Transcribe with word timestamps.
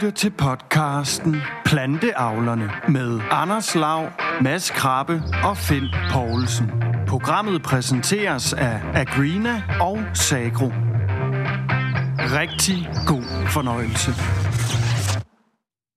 lytter 0.00 0.16
til 0.16 0.30
podcasten 0.30 1.36
Planteavlerne 1.64 2.70
med 2.88 3.20
Anders 3.30 3.74
Lav, 3.74 4.08
Mads 4.40 4.70
Krabbe 4.70 5.22
og 5.44 5.56
Finn 5.56 5.86
Poulsen. 6.12 6.70
Programmet 7.08 7.62
præsenteres 7.62 8.52
af 8.52 8.80
Agrina 8.94 9.62
og 9.80 9.98
Sagro. 10.14 10.66
Rigtig 12.18 12.88
god 13.06 13.48
fornøjelse. 13.48 14.10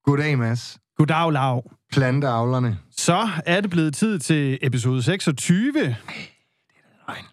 Goddag, 0.05 0.37
Mads. 0.37 0.77
Goddag, 0.97 1.31
Lav. 1.31 1.71
Planteavlerne. 1.91 2.77
Så 2.97 3.29
er 3.45 3.61
det 3.61 3.69
blevet 3.69 3.95
tid 3.95 4.19
til 4.19 4.59
episode 4.61 5.03
26. 5.03 5.95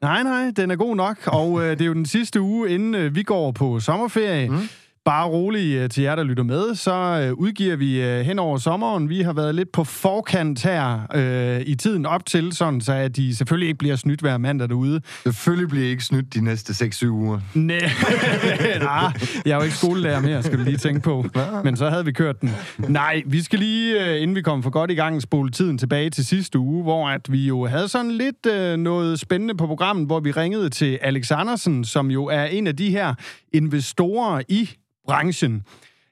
Nej, 0.03 0.23
nej, 0.23 0.51
den 0.57 0.71
er 0.71 0.77
god 0.77 0.97
nok, 0.97 1.17
og 1.27 1.63
øh, 1.63 1.71
det 1.71 1.81
er 1.81 1.87
jo 1.87 1.95
den 1.95 2.07
sidste 2.07 2.41
uge, 2.41 2.71
inden 2.71 2.95
øh, 2.95 3.15
vi 3.15 3.23
går 3.23 3.53
på 3.53 3.81
sommerferie. 3.81 4.49
Mm. 4.49 4.69
Bare 5.05 5.29
rolig 5.29 5.75
øh, 5.75 5.91
til 5.91 6.03
jer, 6.03 6.17
der 6.17 6.23
lytter 6.23 6.43
med, 6.43 6.75
så 6.75 6.93
øh, 6.93 7.33
udgiver 7.33 7.77
vi 7.77 8.03
øh, 8.03 8.21
hen 8.21 8.39
over 8.39 8.59
sommeren. 8.59 9.09
Vi 9.09 9.21
har 9.21 9.33
været 9.33 9.55
lidt 9.55 9.73
på 9.73 9.85
forkant 9.85 10.63
her 10.63 11.01
øh, 11.15 11.63
i 11.67 11.75
tiden 11.75 12.07
op 12.07 12.27
til, 12.27 12.53
sådan 12.53 12.81
så 12.81 12.93
at 12.93 13.17
de 13.17 13.37
selvfølgelig 13.37 13.69
ikke 13.69 13.79
bliver 13.79 13.97
snydt 13.97 14.21
hver 14.21 14.39
mandag 14.39 14.69
derude. 14.69 15.01
Selvfølgelig 15.23 15.69
bliver 15.69 15.87
I 15.87 15.89
ikke 15.89 16.05
snydt 16.05 16.35
de 16.35 16.45
næste 16.45 16.87
6-7 16.87 17.07
uger. 17.09 17.41
Nej, 17.55 17.81
nah, 18.79 19.13
jeg 19.45 19.53
er 19.53 19.57
jo 19.57 19.63
ikke 19.63 19.77
skolelærer 19.77 20.21
mere, 20.21 20.43
skal 20.43 20.59
du 20.59 20.65
lige 20.65 20.77
tænke 20.77 21.01
på. 21.01 21.25
Men 21.65 21.77
så 21.77 21.91
havde 21.91 22.05
vi 22.05 22.13
kørt 22.13 22.41
den. 22.41 22.51
Nej, 22.89 23.23
vi 23.27 23.43
skal 23.43 23.59
lige, 23.59 24.19
inden 24.19 24.37
vi 24.37 24.43
kommer 24.43 24.63
for 24.63 24.71
godt 24.71 24.91
i 24.91 24.95
gang, 24.95 25.23
spole 25.23 25.51
tiden 25.51 25.79
tilbage 25.79 26.11
til 26.11 26.27
sidste 26.27 26.59
uge, 26.59 26.83
hvor 26.83 27.09
at 27.09 27.33
vi 27.33 27.47
jo 27.47 27.67
havde 27.67 27.89
sådan 27.89 28.11
lidt 28.11 28.47
øh, 28.47 28.77
noget 28.77 29.21
spændende 29.21 29.55
på 29.55 29.67
programmet, 29.67 30.07
hvor 30.07 30.21
vi 30.21 30.31
ringede 30.31 30.71
til 30.71 30.99
Alex 31.03 31.31
Andersen, 31.31 31.85
som 31.85 32.11
jo 32.11 32.25
er 32.25 32.45
en 32.45 32.67
af 32.67 32.77
de 32.77 32.91
her 32.91 33.15
investorer 33.53 34.43
i 34.49 34.71
branchen. 35.07 35.63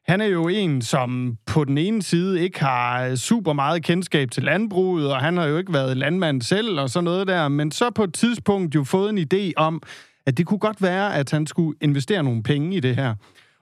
Han 0.06 0.20
er 0.20 0.26
jo 0.26 0.48
en, 0.48 0.82
som 0.82 1.36
på 1.46 1.64
den 1.64 1.78
ene 1.78 2.02
side 2.02 2.40
ikke 2.40 2.60
har 2.60 3.14
super 3.14 3.52
meget 3.52 3.84
kendskab 3.84 4.30
til 4.30 4.42
landbruget, 4.42 5.12
og 5.12 5.20
han 5.20 5.36
har 5.36 5.46
jo 5.46 5.58
ikke 5.58 5.72
været 5.72 5.96
landmand 5.96 6.42
selv 6.42 6.80
og 6.80 6.90
sådan 6.90 7.04
noget 7.04 7.26
der, 7.26 7.48
men 7.48 7.70
så 7.70 7.90
på 7.90 8.04
et 8.04 8.14
tidspunkt 8.14 8.74
jo 8.74 8.84
fået 8.84 9.10
en 9.10 9.18
idé 9.18 9.52
om, 9.56 9.82
at 10.26 10.38
det 10.38 10.46
kunne 10.46 10.58
godt 10.58 10.82
være, 10.82 11.14
at 11.14 11.30
han 11.30 11.46
skulle 11.46 11.78
investere 11.80 12.22
nogle 12.22 12.42
penge 12.42 12.76
i 12.76 12.80
det 12.80 12.96
her. 12.96 13.14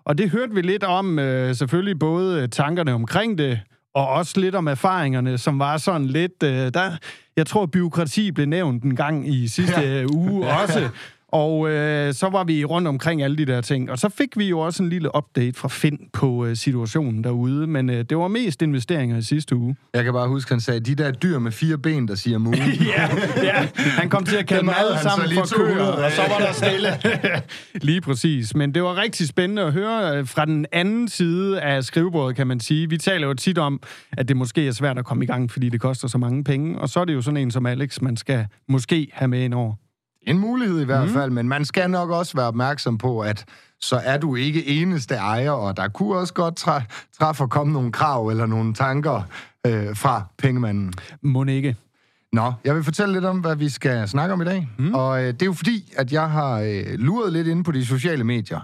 Og 0.04 0.18
det 0.18 0.30
hørte 0.30 0.54
vi 0.54 0.62
lidt 0.62 0.84
om, 0.84 1.18
øh, 1.18 1.54
selvfølgelig 1.54 1.98
både 1.98 2.48
tankerne 2.48 2.92
omkring 2.92 3.38
det, 3.38 3.60
og 3.94 4.08
også 4.08 4.40
lidt 4.40 4.54
om 4.54 4.66
erfaringerne, 4.66 5.38
som 5.38 5.58
var 5.58 5.76
sådan 5.76 6.06
lidt... 6.06 6.42
Øh, 6.44 6.50
der, 6.50 6.90
jeg 7.36 7.46
tror, 7.46 7.66
byråkrati 7.66 8.32
blev 8.32 8.46
nævnt 8.46 8.82
en 8.82 8.96
gang 8.96 9.28
i 9.28 9.48
sidste 9.48 9.80
ja. 9.80 10.04
uge 10.04 10.46
også. 10.62 10.88
Og 11.36 11.70
øh, 11.70 12.14
så 12.14 12.28
var 12.28 12.44
vi 12.44 12.64
rundt 12.64 12.88
omkring 12.88 13.22
alle 13.22 13.36
de 13.36 13.46
der 13.46 13.60
ting. 13.60 13.90
Og 13.90 13.98
så 13.98 14.08
fik 14.08 14.36
vi 14.36 14.48
jo 14.48 14.58
også 14.58 14.82
en 14.82 14.88
lille 14.88 15.16
update 15.16 15.58
fra 15.58 15.68
Finn 15.68 15.98
på 16.12 16.46
øh, 16.46 16.56
situationen 16.56 17.24
derude. 17.24 17.66
Men 17.66 17.90
øh, 17.90 18.04
det 18.04 18.18
var 18.18 18.28
mest 18.28 18.62
investeringer 18.62 19.18
i 19.18 19.22
sidste 19.22 19.56
uge. 19.56 19.76
Jeg 19.94 20.04
kan 20.04 20.12
bare 20.12 20.28
huske, 20.28 20.52
han 20.52 20.60
sagde, 20.60 20.80
de 20.80 20.94
der 20.94 21.12
dyr 21.12 21.38
med 21.38 21.52
fire 21.52 21.78
ben, 21.78 22.08
der 22.08 22.14
siger 22.14 22.38
mu. 22.38 22.52
ja, 22.96 23.08
ja, 23.42 23.68
han 23.74 24.08
kom 24.08 24.24
til 24.24 24.36
at 24.36 24.46
kalde 24.46 24.60
dem 24.60 24.70
alle 24.78 24.98
sammen 25.02 25.34
for 25.34 25.56
køer, 25.56 25.82
og 25.82 26.12
så 26.12 26.22
var 26.28 26.38
der 26.38 26.52
stille. 26.52 26.88
lige 27.88 28.00
præcis. 28.00 28.54
Men 28.54 28.74
det 28.74 28.82
var 28.82 28.96
rigtig 28.96 29.28
spændende 29.28 29.62
at 29.62 29.72
høre 29.72 30.18
øh, 30.18 30.26
fra 30.26 30.44
den 30.44 30.66
anden 30.72 31.08
side 31.08 31.60
af 31.60 31.84
skrivebordet, 31.84 32.36
kan 32.36 32.46
man 32.46 32.60
sige. 32.60 32.90
Vi 32.90 32.98
taler 32.98 33.26
jo 33.26 33.34
tit 33.34 33.58
om, 33.58 33.80
at 34.12 34.28
det 34.28 34.36
måske 34.36 34.66
er 34.68 34.72
svært 34.72 34.98
at 34.98 35.04
komme 35.04 35.24
i 35.24 35.26
gang, 35.26 35.50
fordi 35.50 35.68
det 35.68 35.80
koster 35.80 36.08
så 36.08 36.18
mange 36.18 36.44
penge. 36.44 36.78
Og 36.78 36.88
så 36.88 37.00
er 37.00 37.04
det 37.04 37.14
jo 37.14 37.22
sådan 37.22 37.36
en 37.36 37.50
som 37.50 37.66
Alex, 37.66 38.00
man 38.00 38.16
skal 38.16 38.46
måske 38.68 39.08
have 39.12 39.28
med 39.28 39.44
ind 39.44 39.54
over. 39.54 39.85
En 40.26 40.38
mulighed 40.38 40.80
i 40.80 40.84
hvert 40.84 41.08
mm. 41.08 41.14
fald, 41.14 41.30
men 41.30 41.48
man 41.48 41.64
skal 41.64 41.90
nok 41.90 42.10
også 42.10 42.36
være 42.36 42.46
opmærksom 42.46 42.98
på, 42.98 43.20
at 43.20 43.44
så 43.80 44.00
er 44.04 44.18
du 44.18 44.36
ikke 44.36 44.66
eneste 44.66 45.14
ejer, 45.14 45.50
og 45.50 45.76
der 45.76 45.88
kunne 45.88 46.18
også 46.18 46.34
godt 46.34 46.60
træ- 46.60 47.12
træffe 47.18 47.44
at 47.44 47.50
komme 47.50 47.72
nogle 47.72 47.92
krav 47.92 48.28
eller 48.28 48.46
nogle 48.46 48.74
tanker 48.74 49.22
øh, 49.66 49.96
fra 49.96 50.22
pengemanden. 50.38 50.92
Må 51.22 51.44
ikke. 51.44 51.76
Nå, 52.32 52.52
jeg 52.64 52.74
vil 52.74 52.84
fortælle 52.84 53.14
lidt 53.14 53.24
om, 53.24 53.38
hvad 53.38 53.56
vi 53.56 53.68
skal 53.68 54.08
snakke 54.08 54.32
om 54.32 54.42
i 54.42 54.44
dag. 54.44 54.68
Mm. 54.78 54.94
Og 54.94 55.22
øh, 55.22 55.26
det 55.32 55.42
er 55.42 55.46
jo 55.46 55.52
fordi, 55.52 55.92
at 55.96 56.12
jeg 56.12 56.30
har 56.30 56.60
øh, 56.60 56.84
luret 56.86 57.32
lidt 57.32 57.46
inde 57.46 57.64
på 57.64 57.72
de 57.72 57.86
sociale 57.86 58.24
medier. 58.24 58.60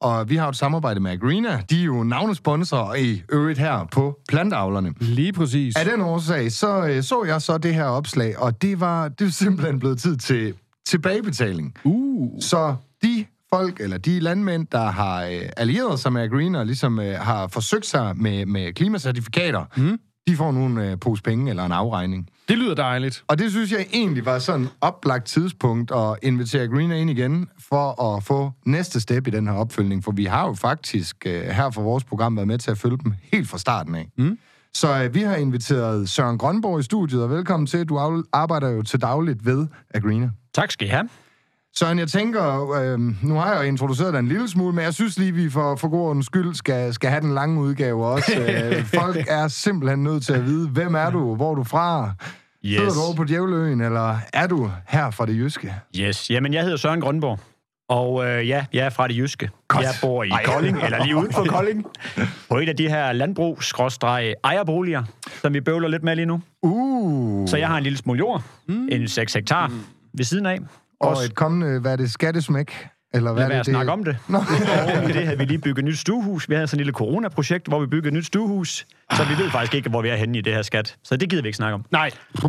Og 0.00 0.30
vi 0.30 0.36
har 0.36 0.48
et 0.48 0.56
samarbejde 0.56 1.00
med 1.00 1.10
Agrina. 1.10 1.62
De 1.70 1.80
er 1.80 1.84
jo 1.84 2.02
navnesponsorer 2.02 2.94
i 2.94 3.22
øvrigt 3.32 3.58
her 3.58 3.88
på 3.92 4.18
Plantavlerne. 4.28 4.94
Lige 5.00 5.32
præcis. 5.32 5.76
Af 5.76 5.84
den 5.84 6.00
årsag, 6.00 6.52
så 6.52 6.86
øh, 6.86 7.02
så 7.02 7.24
jeg 7.24 7.42
så 7.42 7.58
det 7.58 7.74
her 7.74 7.84
opslag, 7.84 8.38
og 8.38 8.62
det 8.62 8.80
var, 8.80 9.08
det 9.08 9.24
var 9.24 9.30
simpelthen 9.30 9.78
blevet 9.78 9.98
tid 9.98 10.16
til 10.16 10.54
tilbagebetaling. 10.86 11.74
Uh. 11.84 12.40
Så 12.40 12.76
de 13.02 13.26
folk, 13.52 13.80
eller 13.80 13.98
de 13.98 14.20
landmænd, 14.20 14.66
der 14.72 14.90
har 14.90 15.24
øh, 15.24 15.42
allieret 15.56 16.00
sig 16.00 16.12
med 16.12 16.22
Agreen 16.22 16.54
og 16.54 16.66
ligesom 16.66 16.98
øh, 16.98 17.14
har 17.14 17.46
forsøgt 17.46 17.86
sig 17.86 18.16
med, 18.16 18.46
med 18.46 18.72
klimacertifikater, 18.72 19.64
mm. 19.76 19.98
de 20.28 20.36
får 20.36 20.52
nu 20.52 20.66
en 20.66 20.78
øh, 20.78 20.98
pose 20.98 21.22
penge 21.22 21.50
eller 21.50 21.64
en 21.64 21.72
afregning. 21.72 22.28
Det 22.48 22.58
lyder 22.58 22.74
dejligt. 22.74 23.24
Og 23.28 23.38
det 23.38 23.50
synes 23.50 23.72
jeg 23.72 23.86
egentlig 23.92 24.26
var 24.26 24.38
sådan 24.38 24.62
et 24.62 24.70
oplagt 24.80 25.26
tidspunkt 25.26 25.92
at 25.94 26.16
invitere 26.22 26.68
Green 26.68 26.90
ind 26.90 27.10
igen, 27.10 27.48
for 27.70 28.02
at 28.02 28.22
få 28.22 28.52
næste 28.66 29.00
step 29.00 29.26
i 29.26 29.30
den 29.30 29.46
her 29.46 29.54
opfølgning. 29.54 30.04
For 30.04 30.12
vi 30.12 30.24
har 30.24 30.46
jo 30.46 30.54
faktisk 30.54 31.16
øh, 31.26 31.42
her 31.42 31.70
for 31.70 31.82
vores 31.82 32.04
program 32.04 32.36
været 32.36 32.48
med 32.48 32.58
til 32.58 32.70
at 32.70 32.78
følge 32.78 32.98
dem 33.04 33.14
helt 33.32 33.48
fra 33.48 33.58
starten 33.58 33.94
af. 33.94 34.08
Mm. 34.18 34.38
Så 34.74 35.02
øh, 35.04 35.14
vi 35.14 35.20
har 35.22 35.36
inviteret 35.36 36.08
Søren 36.08 36.38
Grønborg 36.38 36.80
i 36.80 36.82
studiet, 36.82 37.22
og 37.22 37.30
velkommen 37.30 37.66
til. 37.66 37.84
Du 37.84 38.22
arbejder 38.32 38.68
jo 38.68 38.82
til 38.82 39.00
dagligt 39.00 39.46
ved 39.46 39.66
Agrina. 39.94 40.30
Tak 40.54 40.70
skal 40.70 40.86
I 40.86 40.90
have. 40.90 41.08
Søren, 41.76 41.98
jeg 41.98 42.08
tænker, 42.08 42.70
øh, 42.70 42.98
nu 43.22 43.34
har 43.34 43.54
jeg 43.54 43.68
introduceret 43.68 44.12
dig 44.12 44.18
en 44.18 44.28
lille 44.28 44.48
smule, 44.48 44.74
men 44.74 44.84
jeg 44.84 44.94
synes 44.94 45.18
lige, 45.18 45.32
vi 45.32 45.50
for, 45.50 45.76
for 45.76 45.88
god 45.88 46.22
skyld 46.22 46.54
skal, 46.54 46.94
skal 46.94 47.10
have 47.10 47.20
den 47.20 47.34
lange 47.34 47.60
udgave 47.60 48.06
også. 48.06 48.40
øh, 48.40 48.84
folk 48.84 49.26
er 49.28 49.48
simpelthen 49.48 50.02
nødt 50.02 50.24
til 50.24 50.32
at 50.32 50.44
vide, 50.44 50.68
hvem 50.68 50.94
er 50.94 51.10
du, 51.10 51.34
hvor 51.34 51.50
er 51.50 51.54
du 51.54 51.64
fra? 51.64 52.12
Yes. 52.64 52.78
Sidder 52.78 52.94
du 52.94 53.00
over 53.00 53.14
på 53.14 53.24
Djævløen, 53.24 53.80
eller 53.80 54.16
er 54.32 54.46
du 54.46 54.70
her 54.88 55.10
fra 55.10 55.26
det 55.26 55.36
jyske? 55.36 55.74
Yes, 55.96 56.30
jamen 56.30 56.54
jeg 56.54 56.62
hedder 56.62 56.76
Søren 56.76 57.00
Grønborg, 57.00 57.38
og 57.88 58.26
øh, 58.26 58.48
ja, 58.48 58.64
jeg 58.72 58.86
er 58.86 58.90
fra 58.90 59.08
det 59.08 59.16
jyske. 59.16 59.50
Godt. 59.68 59.82
Jeg 59.82 59.94
bor 60.02 60.24
i 60.24 60.28
Ej. 60.28 60.44
Kolding, 60.44 60.82
eller 60.82 61.04
lige 61.04 61.16
uden 61.16 61.32
for 61.32 61.44
Kolding, 61.56 61.86
på 62.48 62.58
et 62.58 62.68
af 62.68 62.76
de 62.76 62.88
her 62.88 63.12
landbrugs 63.12 63.72
ejerboliger, 64.44 65.02
som 65.42 65.54
vi 65.54 65.60
bøvler 65.60 65.88
lidt 65.88 66.02
med 66.02 66.16
lige 66.16 66.26
nu. 66.26 66.40
Uh. 66.62 67.48
Så 67.48 67.56
jeg 67.56 67.68
har 67.68 67.76
en 67.76 67.82
lille 67.82 67.98
smule 67.98 68.18
jord, 68.18 68.42
mm. 68.66 68.88
en 68.92 69.08
6 69.08 69.34
hektar, 69.34 69.66
mm. 69.66 69.80
Ved 70.14 70.24
siden 70.24 70.46
af. 70.46 70.58
Og 71.00 71.08
Også, 71.08 71.24
et 71.24 71.34
kommende, 71.34 71.80
hvad 71.80 71.92
er 71.92 71.96
det, 71.96 72.12
skattesmæk? 72.12 72.88
Eller 73.14 73.32
hvad 73.32 73.48
Lad 73.48 73.50
er 73.50 73.58
det, 73.58 73.66
det? 73.66 73.72
snakke 73.72 73.92
om 73.92 74.04
det. 74.04 74.16
Nå. 74.28 74.38
og 74.38 75.10
i 75.10 75.12
det 75.12 75.24
havde 75.24 75.38
vi 75.38 75.44
lige 75.44 75.58
bygget 75.58 75.78
et 75.78 75.84
nyt 75.84 75.98
stuehus. 75.98 76.48
Vi 76.48 76.54
havde 76.54 76.66
sådan 76.66 76.80
et 76.80 76.86
lille 76.86 76.92
coronaprojekt, 76.92 77.68
hvor 77.68 77.80
vi 77.80 77.86
byggede 77.86 78.08
et 78.08 78.14
nyt 78.14 78.26
stuehus. 78.26 78.86
Så 79.12 79.24
vi 79.24 79.42
ved 79.42 79.50
faktisk 79.50 79.74
ikke, 79.74 79.90
hvor 79.90 80.02
vi 80.02 80.08
er 80.08 80.16
henne 80.16 80.38
i 80.38 80.40
det 80.40 80.54
her 80.54 80.62
skat. 80.62 80.96
Så 81.04 81.16
det 81.16 81.30
gider 81.30 81.42
vi 81.42 81.48
ikke 81.48 81.56
snakke 81.56 81.74
om. 81.74 81.84
Nej. 81.90 82.10
Det 82.32 82.44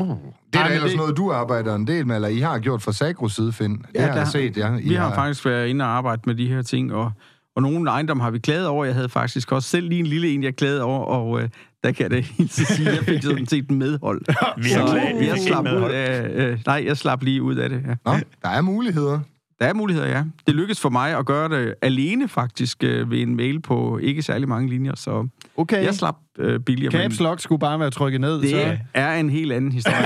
er 0.53 0.67
da 0.67 0.73
ellers 0.73 0.89
det... 0.89 0.97
noget, 0.97 1.17
du 1.17 1.31
arbejder 1.31 1.75
en 1.75 1.88
del 1.88 2.07
med, 2.07 2.16
eller 2.16 2.27
I 2.27 2.39
har 2.39 2.59
gjort 2.59 2.81
for 2.81 2.91
Sagros 2.91 3.33
side, 3.33 3.53
Finn. 3.53 3.77
Det 3.77 3.85
ja, 3.95 4.07
har 4.07 4.17
jeg 4.17 4.27
set, 4.27 4.57
ja. 4.57 4.77
I 4.77 4.89
vi 4.89 4.94
har, 4.94 5.07
har 5.07 5.16
faktisk 5.16 5.45
været 5.45 5.67
inde 5.67 5.85
og 5.85 5.91
arbejde 5.91 6.21
med 6.25 6.35
de 6.35 6.47
her 6.47 6.61
ting, 6.61 6.94
og, 6.94 7.11
og 7.55 7.61
nogle 7.61 7.89
ejendom 7.89 8.19
har 8.19 8.31
vi 8.31 8.39
klaget 8.39 8.67
over. 8.67 8.85
Jeg 8.85 8.95
havde 8.95 9.09
faktisk 9.09 9.51
også 9.51 9.69
selv 9.69 9.89
lige 9.89 10.00
en 10.00 10.07
lille 10.07 10.33
en, 10.33 10.44
jeg 10.44 10.55
klagede 10.55 10.83
over, 10.83 11.05
og 11.05 11.41
øh, 11.41 11.50
der 11.84 11.92
kan 11.92 12.03
jeg 12.03 12.12
da 12.12 12.19
helt 12.19 12.53
sige, 12.53 12.90
at 12.90 12.96
jeg 12.96 13.03
fik 13.03 13.24
sådan 13.24 13.47
set 13.47 13.72
medhold. 13.72 14.22
vi 14.64 14.69
har 14.69 14.88
klaget. 14.88 15.28
Jeg 15.28 15.38
slap 15.38 15.66
ud 15.66 15.92
af, 15.92 16.30
øh, 16.30 16.59
nej, 16.66 16.84
jeg 16.86 16.97
slap 16.97 17.24
lige 17.24 17.42
ud 17.42 17.56
af 17.56 17.69
det. 17.69 17.84
Ja. 17.88 17.96
Nå, 18.06 18.19
der 18.42 18.50
er 18.50 18.62
muligheder. 18.62 19.19
Der 19.62 19.68
er 19.68 19.74
muligheder, 19.74 20.08
ja. 20.08 20.24
Det 20.47 20.56
lykkedes 20.56 20.80
for 20.80 20.90
mig 20.90 21.18
at 21.18 21.25
gøre 21.25 21.50
det 21.50 21.74
alene 21.81 22.28
faktisk 22.28 22.84
øh, 22.84 23.12
ved 23.12 23.22
en 23.22 23.36
mail 23.36 23.62
på 23.62 23.97
ikke 23.97 24.22
særlig 24.22 24.47
mange 24.47 24.69
linjer, 24.69 24.96
så 24.96 25.28
okay. 25.58 25.84
jeg 25.86 25.96
slap 25.96 26.16
øh, 26.40 26.59
billigere. 26.59 26.92
Caps 26.92 27.19
Lock 27.19 27.42
skulle 27.42 27.59
bare 27.59 27.80
være 27.80 27.90
trykket 27.90 28.22
ned. 28.22 28.42
Det 28.42 28.50
så. 28.50 28.78
er 28.94 29.13
en 29.13 29.30
helt 29.30 29.52
anden 29.52 29.72
historie. 29.72 29.98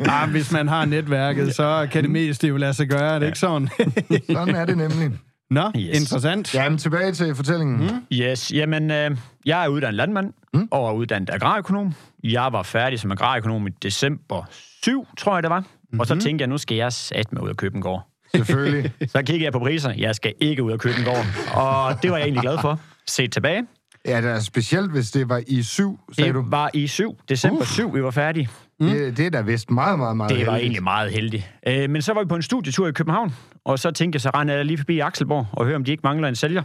ah, 0.14 0.30
hvis 0.30 0.52
man 0.52 0.68
har 0.68 0.84
netværket, 0.84 1.54
så 1.54 1.88
kan 1.92 2.02
det 2.02 2.10
meste 2.10 2.48
jo 2.48 2.56
lade 2.56 2.74
sig 2.74 2.88
gøre, 2.88 3.14
er 3.14 3.18
det 3.18 3.20
ja. 3.20 3.26
ikke 3.26 3.38
sådan? 3.38 3.68
sådan 4.36 4.54
er 4.54 4.64
det 4.64 4.76
nemlig. 4.76 5.10
Nå, 5.54 5.70
yes. 5.76 6.00
interessant. 6.00 6.54
Jamen, 6.54 6.78
tilbage 6.78 7.12
til 7.12 7.34
fortællingen. 7.34 7.80
Mm. 7.80 8.02
Yes, 8.12 8.52
jamen, 8.52 8.90
øh, 8.90 9.16
jeg 9.46 9.64
er 9.64 9.68
uddannet 9.68 9.94
landmand 9.94 10.32
mm. 10.54 10.68
og 10.70 10.88
er 10.88 10.92
uddannet 10.92 11.30
agrarøkonom. 11.30 11.94
Jeg 12.24 12.48
var 12.52 12.62
færdig 12.62 13.00
som 13.00 13.10
agrarøkonom 13.10 13.66
i 13.66 13.70
december 13.82 14.44
7, 14.82 15.06
tror 15.18 15.36
jeg 15.36 15.42
det 15.42 15.50
var. 15.50 15.60
Mm-hmm. 15.60 16.00
Og 16.00 16.06
så 16.06 16.20
tænkte 16.20 16.42
jeg, 16.42 16.48
nu 16.48 16.58
skal 16.58 16.76
jeg 16.76 16.92
sat 16.92 17.32
med 17.32 17.42
ud 17.42 17.48
og 17.48 17.56
købe 17.56 17.76
en 17.76 17.82
gård. 17.82 18.08
Selvfølgelig. 18.34 18.92
så 19.12 19.22
kiggede 19.22 19.44
jeg 19.44 19.52
på 19.52 19.58
priser. 19.58 19.92
Jeg 19.98 20.14
skal 20.14 20.34
ikke 20.40 20.62
ud 20.62 20.72
og 20.72 20.78
købe 20.78 20.98
en 20.98 21.04
gård. 21.04 21.26
Og 21.54 22.02
det 22.02 22.10
var 22.10 22.16
jeg 22.16 22.24
egentlig 22.24 22.42
glad 22.42 22.58
for. 22.58 22.80
Se 23.06 23.28
tilbage. 23.28 23.66
Ja, 24.06 24.20
det 24.20 24.30
er 24.30 24.40
specielt, 24.40 24.90
hvis 24.90 25.10
det 25.10 25.28
var 25.28 25.42
i 25.46 25.62
7, 25.62 26.00
sagde 26.12 26.28
det 26.28 26.34
du? 26.34 26.42
Det 26.42 26.50
var 26.50 26.70
i 26.74 26.86
7. 26.86 27.18
December 27.28 27.60
uh. 27.60 27.66
7, 27.66 27.94
vi 27.94 28.02
var 28.02 28.10
færdige. 28.10 28.48
Mm. 28.84 28.90
Det, 28.90 29.16
det 29.16 29.26
er 29.26 29.30
da 29.30 29.40
vist 29.40 29.70
meget, 29.70 29.98
meget, 29.98 30.16
meget 30.16 30.30
Det 30.30 30.46
var 30.46 30.52
heldigt. 30.52 30.62
egentlig 30.62 30.82
meget 30.82 31.12
heldigt. 31.12 31.50
Øh, 31.68 31.90
men 31.90 32.02
så 32.02 32.12
var 32.12 32.22
vi 32.22 32.26
på 32.28 32.36
en 32.36 32.42
studietur 32.42 32.88
i 32.88 32.92
København, 32.92 33.34
og 33.64 33.78
så 33.78 33.90
tænkte 33.90 34.16
jeg, 34.16 34.20
så 34.20 34.30
rendte 34.30 34.54
jeg 34.54 34.64
lige 34.64 34.78
forbi 34.78 34.98
Akselborg 34.98 35.46
og 35.52 35.64
høre, 35.66 35.76
om 35.76 35.84
de 35.84 35.90
ikke 35.90 36.00
mangler 36.04 36.28
en 36.28 36.34
sælger. 36.36 36.62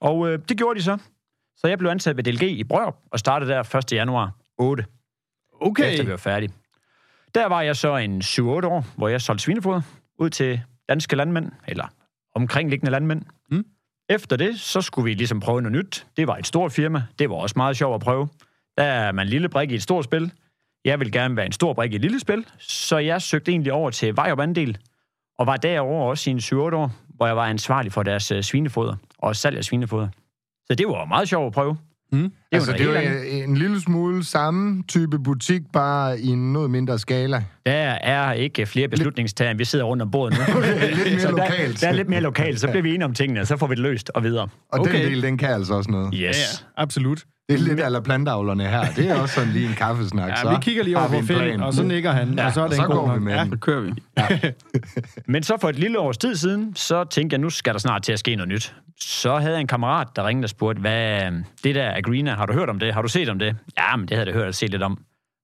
Og 0.00 0.28
øh, 0.28 0.38
det 0.48 0.56
gjorde 0.58 0.78
de 0.78 0.84
så. 0.84 0.98
Så 1.56 1.66
jeg 1.68 1.78
blev 1.78 1.90
ansat 1.90 2.16
ved 2.16 2.24
DLG 2.24 2.42
i 2.42 2.64
Brørup 2.64 2.96
og 3.12 3.18
startede 3.18 3.50
der 3.50 3.74
1. 3.76 3.92
januar 3.92 4.32
8. 4.58 4.84
Okay. 5.60 5.90
Efter 5.92 6.04
vi 6.04 6.10
var 6.10 6.16
færdige. 6.16 6.52
Der 7.34 7.46
var 7.46 7.62
jeg 7.62 7.76
så 7.76 7.96
en 7.96 8.20
7-8 8.22 8.42
år, 8.42 8.84
hvor 8.96 9.08
jeg 9.08 9.20
solgte 9.20 9.44
svinefoder 9.44 9.80
ud 10.18 10.30
til 10.30 10.60
danske 10.88 11.16
landmænd, 11.16 11.50
eller 11.68 11.84
omkringliggende 12.34 12.90
landmænd. 12.90 13.22
Mm. 13.50 13.64
Efter 14.08 14.36
det, 14.36 14.60
så 14.60 14.80
skulle 14.80 15.04
vi 15.04 15.14
ligesom 15.14 15.40
prøve 15.40 15.62
noget 15.62 15.78
nyt. 15.78 16.06
Det 16.16 16.26
var 16.26 16.36
et 16.36 16.46
stort 16.46 16.72
firma. 16.72 17.02
Det 17.18 17.30
var 17.30 17.36
også 17.36 17.52
meget 17.56 17.76
sjovt 17.76 17.94
at 17.94 18.00
prøve. 18.00 18.28
Der 18.78 18.84
er 18.84 19.12
man 19.12 19.26
en 19.26 19.30
lille 19.30 19.48
brik 19.48 19.70
i 19.70 19.74
et 19.74 19.82
stort 19.82 20.04
spil. 20.04 20.32
Jeg 20.86 21.00
vil 21.00 21.12
gerne 21.12 21.36
være 21.36 21.46
en 21.46 21.52
stor 21.52 21.72
brik 21.72 21.92
i 21.92 21.96
et 21.96 22.02
lille 22.02 22.20
spil, 22.20 22.44
så 22.58 22.98
jeg 22.98 23.22
søgte 23.22 23.50
egentlig 23.50 23.72
over 23.72 23.90
til 23.90 24.16
vej 24.16 24.32
og 24.32 24.42
andel, 24.42 24.78
og 25.38 25.46
var 25.46 25.56
derover 25.56 26.10
også 26.10 26.30
i 26.30 26.32
en 26.32 26.40
7 26.40 26.60
år, 26.62 26.92
hvor 27.16 27.26
jeg 27.26 27.36
var 27.36 27.44
ansvarlig 27.46 27.92
for 27.92 28.02
deres 28.02 28.30
øh, 28.30 28.42
svinefoder 28.42 28.94
og 29.18 29.36
salg 29.36 29.56
af 29.56 29.64
svinefoder. 29.64 30.08
Så 30.66 30.74
det 30.74 30.86
var 30.86 31.04
meget 31.04 31.28
sjovt 31.28 31.46
at 31.46 31.52
prøve. 31.52 31.76
Mm. 32.12 32.18
Det 32.22 32.30
altså, 32.52 32.70
var 32.70 32.78
det 32.78 32.86
er 32.86 32.90
jo 32.90 32.96
andet. 32.98 33.36
en, 33.42 33.50
en 33.50 33.56
lille 33.56 33.80
smule 33.80 34.24
samme 34.24 34.82
type 34.88 35.18
butik, 35.18 35.62
bare 35.72 36.20
i 36.20 36.26
en 36.28 36.52
noget 36.52 36.70
mindre 36.70 36.98
skala. 36.98 37.44
Der 37.66 37.72
er 37.92 38.32
ikke 38.32 38.66
flere 38.66 38.88
beslutningstager, 38.88 39.50
end 39.50 39.58
vi 39.58 39.64
sidder 39.64 39.84
rundt 39.84 40.02
om 40.02 40.10
bordet 40.10 40.38
nu. 40.38 40.60
Lidt 40.60 41.10
mere 41.10 41.20
Så 41.20 41.26
der, 41.28 41.36
lokalt. 41.36 41.80
der 41.80 41.88
er 41.88 41.92
lidt 41.92 42.08
mere 42.08 42.20
lokalt, 42.20 42.60
så 42.60 42.68
bliver 42.68 42.82
vi 42.82 42.88
enige 42.94 43.04
om 43.04 43.14
tingene, 43.14 43.40
og 43.40 43.46
så 43.46 43.56
får 43.56 43.66
vi 43.66 43.74
det 43.74 43.82
løst 43.82 44.10
og 44.14 44.22
videre. 44.22 44.48
Og 44.72 44.80
Okay. 44.80 45.02
den 45.02 45.10
del, 45.10 45.22
den 45.22 45.38
kan 45.38 45.48
altså 45.48 45.74
også 45.74 45.90
noget. 45.90 46.10
Yes. 46.14 46.20
Ja, 46.20 46.26
ja, 46.28 46.82
absolut. 46.82 47.24
Det 47.48 47.54
er 47.54 47.58
lidt 47.58 47.80
eller 47.80 48.00
plantavlerne 48.00 48.64
her. 48.68 48.84
Det 48.96 49.08
er 49.10 49.20
også 49.20 49.34
sådan 49.34 49.50
lige 49.50 49.68
en 49.68 49.74
kaffesnak. 49.74 50.28
Ja, 50.30 50.36
så 50.36 50.50
vi 50.50 50.56
kigger 50.62 50.84
lige 50.84 50.98
over 50.98 51.08
på 51.08 51.20
Finn, 51.26 51.60
og 51.62 51.74
så 51.74 51.82
nikker 51.82 52.10
han, 52.12 52.34
Ja, 52.34 52.46
og 52.46 52.52
så 52.52 52.60
er 52.60 52.64
og 52.64 52.70
det 52.70 52.76
så 52.76 52.82
en 52.82 52.88
god 52.90 52.96
går 52.96 53.06
vi 53.06 53.12
nok. 53.14 53.22
med 53.22 53.32
Ja. 53.34 53.40
den. 53.44 53.50
Så 53.50 53.58
kører 53.58 53.80
vi. 53.80 53.92
Men 55.32 55.42
så 55.42 55.56
for 55.60 55.68
et 55.68 55.78
lille 55.78 55.98
års 55.98 56.18
tid 56.18 56.36
siden, 56.36 56.76
så 56.76 57.04
tænkte 57.04 57.34
jeg, 57.34 57.40
nu 57.40 57.50
skal 57.50 57.72
der 57.72 57.78
snart 57.78 58.02
til 58.02 58.12
at 58.12 58.18
ske 58.18 58.36
noget 58.36 58.48
nyt. 58.48 58.74
Så 59.00 59.38
havde 59.38 59.52
jeg 59.54 59.60
en 59.60 59.66
kammerat, 59.66 60.08
der 60.16 60.26
ringede 60.26 60.44
og 60.46 60.50
spurgte, 60.50 60.80
hvad 60.80 61.32
det 61.64 61.74
der 61.74 61.90
Agrina, 61.96 62.34
har 62.34 62.46
du 62.46 62.52
hørt 62.52 62.68
om 62.70 62.78
det? 62.78 62.94
Har 62.94 63.02
du 63.02 63.08
set 63.08 63.28
om 63.28 63.38
det? 63.38 63.56
Ja, 63.78 63.96
men 63.96 64.08
det 64.08 64.16
havde 64.16 64.28
jeg 64.28 64.34
hørt 64.36 64.48
og 64.48 64.54
set 64.54 64.70
lidt 64.70 64.82
om. 64.82 64.98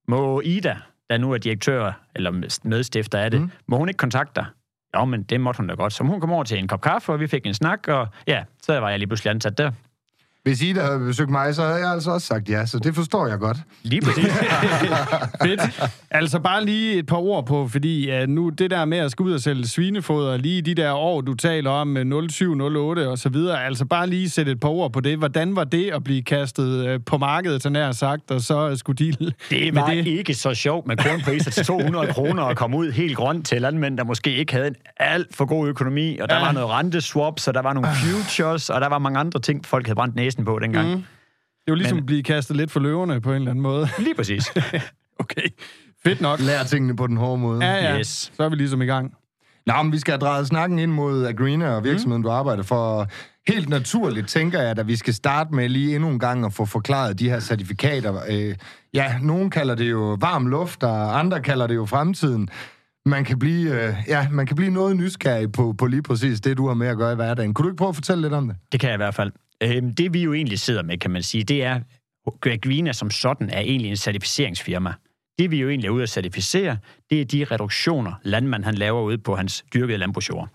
Må 0.08 0.40
Ida, 0.40 0.76
der 1.10 1.18
nu 1.18 1.32
er 1.32 1.38
direktør 1.38 1.92
eller 2.16 2.30
medstifter 2.64 3.18
af 3.18 3.30
det, 3.30 3.40
mm. 3.40 3.50
må 3.68 3.76
hun 3.76 3.88
ikke 3.88 3.98
kontakte 3.98 4.32
dig? 4.40 4.46
Jo, 4.96 5.04
men 5.04 5.22
det 5.22 5.40
måtte 5.40 5.58
hun 5.58 5.66
da 5.66 5.74
godt. 5.74 5.92
Så 5.92 6.04
hun 6.04 6.20
kom 6.20 6.32
over 6.32 6.44
til 6.44 6.58
en 6.58 6.68
kop 6.68 6.80
kaffe, 6.80 7.12
og 7.12 7.20
vi 7.20 7.26
fik 7.26 7.46
en 7.46 7.54
snak, 7.54 7.88
og 7.88 8.08
ja, 8.26 8.42
så 8.62 8.80
var 8.80 8.90
jeg 8.90 8.98
lige 8.98 9.08
pludselig 9.08 9.30
ansat 9.30 9.58
der. 9.58 9.70
Hvis 10.44 10.62
I 10.62 10.72
der 10.72 10.84
havde 10.86 10.98
besøgt 10.98 11.30
mig, 11.30 11.54
så 11.54 11.62
havde 11.62 11.76
jeg 11.78 11.90
altså 11.92 12.10
også 12.10 12.26
sagt 12.26 12.48
ja, 12.48 12.66
så 12.66 12.78
det 12.78 12.94
forstår 12.94 13.26
jeg 13.26 13.38
godt. 13.38 13.56
Lige 13.82 14.00
præcis. 14.02 14.24
Fedt. 15.44 15.60
Altså 16.10 16.38
bare 16.40 16.64
lige 16.64 16.94
et 16.98 17.06
par 17.06 17.16
ord 17.16 17.46
på, 17.46 17.68
fordi 17.68 18.22
uh, 18.22 18.28
nu 18.28 18.48
det 18.48 18.70
der 18.70 18.84
med 18.84 18.98
at 18.98 19.10
skulle 19.10 19.28
ud 19.28 19.34
og 19.34 19.40
sælge 19.40 19.66
svinefoder, 19.68 20.36
lige 20.36 20.62
de 20.62 20.74
der 20.74 20.92
år, 20.92 21.20
du 21.20 21.34
taler 21.34 21.70
om, 21.70 21.96
øh, 21.96 22.28
07, 22.30 22.60
08 22.60 23.08
og 23.08 23.18
så 23.18 23.28
videre, 23.28 23.64
altså 23.64 23.84
bare 23.84 24.06
lige 24.06 24.30
sætte 24.30 24.52
et 24.52 24.60
par 24.60 24.68
ord 24.68 24.92
på 24.92 25.00
det. 25.00 25.18
Hvordan 25.18 25.56
var 25.56 25.64
det 25.64 25.90
at 25.90 26.04
blive 26.04 26.22
kastet 26.22 26.94
uh, 26.94 27.00
på 27.06 27.18
markedet, 27.18 27.62
så 27.62 27.68
nær 27.68 27.92
sagt, 27.92 28.30
og 28.30 28.40
så 28.40 28.76
skulle 28.76 28.96
de 28.96 29.32
Det 29.50 29.74
var 29.74 29.86
det. 29.90 30.06
ikke 30.06 30.34
så 30.34 30.54
sjovt 30.54 30.86
med 30.86 30.96
kornpriser 30.96 31.50
til 31.50 31.64
200 31.64 32.06
kroner 32.12 32.42
og 32.42 32.56
komme 32.56 32.76
ud 32.76 32.90
helt 32.92 33.16
grønt 33.16 33.46
til 33.46 33.62
landmænd, 33.62 33.98
der 33.98 34.04
måske 34.04 34.34
ikke 34.36 34.52
havde 34.52 34.66
en 34.66 34.74
alt 34.96 35.36
for 35.36 35.44
god 35.44 35.68
økonomi, 35.68 36.18
og 36.18 36.28
der 36.28 36.34
Ja. 36.34 36.40
ja. 36.40 36.46
var 36.46 36.52
noget 36.52 36.68
renteswaps, 36.70 37.48
og 37.48 37.54
der 37.54 37.62
var 37.62 37.72
nogle 37.72 37.88
futures, 38.04 38.70
og 38.70 38.80
der 38.80 38.88
var 38.88 38.98
mange 38.98 39.18
andre 39.18 39.40
ting, 39.40 39.66
folk 39.66 39.86
havde 39.86 39.96
brændt 39.96 40.14
næsen 40.32 40.44
på 40.44 40.58
dengang. 40.58 40.88
Mm. 40.88 41.04
Det 41.64 41.70
var 41.70 41.74
ligesom 41.74 41.96
Men- 41.96 42.02
at 42.02 42.06
blive 42.06 42.22
kastet 42.22 42.56
lidt 42.56 42.70
for 42.70 42.80
løverne 42.80 43.20
på 43.20 43.30
en 43.30 43.36
eller 43.36 43.50
anden 43.50 43.62
måde. 43.62 43.88
Lige 43.98 44.14
præcis. 44.14 44.52
Okay, 45.18 45.42
fedt 46.04 46.20
nok. 46.20 46.40
Lær 46.40 46.62
tingene 46.64 46.96
på 46.96 47.06
den 47.06 47.16
hårde 47.16 47.38
måde. 47.38 47.64
Ja, 47.64 47.74
ja. 47.74 47.98
Yes. 47.98 48.32
Så 48.36 48.42
er 48.42 48.48
vi 48.48 48.56
ligesom 48.56 48.82
i 48.82 48.86
gang. 48.86 49.14
Nå, 49.66 49.82
men 49.82 49.92
vi 49.92 49.98
skal 49.98 50.12
have 50.12 50.18
drejet 50.18 50.46
snakken 50.46 50.78
ind 50.78 50.92
mod 50.92 51.26
Agrina 51.26 51.68
og 51.68 51.84
virksomheden, 51.84 52.20
mm. 52.20 52.22
du 52.24 52.30
arbejder 52.30 52.62
for. 52.62 53.06
Helt 53.48 53.68
naturligt 53.68 54.28
tænker 54.28 54.60
jeg, 54.60 54.78
at 54.78 54.86
vi 54.88 54.96
skal 54.96 55.14
starte 55.14 55.54
med 55.54 55.68
lige 55.68 55.94
endnu 55.94 56.10
en 56.10 56.18
gang 56.18 56.44
at 56.44 56.52
få 56.52 56.64
forklaret 56.64 57.18
de 57.18 57.28
her 57.30 57.40
certifikater. 57.40 58.14
Øh, 58.30 58.54
ja, 58.94 59.18
nogen 59.22 59.50
kalder 59.50 59.74
det 59.74 59.90
jo 59.90 60.16
varm 60.20 60.46
luft, 60.46 60.82
og 60.82 61.18
andre 61.18 61.40
kalder 61.40 61.66
det 61.66 61.74
jo 61.74 61.86
fremtiden. 61.86 62.48
Man 63.06 63.24
kan 63.24 63.38
blive, 63.38 63.82
øh, 63.88 63.94
ja, 64.08 64.28
man 64.30 64.46
kan 64.46 64.56
blive 64.56 64.70
noget 64.70 64.96
nysgerrig 64.96 65.52
på, 65.52 65.74
på 65.78 65.86
lige 65.86 66.02
præcis 66.02 66.40
det, 66.40 66.56
du 66.56 66.66
har 66.66 66.74
med 66.74 66.86
at 66.86 66.96
gøre 66.96 67.12
i 67.12 67.16
hverdagen. 67.16 67.54
Kunne 67.54 67.64
du 67.64 67.68
ikke 67.68 67.78
prøve 67.78 67.88
at 67.88 67.94
fortælle 67.94 68.22
lidt 68.22 68.32
om 68.32 68.46
det? 68.48 68.56
Det 68.72 68.80
kan 68.80 68.88
jeg 68.88 68.94
i 68.94 69.02
hvert 69.04 69.14
fald. 69.14 69.32
Øhm, 69.62 69.94
det 69.94 70.14
vi 70.14 70.22
jo 70.22 70.34
egentlig 70.34 70.58
sidder 70.58 70.82
med, 70.82 70.98
kan 70.98 71.10
man 71.10 71.22
sige, 71.22 71.44
det 71.44 71.64
er, 71.64 71.80
Grina 72.40 72.92
som 72.92 73.10
sådan 73.10 73.50
er 73.50 73.60
egentlig 73.60 73.90
en 73.90 73.96
certificeringsfirma. 73.96 74.94
Det 75.38 75.50
vi 75.50 75.60
jo 75.60 75.68
egentlig 75.68 75.88
er 75.88 75.92
ude 75.92 76.02
at 76.02 76.08
certificere, 76.08 76.78
det 77.10 77.20
er 77.20 77.24
de 77.24 77.44
reduktioner, 77.44 78.12
landmand 78.22 78.64
han 78.64 78.74
laver 78.74 79.02
ude 79.02 79.18
på 79.18 79.36
hans 79.36 79.64
dyrkede 79.74 79.98
landbrugsjord. 79.98 80.48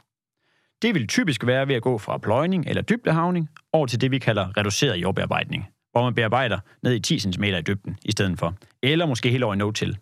Det 0.82 0.96
vil 0.96 1.08
typisk 1.08 1.46
være 1.46 1.68
ved 1.68 1.76
at 1.76 1.82
gå 1.82 1.98
fra 1.98 2.18
pløjning 2.18 2.66
eller 2.68 2.82
dybdehavning 2.82 3.50
over 3.74 3.88
til 3.88 4.02
det, 4.02 4.12
vi 4.12 4.20
kalder 4.20 4.58
reduceret 4.58 4.98
jordbearbejdning, 4.98 5.68
hvor 5.92 6.04
man 6.04 6.14
bearbejder 6.14 6.60
ned 6.84 6.94
i 6.94 7.00
10 7.00 7.20
cm 7.20 7.44
i 7.44 7.62
dybden 7.62 7.98
i 8.06 8.12
stedet 8.12 8.40
for, 8.40 8.54
eller 8.84 9.06
måske 9.06 9.32
helt 9.32 9.44
over 9.44 9.54
i 9.54 9.58
no-til. 9.58 9.98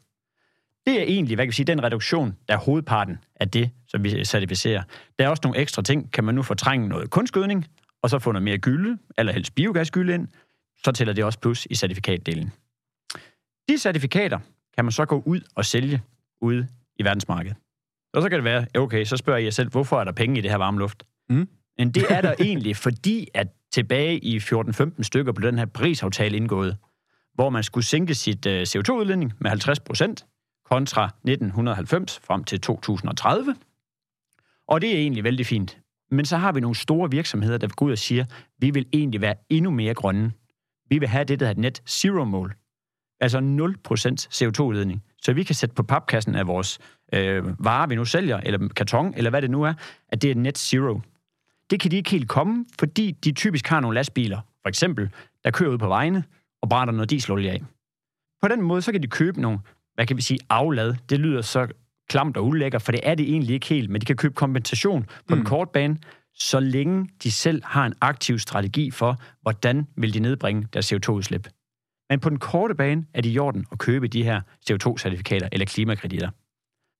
Det 0.85 0.99
er 0.99 1.03
egentlig, 1.03 1.35
hvad 1.35 1.45
kan 1.45 1.51
vi 1.51 1.55
sige, 1.55 1.65
den 1.65 1.83
reduktion, 1.83 2.35
der 2.47 2.53
er 2.53 2.57
hovedparten 2.57 3.17
af 3.35 3.49
det, 3.49 3.69
som 3.87 4.03
vi 4.03 4.25
certificerer. 4.25 4.83
Der 5.19 5.25
er 5.25 5.29
også 5.29 5.41
nogle 5.43 5.59
ekstra 5.59 5.81
ting. 5.81 6.11
Kan 6.11 6.23
man 6.23 6.35
nu 6.35 6.43
fortrænge 6.43 6.87
noget 6.87 7.09
kunstgødning, 7.09 7.65
og 8.05 8.09
så 8.09 8.19
få 8.19 8.31
noget 8.31 8.43
mere 8.43 8.57
gylde, 8.57 8.97
eller 9.17 9.33
helst 9.33 9.55
biogasgylde 9.55 10.13
ind, 10.13 10.27
så 10.83 10.91
tæller 10.91 11.13
det 11.13 11.23
også 11.23 11.39
plus 11.39 11.67
i 11.69 11.75
certifikatdelen. 11.75 12.51
De 13.69 13.77
certifikater 13.77 14.39
kan 14.75 14.85
man 14.85 14.91
så 14.91 15.05
gå 15.05 15.23
ud 15.25 15.41
og 15.55 15.65
sælge 15.65 16.01
ude 16.41 16.67
i 16.99 17.03
verdensmarkedet. 17.03 17.57
Og 18.13 18.21
så 18.21 18.29
kan 18.29 18.35
det 18.35 18.43
være, 18.43 18.67
okay, 18.77 19.05
så 19.05 19.17
spørger 19.17 19.39
jeg 19.39 19.53
selv, 19.53 19.69
hvorfor 19.69 19.99
er 19.99 20.03
der 20.03 20.11
penge 20.11 20.37
i 20.37 20.41
det 20.41 20.51
her 20.51 20.57
varme 20.57 20.79
luft? 20.79 21.03
Mm. 21.29 21.49
Men 21.77 21.91
det 21.91 22.03
er 22.09 22.21
der 22.21 22.33
egentlig, 22.47 22.75
fordi 22.75 23.27
at 23.33 23.47
tilbage 23.71 24.19
i 24.19 24.37
14-15 24.37 25.03
stykker 25.03 25.31
blev 25.31 25.51
den 25.51 25.59
her 25.59 25.65
Paris-aftale 25.65 26.37
indgået, 26.37 26.77
hvor 27.33 27.49
man 27.49 27.63
skulle 27.63 27.85
sænke 27.85 28.15
sit 28.15 28.45
øh, 28.45 28.61
CO2-udledning 28.61 29.33
med 29.39 29.49
50 29.49 29.79
procent 29.79 30.25
kontra 30.65 31.05
1990 31.05 32.19
frem 32.23 32.43
til 32.43 32.61
2030. 32.61 33.55
Og 34.67 34.81
det 34.81 34.95
er 34.95 34.97
egentlig 34.97 35.23
vældig 35.23 35.45
fint. 35.45 35.79
Men 36.11 36.25
så 36.25 36.37
har 36.37 36.51
vi 36.51 36.59
nogle 36.59 36.75
store 36.75 37.11
virksomheder, 37.11 37.57
der 37.57 37.67
går 37.67 37.85
ud 37.85 37.91
og 37.91 37.97
siger, 37.97 38.25
vi 38.59 38.69
vil 38.69 38.85
egentlig 38.93 39.21
være 39.21 39.35
endnu 39.49 39.71
mere 39.71 39.93
grønne. 39.93 40.31
Vi 40.89 40.99
vil 40.99 41.07
have 41.07 41.23
det, 41.23 41.39
der 41.39 41.45
hedder 41.45 41.61
net 41.61 41.81
zero-mål. 41.87 42.55
Altså 43.19 43.39
0% 43.39 44.27
CO2-udledning. 44.33 45.03
Så 45.21 45.33
vi 45.33 45.43
kan 45.43 45.55
sætte 45.55 45.75
på 45.75 45.83
papkassen 45.83 46.35
af 46.35 46.47
vores 46.47 46.79
øh, 47.13 47.65
varer, 47.65 47.87
vi 47.87 47.95
nu 47.95 48.05
sælger, 48.05 48.37
eller 48.37 48.67
karton, 48.67 49.13
eller 49.17 49.29
hvad 49.29 49.41
det 49.41 49.51
nu 49.51 49.63
er, 49.63 49.73
at 50.09 50.21
det 50.21 50.31
er 50.31 50.35
net 50.35 50.57
zero. 50.57 51.01
Det 51.69 51.79
kan 51.79 51.91
de 51.91 51.95
ikke 51.95 52.09
helt 52.09 52.29
komme, 52.29 52.65
fordi 52.79 53.11
de 53.11 53.31
typisk 53.31 53.67
har 53.67 53.79
nogle 53.79 53.95
lastbiler, 53.95 54.41
for 54.61 54.69
eksempel, 54.69 55.09
der 55.43 55.51
kører 55.51 55.69
ud 55.69 55.77
på 55.77 55.87
vejene 55.87 56.23
og 56.61 56.69
brænder 56.69 56.93
noget 56.93 57.09
dieselolie 57.09 57.51
af. 57.51 57.61
På 58.41 58.47
den 58.47 58.61
måde, 58.61 58.81
så 58.81 58.91
kan 58.91 59.03
de 59.03 59.07
købe 59.07 59.41
nogle, 59.41 59.59
hvad 59.95 60.05
kan 60.05 60.17
vi 60.17 60.21
sige, 60.21 60.39
aflad. 60.49 60.95
Det 61.09 61.19
lyder 61.19 61.41
så 61.41 61.67
klamt 62.09 62.37
og 62.37 62.45
ulækkert, 62.45 62.81
for 62.81 62.91
det 62.91 63.01
er 63.03 63.15
det 63.15 63.29
egentlig 63.29 63.53
ikke 63.53 63.67
helt, 63.67 63.89
men 63.89 64.01
de 64.01 64.05
kan 64.05 64.15
købe 64.15 64.33
kompensation 64.33 65.03
på 65.03 65.09
mm. 65.29 65.35
den 65.35 65.45
korte 65.45 65.71
bane, 65.73 65.97
så 66.33 66.59
længe 66.59 67.09
de 67.23 67.31
selv 67.31 67.61
har 67.65 67.85
en 67.85 67.93
aktiv 68.01 68.39
strategi 68.39 68.91
for, 68.91 69.21
hvordan 69.41 69.87
vil 69.97 70.13
de 70.13 70.19
nedbringe 70.19 70.67
deres 70.73 70.93
CO2-udslip. 70.93 71.47
Men 72.09 72.19
på 72.19 72.29
den 72.29 72.39
korte 72.39 72.75
bane 72.75 73.05
er 73.13 73.21
det 73.21 73.29
i 73.29 73.39
orden 73.39 73.65
at 73.71 73.77
købe 73.77 74.07
de 74.07 74.23
her 74.23 74.41
CO2-certifikater 74.71 75.47
eller 75.51 75.65
klimakreditter. 75.65 76.29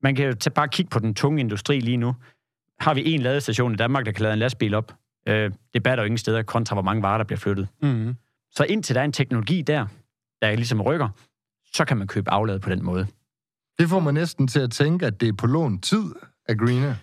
Man 0.04 0.16
kan 0.16 0.26
jo 0.26 0.34
tage 0.34 0.54
bare 0.54 0.68
kigge 0.68 0.90
på 0.90 1.00
den 1.00 1.14
tunge 1.14 1.40
industri 1.40 1.80
lige 1.80 1.98
nu. 1.98 2.16
Har 2.80 2.94
vi 2.94 3.14
en 3.14 3.22
ladestation 3.22 3.74
i 3.74 3.76
Danmark, 3.76 4.06
der 4.06 4.12
kan 4.12 4.22
lade 4.24 4.34
en 4.34 4.40
lastbil 4.40 4.74
op? 4.74 4.94
Øh, 5.28 5.52
det 5.74 5.84
batter 5.84 6.04
jo 6.04 6.06
ingen 6.06 6.18
steder 6.18 6.44
kontra, 6.44 6.76
hvor 6.76 6.84
mange 6.84 7.04
varer, 7.04 7.18
der 7.18 7.26
bliver 7.26 7.40
flyttet. 7.40 7.68
Mm. 7.82 8.16
Så 8.52 8.64
indtil 8.64 8.96
der 8.96 9.02
er 9.02 9.06
en 9.06 9.12
teknologi 9.12 9.62
der, 9.62 9.86
der 10.42 10.56
ligesom 10.56 10.82
rykker, 10.82 11.10
så 11.74 11.86
kan 11.86 11.98
man 11.98 12.08
købe 12.08 12.32
aflad 12.32 12.60
på 12.60 12.70
den 12.70 12.84
måde. 12.84 13.08
Det 13.80 13.90
får 13.90 14.00
man 14.00 14.14
næsten 14.14 14.48
til 14.48 14.60
at 14.60 14.72
tænke, 14.72 15.06
at 15.06 15.22
det 15.22 15.30
er 15.30 15.34
på 15.34 15.48
lån 15.48 15.82
tid 15.82 16.04
af 16.50 16.58
Greener. 16.58 16.96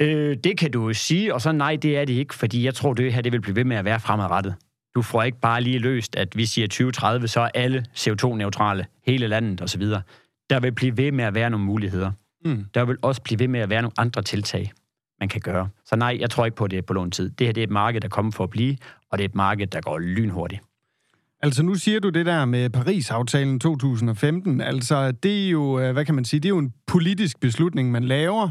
Øh, 0.00 0.36
det 0.44 0.58
kan 0.58 0.70
du 0.70 0.94
sige, 0.94 1.34
og 1.34 1.40
så 1.40 1.52
nej, 1.52 1.76
det 1.76 1.98
er 1.98 2.04
det 2.04 2.12
ikke, 2.12 2.34
fordi 2.34 2.64
jeg 2.64 2.74
tror, 2.74 2.94
det 2.94 3.12
her 3.12 3.22
det 3.22 3.32
vil 3.32 3.40
blive 3.40 3.56
ved 3.56 3.64
med 3.64 3.76
at 3.76 3.84
være 3.84 4.00
fremadrettet. 4.00 4.54
Du 4.94 5.02
får 5.02 5.22
ikke 5.22 5.40
bare 5.40 5.60
lige 5.60 5.78
løst, 5.78 6.16
at 6.16 6.36
vi 6.36 6.46
siger 6.46 6.66
2030, 6.66 7.28
så 7.28 7.40
er 7.40 7.48
alle 7.54 7.84
CO2-neutrale, 7.96 8.86
hele 9.06 9.26
landet 9.26 9.62
osv. 9.62 9.82
Der 10.50 10.60
vil 10.60 10.72
blive 10.72 10.96
ved 10.96 11.12
med 11.12 11.24
at 11.24 11.34
være 11.34 11.50
nogle 11.50 11.66
muligheder. 11.66 12.12
Mm. 12.44 12.64
Der 12.74 12.84
vil 12.84 12.96
også 13.02 13.22
blive 13.22 13.38
ved 13.38 13.48
med 13.48 13.60
at 13.60 13.70
være 13.70 13.82
nogle 13.82 13.94
andre 13.98 14.22
tiltag, 14.22 14.72
man 15.20 15.28
kan 15.28 15.40
gøre. 15.40 15.68
Så 15.84 15.96
nej, 15.96 16.16
jeg 16.20 16.30
tror 16.30 16.44
ikke 16.44 16.56
på, 16.56 16.64
at 16.64 16.70
det 16.70 16.78
er 16.78 16.82
på 16.82 16.92
lån 16.92 17.10
tid. 17.10 17.30
Det 17.30 17.46
her 17.46 17.52
det 17.52 17.60
er 17.60 17.64
et 17.64 17.70
marked, 17.70 18.00
der 18.00 18.08
kommer 18.08 18.32
for 18.32 18.44
at 18.44 18.50
blive, 18.50 18.76
og 19.10 19.18
det 19.18 19.24
er 19.24 19.28
et 19.28 19.34
marked, 19.34 19.66
der 19.66 19.80
går 19.80 19.98
lynhurtigt. 19.98 20.62
Altså 21.42 21.62
nu 21.62 21.74
siger 21.74 22.00
du 22.00 22.08
det 22.08 22.26
der 22.26 22.44
med 22.44 22.70
Paris-aftalen 22.70 23.60
2015. 23.60 24.60
Altså 24.60 25.10
det 25.10 25.46
er 25.46 25.50
jo, 25.50 25.80
øh, 25.80 25.92
hvad 25.92 26.04
kan 26.04 26.14
man 26.14 26.24
sige, 26.24 26.40
det 26.40 26.46
er 26.46 26.50
jo 26.50 26.58
en 26.58 26.72
politisk 26.86 27.40
beslutning, 27.40 27.90
man 27.90 28.04
laver, 28.04 28.44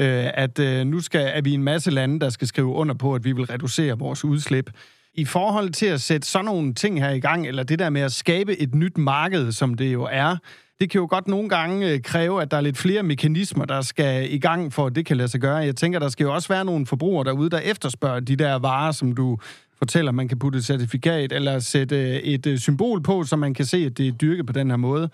øh, 0.00 0.26
at 0.34 0.58
øh, 0.58 0.86
nu 0.86 1.00
skal, 1.00 1.30
er 1.34 1.40
vi 1.40 1.54
en 1.54 1.62
masse 1.62 1.90
lande, 1.90 2.20
der 2.20 2.28
skal 2.28 2.48
skrive 2.48 2.66
under 2.66 2.94
på, 2.94 3.14
at 3.14 3.24
vi 3.24 3.32
vil 3.32 3.44
reducere 3.44 3.98
vores 3.98 4.24
udslip. 4.24 4.70
I 5.14 5.24
forhold 5.24 5.70
til 5.70 5.86
at 5.86 6.00
sætte 6.00 6.28
sådan 6.28 6.44
nogle 6.44 6.74
ting 6.74 7.02
her 7.02 7.10
i 7.10 7.20
gang, 7.20 7.46
eller 7.46 7.62
det 7.62 7.78
der 7.78 7.90
med 7.90 8.00
at 8.00 8.12
skabe 8.12 8.60
et 8.60 8.74
nyt 8.74 8.98
marked, 8.98 9.52
som 9.52 9.74
det 9.74 9.92
jo 9.92 10.08
er, 10.10 10.36
det 10.80 10.90
kan 10.90 11.00
jo 11.00 11.06
godt 11.10 11.28
nogle 11.28 11.48
gange 11.48 12.00
kræve, 12.00 12.42
at 12.42 12.50
der 12.50 12.56
er 12.56 12.60
lidt 12.60 12.78
flere 12.78 13.02
mekanismer, 13.02 13.64
der 13.64 13.80
skal 13.80 14.32
i 14.32 14.38
gang 14.38 14.72
for, 14.72 14.86
at 14.86 14.94
det 14.94 15.06
kan 15.06 15.16
lade 15.16 15.28
sig 15.28 15.40
gøre. 15.40 15.56
Jeg 15.56 15.76
tænker, 15.76 15.98
der 15.98 16.08
skal 16.08 16.24
jo 16.24 16.34
også 16.34 16.48
være 16.48 16.64
nogle 16.64 16.86
forbrugere 16.86 17.24
derude, 17.24 17.50
der 17.50 17.58
efterspørger 17.58 18.20
de 18.20 18.36
der 18.36 18.54
varer, 18.54 18.92
som 18.92 19.12
du 19.12 19.38
fortæller, 19.80 20.12
man 20.12 20.28
kan 20.28 20.38
putte 20.38 20.58
et 20.58 20.64
certifikat 20.64 21.32
eller 21.32 21.58
sætte 21.58 21.96
øh, 21.96 22.16
et 22.16 22.46
øh, 22.46 22.58
symbol 22.58 23.02
på, 23.02 23.24
så 23.24 23.36
man 23.36 23.54
kan 23.54 23.64
se, 23.64 23.76
at 23.76 23.98
det 23.98 24.08
er 24.08 24.12
dyrket 24.12 24.46
på 24.46 24.52
den 24.52 24.70
her 24.70 24.76
måde. 24.76 25.10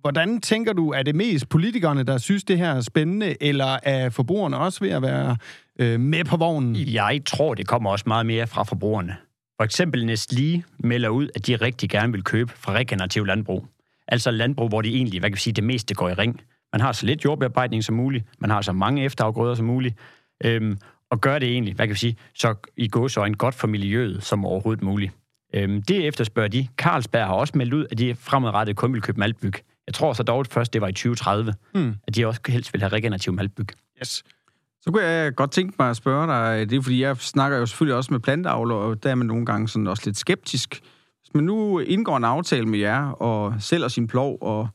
Hvordan 0.00 0.40
tænker 0.40 0.72
du, 0.72 0.90
er 0.90 1.02
det 1.02 1.14
mest 1.14 1.48
politikerne, 1.48 2.02
der 2.02 2.18
synes, 2.18 2.44
det 2.44 2.58
her 2.58 2.72
er 2.72 2.80
spændende, 2.80 3.42
eller 3.42 3.78
er 3.82 4.10
forbrugerne 4.10 4.56
også 4.56 4.80
ved 4.80 4.90
at 4.90 5.02
være 5.02 5.36
øh, 5.78 6.00
med 6.00 6.24
på 6.24 6.36
vognen? 6.36 6.76
Jeg 6.76 7.20
tror, 7.26 7.54
det 7.54 7.66
kommer 7.66 7.90
også 7.90 8.04
meget 8.06 8.26
mere 8.26 8.46
fra 8.46 8.62
forbrugerne. 8.62 9.16
For 9.60 9.64
eksempel 9.64 10.12
Nestlé 10.12 10.62
melder 10.78 11.08
ud, 11.08 11.28
at 11.34 11.46
de 11.46 11.56
rigtig 11.56 11.90
gerne 11.90 12.12
vil 12.12 12.24
købe 12.24 12.52
fra 12.56 12.72
regenerativ 12.72 13.24
landbrug. 13.24 13.66
Altså 14.08 14.30
landbrug, 14.30 14.68
hvor 14.68 14.82
det 14.82 14.96
egentlig, 14.96 15.20
hvad 15.20 15.30
kan 15.30 15.34
vi 15.34 15.40
sige, 15.40 15.54
det 15.54 15.64
meste 15.64 15.94
går 15.94 16.08
i 16.08 16.14
ring. 16.14 16.40
Man 16.72 16.80
har 16.80 16.92
så 16.92 17.06
lidt 17.06 17.24
jordbearbejdning 17.24 17.84
som 17.84 17.94
muligt, 17.94 18.24
man 18.38 18.50
har 18.50 18.60
så 18.62 18.72
mange 18.72 19.04
efterafgrøder 19.04 19.54
som 19.54 19.66
muligt, 19.66 19.94
øhm, 20.44 20.78
og 21.10 21.20
gør 21.20 21.38
det 21.38 21.48
egentlig, 21.48 21.74
hvad 21.74 21.86
kan 21.86 21.94
vi 21.94 21.98
sige, 21.98 22.16
så 22.34 22.54
i 22.76 22.88
en 23.26 23.36
godt 23.36 23.54
for 23.54 23.66
miljøet 23.66 24.24
som 24.24 24.44
overhovedet 24.44 24.84
muligt. 24.84 25.12
Øhm, 25.54 25.82
det 25.82 26.06
efterspørger 26.06 26.48
de. 26.48 26.68
Carlsberg 26.76 27.26
har 27.26 27.34
også 27.34 27.52
meldt 27.56 27.74
ud, 27.74 27.86
at 27.90 27.98
de 27.98 28.14
fremadrettet 28.14 28.76
kun 28.76 28.92
vil 28.92 29.02
købe 29.02 29.18
maltbyg. 29.18 29.52
Jeg 29.86 29.94
tror 29.94 30.12
så 30.12 30.22
dog 30.22 30.46
først, 30.46 30.72
det 30.72 30.80
var 30.80 30.88
i 30.88 30.92
2030, 30.92 31.54
Hmm. 31.74 31.94
at 32.06 32.14
de 32.16 32.26
også 32.26 32.40
helst 32.48 32.72
vil 32.72 32.80
have 32.82 32.92
regenerativ 32.92 33.32
maltbyg. 33.32 33.66
Yes. 34.00 34.24
Så 34.82 34.90
kunne 34.90 35.02
jeg 35.02 35.34
godt 35.34 35.50
tænke 35.50 35.74
mig 35.78 35.90
at 35.90 35.96
spørge 35.96 36.26
dig, 36.26 36.70
det 36.70 36.76
er 36.78 36.82
fordi, 36.82 37.02
jeg 37.02 37.16
snakker 37.16 37.58
jo 37.58 37.66
selvfølgelig 37.66 37.96
også 37.96 38.12
med 38.12 38.20
planteavler, 38.20 38.74
og 38.74 39.02
der 39.02 39.10
er 39.10 39.14
man 39.14 39.26
nogle 39.26 39.46
gange 39.46 39.68
sådan 39.68 39.86
også 39.86 40.02
lidt 40.06 40.16
skeptisk. 40.16 40.80
Hvis 41.20 41.34
man 41.34 41.44
nu 41.44 41.78
indgår 41.78 42.16
en 42.16 42.24
aftale 42.24 42.66
med 42.66 42.78
jer, 42.78 43.10
og 43.10 43.54
sælger 43.58 43.88
sin 43.88 44.06
plov, 44.06 44.38
og 44.40 44.68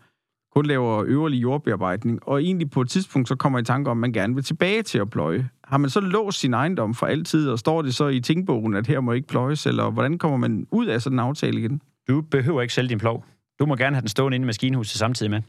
kun 0.56 0.66
laver 0.66 1.04
øverlig 1.08 1.42
jordbearbejdning, 1.42 2.20
og 2.28 2.44
egentlig 2.44 2.72
på 2.72 2.82
et 2.82 2.90
tidspunkt 2.90 3.28
så 3.28 3.36
kommer 3.36 3.60
i 3.60 3.64
tanke 3.64 3.92
om, 3.92 3.98
at 3.98 4.02
man 4.02 4.14
gerne 4.14 4.36
vil 4.36 4.44
tilbage 4.44 4.84
til 4.84 4.98
at 4.98 5.10
pløje. 5.10 5.50
Har 5.64 5.78
man 5.78 5.90
så 5.90 6.00
låst 6.00 6.40
sin 6.40 6.54
ejendom 6.54 6.94
for 6.94 7.06
altid, 7.06 7.50
og 7.50 7.60
står 7.60 7.82
det 7.82 7.96
så 7.96 8.08
i 8.08 8.20
tingbogen, 8.20 8.76
at 8.76 8.88
her 8.88 9.00
må 9.00 9.12
ikke 9.12 9.28
pløjes, 9.28 9.66
eller 9.66 9.90
hvordan 9.90 10.18
kommer 10.18 10.38
man 10.38 10.68
ud 10.72 10.86
af 10.86 11.02
sådan 11.02 11.16
en 11.16 11.20
aftale 11.20 11.60
igen? 11.60 11.82
Du 12.08 12.22
behøver 12.22 12.62
ikke 12.62 12.74
sælge 12.74 12.90
din 12.90 12.98
plov. 12.98 13.26
Du 13.60 13.66
må 13.66 13.76
gerne 13.76 13.96
have 13.96 14.02
den 14.02 14.08
stående 14.08 14.36
inde 14.36 14.46
i 14.46 14.48
maskinhuset 14.48 15.00
samtidig 15.00 15.30
med. 15.30 15.42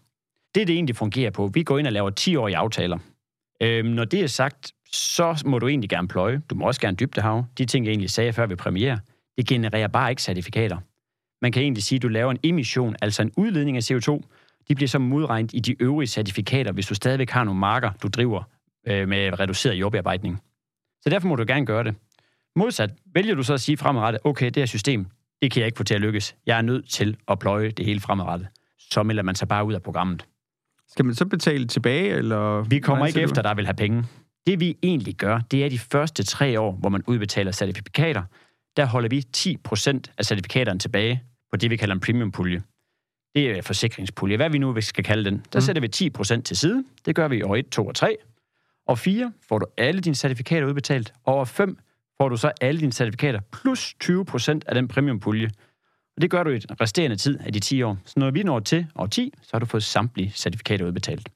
Det 0.55 0.63
er 0.63 0.67
det 0.67 0.75
egentlig 0.75 0.97
fungerer 0.97 1.31
på. 1.31 1.51
Vi 1.55 1.63
går 1.63 1.79
ind 1.79 1.87
og 1.87 1.93
laver 1.93 2.11
10-årige 2.21 2.57
aftaler. 2.57 2.99
Øhm, 3.63 3.89
når 3.89 4.05
det 4.05 4.21
er 4.21 4.27
sagt, 4.27 4.73
så 4.93 5.43
må 5.47 5.59
du 5.59 5.69
egentlig 5.69 5.91
gerne 5.91 6.09
pløje. 6.09 6.43
Du 6.51 6.55
må 6.55 6.67
også 6.67 6.81
gerne 6.81 6.97
dybdehav. 6.97 7.45
De 7.59 7.65
ting, 7.65 7.87
jeg 7.87 7.91
egentlig 7.91 8.11
sagde 8.11 8.33
før 8.33 8.47
ved 8.47 8.57
premiere, 8.57 8.99
det 9.37 9.47
genererer 9.47 9.89
bare 9.89 10.11
ikke 10.11 10.23
certifikater. 10.23 10.77
Man 11.43 11.53
kan 11.53 11.63
egentlig 11.63 11.83
sige, 11.83 11.97
at 11.97 12.03
du 12.03 12.09
laver 12.09 12.31
en 12.31 12.39
emission, 12.43 12.97
altså 13.03 13.23
en 13.23 13.33
udledning 13.37 13.77
af 13.77 13.91
CO2. 13.91 14.23
De 14.69 14.75
bliver 14.75 14.89
så 14.89 14.99
modregnet 14.99 15.55
i 15.55 15.61
de 15.61 15.83
øvrige 15.83 16.09
certifikater, 16.09 16.73
hvis 16.73 16.87
du 16.87 16.95
stadigvæk 16.95 17.31
har 17.31 17.45
nogle 17.45 17.61
marker, 17.61 17.91
du 18.03 18.09
driver 18.09 18.43
øh, 18.87 19.09
med 19.09 19.41
reduceret 19.41 19.75
jordbearbejdning. 19.75 20.41
Så 21.01 21.11
derfor 21.11 21.29
må 21.29 21.37
du 21.37 21.45
gerne 21.47 21.67
gøre 21.67 21.85
det. 21.85 21.95
Modsat 22.57 22.91
vælger 23.15 23.35
du 23.35 23.43
så 23.43 23.55
at 23.55 23.61
sige 23.61 23.77
fremadrettet, 23.77 24.21
okay, 24.25 24.47
det 24.47 24.57
her 24.57 24.67
system, 24.67 25.07
det 25.43 25.53
kan 25.53 25.61
jeg 25.61 25.67
ikke 25.67 25.77
få 25.77 25.85
til 25.85 25.95
at 25.95 26.01
lykkes. 26.01 26.37
Jeg 26.47 26.59
er 26.59 26.63
nødt 26.63 26.91
til 26.91 27.17
at 27.29 27.39
pløje 27.39 27.71
det 27.71 27.87
hele 27.87 28.01
fremadrettet. 28.01 28.49
Så 28.79 29.03
melder 29.03 29.23
man 29.23 29.35
sig 29.35 29.49
bare 29.49 29.65
ud 29.65 29.75
af 29.75 29.83
programmet. 29.83 30.27
Skal 30.89 31.05
man 31.05 31.15
så 31.15 31.27
betale 31.27 31.67
tilbage, 31.67 32.09
eller... 32.09 32.63
Vi 32.63 32.79
kommer 32.79 33.07
ikke 33.07 33.21
efter, 33.21 33.43
der 33.43 33.55
vil 33.55 33.67
have 33.67 33.75
penge. 33.75 34.05
Det 34.47 34.61
vi 34.61 34.77
egentlig 34.83 35.15
gør, 35.15 35.41
det 35.51 35.65
er 35.65 35.69
de 35.69 35.79
første 35.79 36.25
tre 36.25 36.61
år, 36.61 36.73
hvor 36.73 36.89
man 36.89 37.03
udbetaler 37.07 37.53
certifikater. 37.53 38.23
Der 38.77 38.85
holder 38.85 39.09
vi 39.09 39.25
10% 39.37 40.01
af 40.19 40.25
certifikaterne 40.25 40.79
tilbage 40.79 41.23
på 41.51 41.57
det, 41.57 41.71
vi 41.71 41.77
kalder 41.77 41.95
en 41.95 42.01
premiumpulje. 42.01 42.63
Det 43.37 43.51
er 43.59 43.63
forsikringspulje. 43.63 44.37
Hvad 44.37 44.51
vi 44.51 44.59
nu 44.59 44.81
skal 44.81 45.05
kalde 45.05 45.25
den. 45.31 45.43
Der 45.53 45.59
Mm. 45.59 45.61
sætter 45.61 45.81
vi 45.83 45.89
10% 45.89 46.43
til 46.45 46.57
side. 46.57 46.85
Det 47.07 47.15
gør 47.15 47.29
vi 47.29 47.37
i 47.37 47.43
år 47.43 47.57
1, 47.57 47.69
2 47.71 47.87
og 47.87 47.95
3. 47.95 48.17
Og 48.87 48.99
4 48.99 49.33
får 49.49 49.59
du 49.59 49.67
alle 49.77 50.01
dine 50.01 50.15
certifikater 50.15 50.67
udbetalt. 50.67 51.13
Og 51.25 51.35
over 51.35 51.45
5 51.45 51.79
får 52.21 52.29
du 52.29 52.37
så 52.37 52.53
alle 52.61 52.81
dine 52.81 52.93
certifikater 52.93 53.41
plus 53.53 53.95
20% 54.05 54.61
af 54.67 54.75
den 54.75 54.89
premiumpulje. 54.89 55.51
Og 56.17 56.23
det 56.23 56.31
gør 56.31 56.43
du 56.43 56.51
i 56.51 56.59
den 56.59 56.81
resterende 56.81 57.17
tid 57.17 57.39
af 57.41 57.53
de 57.53 57.61
10 57.61 57.83
år. 57.83 57.99
Så 58.05 58.15
når 58.17 58.31
vi 58.31 58.43
når 58.43 58.61
til 58.61 58.87
år 58.95 59.07
10, 59.07 59.33
så 59.43 59.49
har 59.53 59.59
du 59.59 59.67
fået 59.67 59.83
samtlige 59.83 60.31
certifikater 60.31 60.87
udbetalt. 60.87 61.29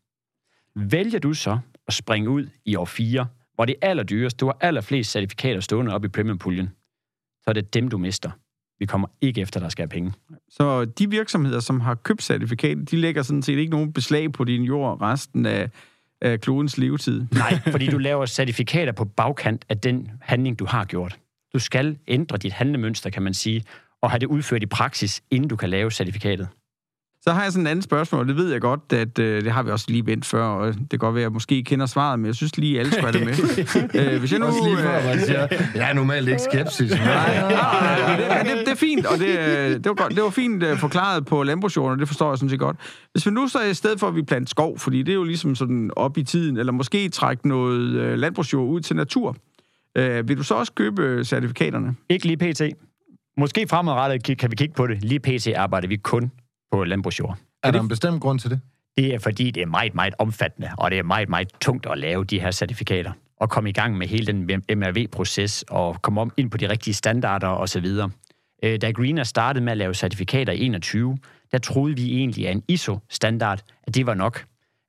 Vælger 0.76 1.18
du 1.18 1.34
så 1.34 1.58
at 1.86 1.94
springe 1.94 2.30
ud 2.30 2.46
i 2.64 2.76
år 2.76 2.84
4, 2.84 3.26
hvor 3.54 3.64
det 3.64 3.74
er 3.82 3.88
allerdyrest, 3.88 4.40
du 4.40 4.46
har 4.46 4.56
allerflest 4.60 5.10
certifikater 5.10 5.60
stående 5.60 5.94
op 5.94 6.04
i 6.04 6.08
premiumpuljen, 6.08 6.66
så 7.40 7.44
er 7.46 7.52
det 7.52 7.74
dem, 7.74 7.88
du 7.88 7.98
mister. 7.98 8.30
Vi 8.80 8.86
kommer 8.86 9.08
ikke 9.20 9.40
efter, 9.40 9.60
der 9.60 9.68
skal 9.68 9.82
have 9.82 9.88
penge. 9.88 10.12
Så 10.48 10.84
de 10.84 11.10
virksomheder, 11.10 11.60
som 11.60 11.80
har 11.80 11.94
købt 11.94 12.22
certifikatet, 12.22 12.90
de 12.90 12.96
lægger 12.96 13.22
sådan 13.22 13.42
set 13.42 13.58
ikke 13.58 13.70
nogen 13.70 13.92
beslag 13.92 14.32
på 14.32 14.44
din 14.44 14.62
jord 14.62 15.00
resten 15.00 15.46
af, 15.46 15.70
af 16.20 16.40
klodens 16.40 16.78
levetid. 16.78 17.26
Nej, 17.32 17.60
fordi 17.72 17.86
du 17.86 17.98
laver 17.98 18.26
certifikater 18.26 18.92
på 18.92 19.04
bagkant 19.04 19.64
af 19.68 19.78
den 19.78 20.10
handling, 20.20 20.58
du 20.58 20.66
har 20.66 20.84
gjort. 20.84 21.18
Du 21.54 21.58
skal 21.58 21.98
ændre 22.08 22.36
dit 22.36 22.52
handlemønster, 22.52 23.10
kan 23.10 23.22
man 23.22 23.34
sige, 23.34 23.64
og 24.02 24.10
have 24.10 24.18
det 24.18 24.26
udført 24.26 24.62
i 24.62 24.66
praksis, 24.66 25.22
inden 25.30 25.48
du 25.48 25.56
kan 25.56 25.70
lave 25.70 25.90
certifikatet. 25.90 26.48
Så 27.22 27.32
har 27.32 27.42
jeg 27.42 27.52
sådan 27.52 27.66
et 27.66 27.70
andet 27.70 27.84
spørgsmål, 27.84 28.20
og 28.20 28.28
det 28.28 28.36
ved 28.36 28.52
jeg 28.52 28.60
godt, 28.60 28.92
at 28.92 29.18
øh, 29.18 29.44
det 29.44 29.52
har 29.52 29.62
vi 29.62 29.70
også 29.70 29.86
lige 29.88 30.06
vendt 30.06 30.24
før, 30.24 30.44
og 30.44 30.74
det 30.74 30.90
kan 30.90 30.98
godt 30.98 31.14
være, 31.14 31.22
at 31.22 31.24
jeg 31.24 31.32
måske 31.32 31.62
kender 31.62 31.86
svaret, 31.86 32.18
men 32.18 32.26
jeg 32.26 32.34
synes 32.34 32.56
lige, 32.56 32.80
alle 32.80 32.92
have 33.00 33.12
det 33.12 33.26
med. 33.26 33.34
øh, 34.12 34.18
hvis 34.18 34.32
jeg 34.32 34.40
nu... 34.40 34.46
Også 34.46 34.64
lige 34.64 34.76
før, 34.76 34.98
øh, 34.98 35.04
man 35.04 35.20
siger, 35.20 35.48
jeg 35.74 35.90
er 35.90 35.92
normalt 35.92 36.28
ikke 36.28 36.42
skeptisk. 36.42 36.94
Nej, 36.94 37.40
nej, 37.40 37.52
nej, 37.52 38.16
det, 38.16 38.26
men 38.28 38.56
det, 38.56 38.66
det 38.66 38.72
er 38.72 38.76
fint, 38.76 39.06
og 39.06 39.18
det, 39.18 39.38
øh, 39.38 39.70
det, 39.70 39.86
var 39.86 39.94
godt, 39.94 40.14
det 40.14 40.22
var 40.22 40.30
fint 40.30 40.62
uh, 40.62 40.78
forklaret 40.78 41.26
på 41.26 41.42
landbrugsjorden, 41.42 41.92
og 41.92 41.98
det 41.98 42.08
forstår 42.08 42.30
jeg 42.30 42.38
sådan 42.38 42.50
set 42.50 42.58
godt. 42.58 42.76
Hvis 43.12 43.26
vi 43.26 43.30
nu 43.30 43.48
så 43.48 43.62
i 43.62 43.74
stedet 43.74 44.00
for, 44.00 44.08
at 44.08 44.16
vi 44.16 44.22
planter 44.22 44.48
skov, 44.48 44.78
fordi 44.78 45.02
det 45.02 45.12
er 45.12 45.16
jo 45.16 45.24
ligesom 45.24 45.54
sådan 45.54 45.90
op 45.96 46.18
i 46.18 46.22
tiden, 46.22 46.56
eller 46.56 46.72
måske 46.72 47.08
trække 47.08 47.48
noget 47.48 48.12
uh, 48.12 48.18
landbrugsjord 48.18 48.68
ud 48.68 48.80
til 48.80 48.96
natur, 48.96 49.36
uh, 49.98 50.28
vil 50.28 50.36
du 50.36 50.42
så 50.42 50.54
også 50.54 50.72
købe 50.72 51.02
øh, 51.02 51.24
certifikaterne? 51.24 51.94
Ikke 52.08 52.26
lige 52.26 52.36
pt. 52.36 52.62
Måske 53.36 53.66
fremadrettet 53.68 54.38
kan 54.38 54.50
vi 54.50 54.56
kigge 54.56 54.74
på 54.74 54.86
det. 54.86 55.04
Lige 55.04 55.20
pt. 55.20 55.48
arbejder 55.56 55.88
vi 55.88 55.96
kun 55.96 56.30
på 56.72 56.84
landbrugsjord. 56.84 57.38
Er 57.62 57.70
der 57.70 57.80
en 57.80 57.88
bestemt 57.88 58.20
grund 58.20 58.38
til 58.38 58.50
det? 58.50 58.60
Det 58.96 59.14
er 59.14 59.18
fordi, 59.18 59.50
det 59.50 59.62
er 59.62 59.66
meget, 59.66 59.94
meget 59.94 60.14
omfattende, 60.18 60.70
og 60.78 60.90
det 60.90 60.98
er 60.98 61.02
meget, 61.02 61.28
meget 61.28 61.48
tungt 61.60 61.86
at 61.86 61.98
lave 61.98 62.24
de 62.24 62.40
her 62.40 62.50
certifikater. 62.50 63.12
Og 63.36 63.50
komme 63.50 63.70
i 63.70 63.72
gang 63.72 63.98
med 63.98 64.06
hele 64.06 64.26
den 64.26 64.62
MRV-proces, 64.78 65.64
og 65.70 66.02
komme 66.02 66.20
om 66.20 66.32
ind 66.36 66.50
på 66.50 66.56
de 66.56 66.68
rigtige 66.68 66.94
standarder 66.94 67.48
osv. 67.48 67.86
Øh, 68.62 68.80
Da 68.80 68.90
Greener 68.90 69.24
startede 69.24 69.64
med 69.64 69.72
at 69.72 69.78
lave 69.78 69.94
certifikater 69.94 70.52
i 70.52 70.60
21, 70.60 71.18
der 71.52 71.58
troede 71.58 71.96
vi 71.96 72.16
egentlig, 72.16 72.48
at 72.48 72.56
en 72.56 72.62
ISO-standard, 72.68 73.60
at 73.82 73.94
det 73.94 74.06
var 74.06 74.14
nok. 74.14 74.44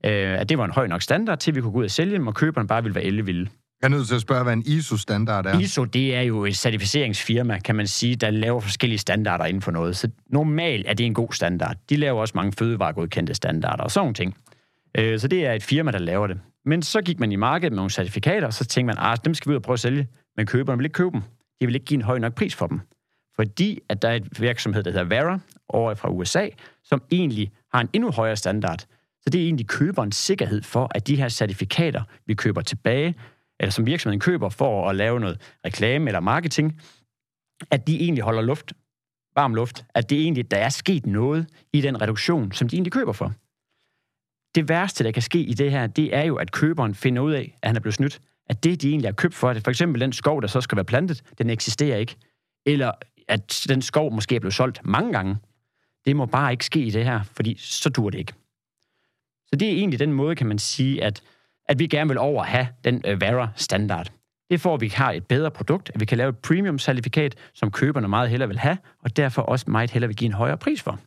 Øh, 0.05 0.39
At 0.39 0.49
det 0.49 0.57
var 0.57 0.65
en 0.65 0.71
høj 0.71 0.87
nok 0.87 1.01
standard, 1.01 1.37
til 1.39 1.55
vi 1.55 1.61
kunne 1.61 1.71
gå 1.71 1.79
ud 1.79 1.83
og 1.83 1.91
sælge 1.91 2.13
dem, 2.13 2.27
og 2.27 2.35
køberne 2.35 2.67
bare 2.67 2.83
ville 2.83 2.95
være 2.95 3.03
ellevilde. 3.03 3.49
Jeg 3.81 3.87
er 3.87 3.91
nødt 3.91 4.07
til 4.07 4.15
at 4.15 4.21
spørge, 4.21 4.43
hvad 4.43 4.53
en 4.53 4.63
ISO-standard 4.65 5.45
er. 5.45 5.59
ISO, 5.59 5.83
det 5.83 6.15
er 6.15 6.21
jo 6.21 6.45
et 6.45 6.57
certificeringsfirma, 6.57 7.59
kan 7.59 7.75
man 7.75 7.87
sige, 7.87 8.15
der 8.15 8.29
laver 8.29 8.59
forskellige 8.59 8.99
standarder 8.99 9.45
inden 9.45 9.61
for 9.61 9.71
noget. 9.71 9.97
Så 9.97 10.09
normalt 10.29 10.87
er 10.87 10.93
det 10.93 11.05
en 11.05 11.13
god 11.13 11.33
standard. 11.33 11.75
De 11.89 11.95
laver 11.95 12.21
også 12.21 12.31
mange 12.35 12.51
fødevaregodkendte 12.51 13.33
standarder 13.33 13.83
og 13.83 13.91
sådan 13.91 14.03
nogle 14.03 14.13
ting. 14.13 14.37
Øh, 14.97 15.19
så 15.19 15.27
det 15.27 15.45
er 15.45 15.53
et 15.53 15.63
firma, 15.63 15.91
der 15.91 15.99
laver 15.99 16.27
det. 16.27 16.39
Men 16.65 16.81
så 16.81 17.01
gik 17.01 17.19
man 17.19 17.31
i 17.31 17.35
markedet 17.35 17.71
med 17.71 17.75
nogle 17.75 17.91
certifikater, 17.91 18.47
og 18.47 18.53
så 18.53 18.65
tænkte 18.65 18.95
man, 18.95 19.11
at 19.11 19.25
dem 19.25 19.33
skal 19.33 19.49
vi 19.49 19.51
ud 19.51 19.55
og 19.55 19.61
prøve 19.61 19.73
at 19.73 19.79
sælge. 19.79 20.07
Men 20.37 20.45
køberne 20.45 20.77
vil 20.77 20.85
ikke 20.85 20.93
købe 20.93 21.11
dem. 21.11 21.21
De 21.61 21.65
vil 21.65 21.75
ikke 21.75 21.85
give 21.85 21.95
en 21.97 22.01
høj 22.01 22.19
nok 22.19 22.35
pris 22.35 22.55
for 22.55 22.67
dem. 22.67 22.79
Fordi 23.35 23.79
at 23.89 24.01
der 24.01 24.09
er 24.09 24.15
et 24.15 24.41
virksomhed, 24.41 24.83
der 24.83 24.91
hedder 24.91 25.05
Vera, 25.05 25.39
over 25.69 25.95
fra 25.95 26.09
USA, 26.09 26.47
som 26.83 27.03
egentlig 27.11 27.51
har 27.73 27.81
en 27.81 27.89
endnu 27.93 28.11
højere 28.11 28.35
standard. 28.35 28.79
Så 29.21 29.29
det 29.29 29.41
er 29.41 29.45
egentlig 29.45 29.67
køberens 29.67 30.15
sikkerhed 30.15 30.63
for, 30.63 30.91
at 30.95 31.07
de 31.07 31.15
her 31.15 31.29
certifikater, 31.29 32.03
vi 32.27 32.33
køber 32.33 32.61
tilbage, 32.61 33.15
eller 33.61 33.71
som 33.71 33.85
virksomheden 33.85 34.19
køber 34.19 34.49
for 34.49 34.89
at 34.89 34.95
lave 34.95 35.19
noget 35.19 35.41
reklame 35.65 36.09
eller 36.09 36.19
marketing, 36.19 36.81
at 37.71 37.87
de 37.87 37.99
egentlig 37.99 38.23
holder 38.23 38.41
luft, 38.41 38.73
varm 39.35 39.55
luft, 39.55 39.85
at 39.95 40.09
det 40.09 40.21
egentlig, 40.21 40.51
der 40.51 40.57
er 40.57 40.69
sket 40.69 41.05
noget 41.05 41.47
i 41.73 41.81
den 41.81 42.01
reduktion, 42.01 42.51
som 42.51 42.69
de 42.69 42.75
egentlig 42.75 42.93
køber 42.93 43.11
for. 43.11 43.33
Det 44.55 44.69
værste, 44.69 45.03
der 45.03 45.11
kan 45.11 45.21
ske 45.21 45.39
i 45.39 45.53
det 45.53 45.71
her, 45.71 45.87
det 45.87 46.15
er 46.15 46.23
jo, 46.23 46.35
at 46.35 46.51
køberen 46.51 46.95
finder 46.95 47.21
ud 47.21 47.31
af, 47.31 47.57
at 47.61 47.69
han 47.69 47.75
er 47.75 47.79
blevet 47.79 47.95
snydt. 47.95 48.21
At 48.49 48.63
det, 48.63 48.81
de 48.81 48.89
egentlig 48.89 49.07
har 49.07 49.13
købt 49.13 49.33
for, 49.33 49.49
at 49.49 49.63
for 49.63 49.69
eksempel 49.69 50.01
den 50.01 50.13
skov, 50.13 50.41
der 50.41 50.47
så 50.47 50.61
skal 50.61 50.75
være 50.75 50.85
plantet, 50.85 51.23
den 51.37 51.49
eksisterer 51.49 51.97
ikke. 51.97 52.15
Eller 52.65 52.91
at 53.27 53.65
den 53.69 53.81
skov 53.81 54.13
måske 54.13 54.35
er 54.35 54.39
blevet 54.39 54.53
solgt 54.53 54.85
mange 54.85 55.11
gange. 55.11 55.37
Det 56.05 56.15
må 56.15 56.25
bare 56.25 56.51
ikke 56.51 56.65
ske 56.65 56.79
i 56.79 56.89
det 56.89 57.05
her, 57.05 57.23
fordi 57.23 57.55
så 57.57 57.89
dur 57.89 58.09
det 58.09 58.17
ikke. 58.17 58.33
Så 59.47 59.55
det 59.55 59.67
er 59.67 59.71
egentlig 59.71 59.99
den 59.99 60.13
måde, 60.13 60.35
kan 60.35 60.47
man 60.47 60.59
sige, 60.59 61.03
at, 61.03 61.23
at 61.71 61.79
vi 61.79 61.87
gerne 61.87 62.07
vil 62.07 62.17
over 62.17 62.43
have 62.43 62.67
den 62.83 62.95
uh, 62.95 63.21
Vera-standard. 63.21 64.11
Det 64.49 64.61
får, 64.61 64.73
at 64.75 64.81
vi 64.81 64.87
har 64.87 65.11
et 65.11 65.25
bedre 65.25 65.51
produkt, 65.51 65.91
at 65.93 65.99
vi 65.99 66.05
kan 66.05 66.17
lave 66.17 66.29
et 66.29 66.37
premium-certifikat, 66.37 67.35
som 67.53 67.71
køberne 67.71 68.07
meget 68.07 68.29
hellere 68.29 68.47
vil 68.49 68.59
have, 68.59 68.77
og 69.03 69.17
derfor 69.17 69.41
også 69.41 69.65
meget 69.71 69.91
hellere 69.91 70.07
vil 70.07 70.15
give 70.17 70.25
en 70.25 70.33
højere 70.33 70.57
pris 70.57 70.81
for. 70.81 70.99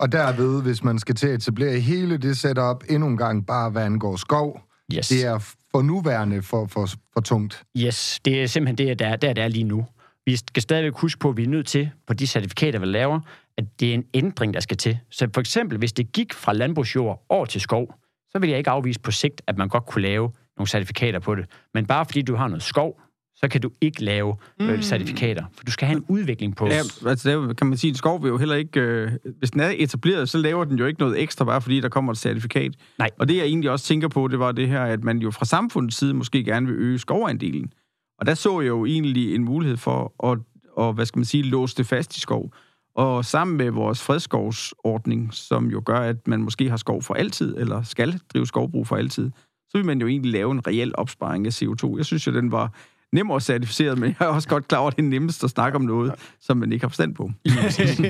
Og 0.00 0.12
derved, 0.12 0.62
hvis 0.62 0.84
man 0.84 0.98
skal 0.98 1.14
til 1.14 1.26
at 1.26 1.34
etablere 1.34 1.80
hele 1.80 2.16
det 2.16 2.36
setup 2.36 2.84
endnu 2.90 3.08
en 3.08 3.16
gang, 3.16 3.46
bare 3.46 3.70
hvad 3.70 3.82
angår 3.82 4.16
skov, 4.16 4.60
Yes. 4.96 5.08
det 5.08 5.24
er 5.26 5.38
for 5.70 5.82
nuværende 5.82 6.42
for, 6.42 6.66
for, 6.66 6.86
for 7.14 7.20
tungt. 7.20 7.62
Yes, 7.76 8.20
det 8.24 8.42
er 8.42 8.46
simpelthen 8.46 8.88
det, 8.88 8.98
der, 8.98 9.06
er- 9.08 9.16
der, 9.16 9.32
der 9.32 9.42
er 9.44 9.48
lige 9.48 9.64
nu. 9.64 9.86
Vi 10.26 10.36
skal 10.36 10.62
stadigvæk 10.62 10.92
huske 10.94 11.18
på, 11.20 11.28
at 11.28 11.36
vi 11.36 11.44
er 11.44 11.48
nødt 11.48 11.66
til, 11.66 11.90
på 12.06 12.14
de 12.14 12.26
certifikater, 12.26 12.78
vi 12.78 12.86
laver, 12.86 13.20
at 13.58 13.64
det 13.80 13.90
er 13.90 13.94
en 13.94 14.04
ændring, 14.14 14.54
der 14.54 14.60
skal 14.60 14.76
til. 14.76 14.98
Så 15.10 15.28
for 15.34 15.40
eksempel, 15.40 15.78
hvis 15.78 15.92
det 15.92 16.12
gik 16.12 16.32
fra 16.34 16.52
landbrugsjord 16.52 17.24
over 17.28 17.46
til 17.46 17.60
skov, 17.60 17.94
så 18.38 18.40
vil 18.40 18.48
jeg 18.50 18.58
ikke 18.58 18.70
afvise 18.70 19.00
på 19.00 19.10
sigt, 19.10 19.42
at 19.46 19.58
man 19.58 19.68
godt 19.68 19.86
kunne 19.86 20.02
lave 20.02 20.30
nogle 20.56 20.68
certifikater 20.68 21.18
på 21.18 21.34
det. 21.34 21.46
Men 21.74 21.86
bare 21.86 22.04
fordi 22.04 22.22
du 22.22 22.34
har 22.34 22.48
noget 22.48 22.62
skov, 22.62 23.00
så 23.36 23.48
kan 23.48 23.60
du 23.60 23.70
ikke 23.80 24.04
lave 24.04 24.36
øh, 24.60 24.82
certifikater. 24.82 25.44
For 25.56 25.64
du 25.64 25.72
skal 25.72 25.86
have 25.86 25.96
en 25.96 26.04
udvikling 26.08 26.56
på... 26.56 26.66
Ja, 26.66 26.82
altså, 27.06 27.54
kan 27.58 27.66
man 27.66 27.78
sige, 27.78 27.88
en 27.88 27.94
skov 27.94 28.22
vil 28.22 28.28
jo 28.28 28.38
heller 28.38 28.54
ikke... 28.54 28.80
Øh, 28.80 29.10
hvis 29.38 29.50
den 29.50 29.60
er 29.60 29.72
etableret, 29.76 30.28
så 30.28 30.38
laver 30.38 30.64
den 30.64 30.78
jo 30.78 30.86
ikke 30.86 31.00
noget 31.00 31.22
ekstra, 31.22 31.44
bare 31.44 31.60
fordi 31.60 31.80
der 31.80 31.88
kommer 31.88 32.12
et 32.12 32.18
certifikat. 32.18 32.72
Nej. 32.98 33.10
Og 33.18 33.28
det, 33.28 33.36
jeg 33.36 33.44
egentlig 33.44 33.70
også 33.70 33.84
tænker 33.84 34.08
på, 34.08 34.28
det 34.28 34.38
var 34.38 34.52
det 34.52 34.68
her, 34.68 34.82
at 34.82 35.04
man 35.04 35.18
jo 35.18 35.30
fra 35.30 35.44
samfundets 35.44 35.96
side 35.96 36.14
måske 36.14 36.44
gerne 36.44 36.66
vil 36.66 36.76
øge 36.76 36.98
skovandelen. 36.98 37.72
Og 38.18 38.26
der 38.26 38.34
så 38.34 38.60
jeg 38.60 38.68
jo 38.68 38.84
egentlig 38.84 39.34
en 39.34 39.44
mulighed 39.44 39.76
for 39.76 40.30
at, 40.30 40.38
og, 40.76 40.92
hvad 40.92 41.06
skal 41.06 41.18
man 41.18 41.24
sige, 41.24 41.42
låse 41.42 41.76
det 41.76 41.86
fast 41.86 42.16
i 42.16 42.20
skov. 42.20 42.52
Og 42.98 43.24
sammen 43.24 43.56
med 43.56 43.70
vores 43.70 44.02
fredskovsordning, 44.02 45.34
som 45.34 45.70
jo 45.70 45.82
gør, 45.84 46.00
at 46.00 46.28
man 46.28 46.42
måske 46.42 46.70
har 46.70 46.76
skov 46.76 47.02
for 47.02 47.14
altid, 47.14 47.56
eller 47.56 47.82
skal 47.82 48.20
drive 48.32 48.46
skovbrug 48.46 48.86
for 48.86 48.96
altid, 48.96 49.30
så 49.68 49.78
vil 49.78 49.84
man 49.84 50.00
jo 50.00 50.06
egentlig 50.06 50.32
lave 50.32 50.52
en 50.52 50.66
reel 50.66 50.92
opsparing 50.94 51.46
af 51.46 51.62
CO2. 51.62 51.96
Jeg 51.96 52.04
synes 52.04 52.26
jo, 52.26 52.32
den 52.32 52.52
var 52.52 52.72
nem 53.12 53.30
at 53.30 53.42
certificeret, 53.42 53.98
men 53.98 54.16
jeg 54.18 54.26
er 54.26 54.30
også 54.30 54.48
godt 54.48 54.68
klar 54.68 54.78
over, 54.78 54.90
at 54.90 54.96
det 54.96 55.04
er 55.04 55.08
nemmest 55.08 55.44
at 55.44 55.50
snakke 55.50 55.76
om 55.76 55.82
noget, 55.82 56.14
som 56.40 56.56
man 56.56 56.72
ikke 56.72 56.84
har 56.84 56.88
forstand 56.88 57.14
på. 57.14 57.30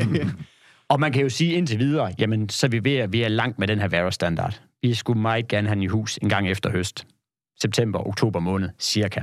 Og 0.90 1.00
man 1.00 1.12
kan 1.12 1.23
jo 1.23 1.28
sige 1.28 1.52
indtil 1.52 1.78
videre, 1.78 2.14
jamen, 2.18 2.49
så 2.49 2.66
er 2.66 2.71
vi 2.71 2.85
ved 2.85 2.97
at 2.97 3.12
vi 3.12 3.23
er 3.23 3.28
langt 3.28 3.59
med 3.59 3.68
den 3.68 3.78
her 3.78 3.88
Vera-standard. 3.88 4.61
Vi 4.83 4.95
skulle 4.95 5.21
meget 5.21 5.49
gerne 5.49 5.68
have 5.68 5.75
den 5.75 5.83
i 5.83 5.87
hus 5.87 6.18
en 6.23 6.28
gang 6.28 6.49
efter 6.50 6.71
høst. 6.71 7.07
September, 7.62 8.07
oktober 8.09 8.40
måned, 8.40 8.68
cirka. 8.78 9.21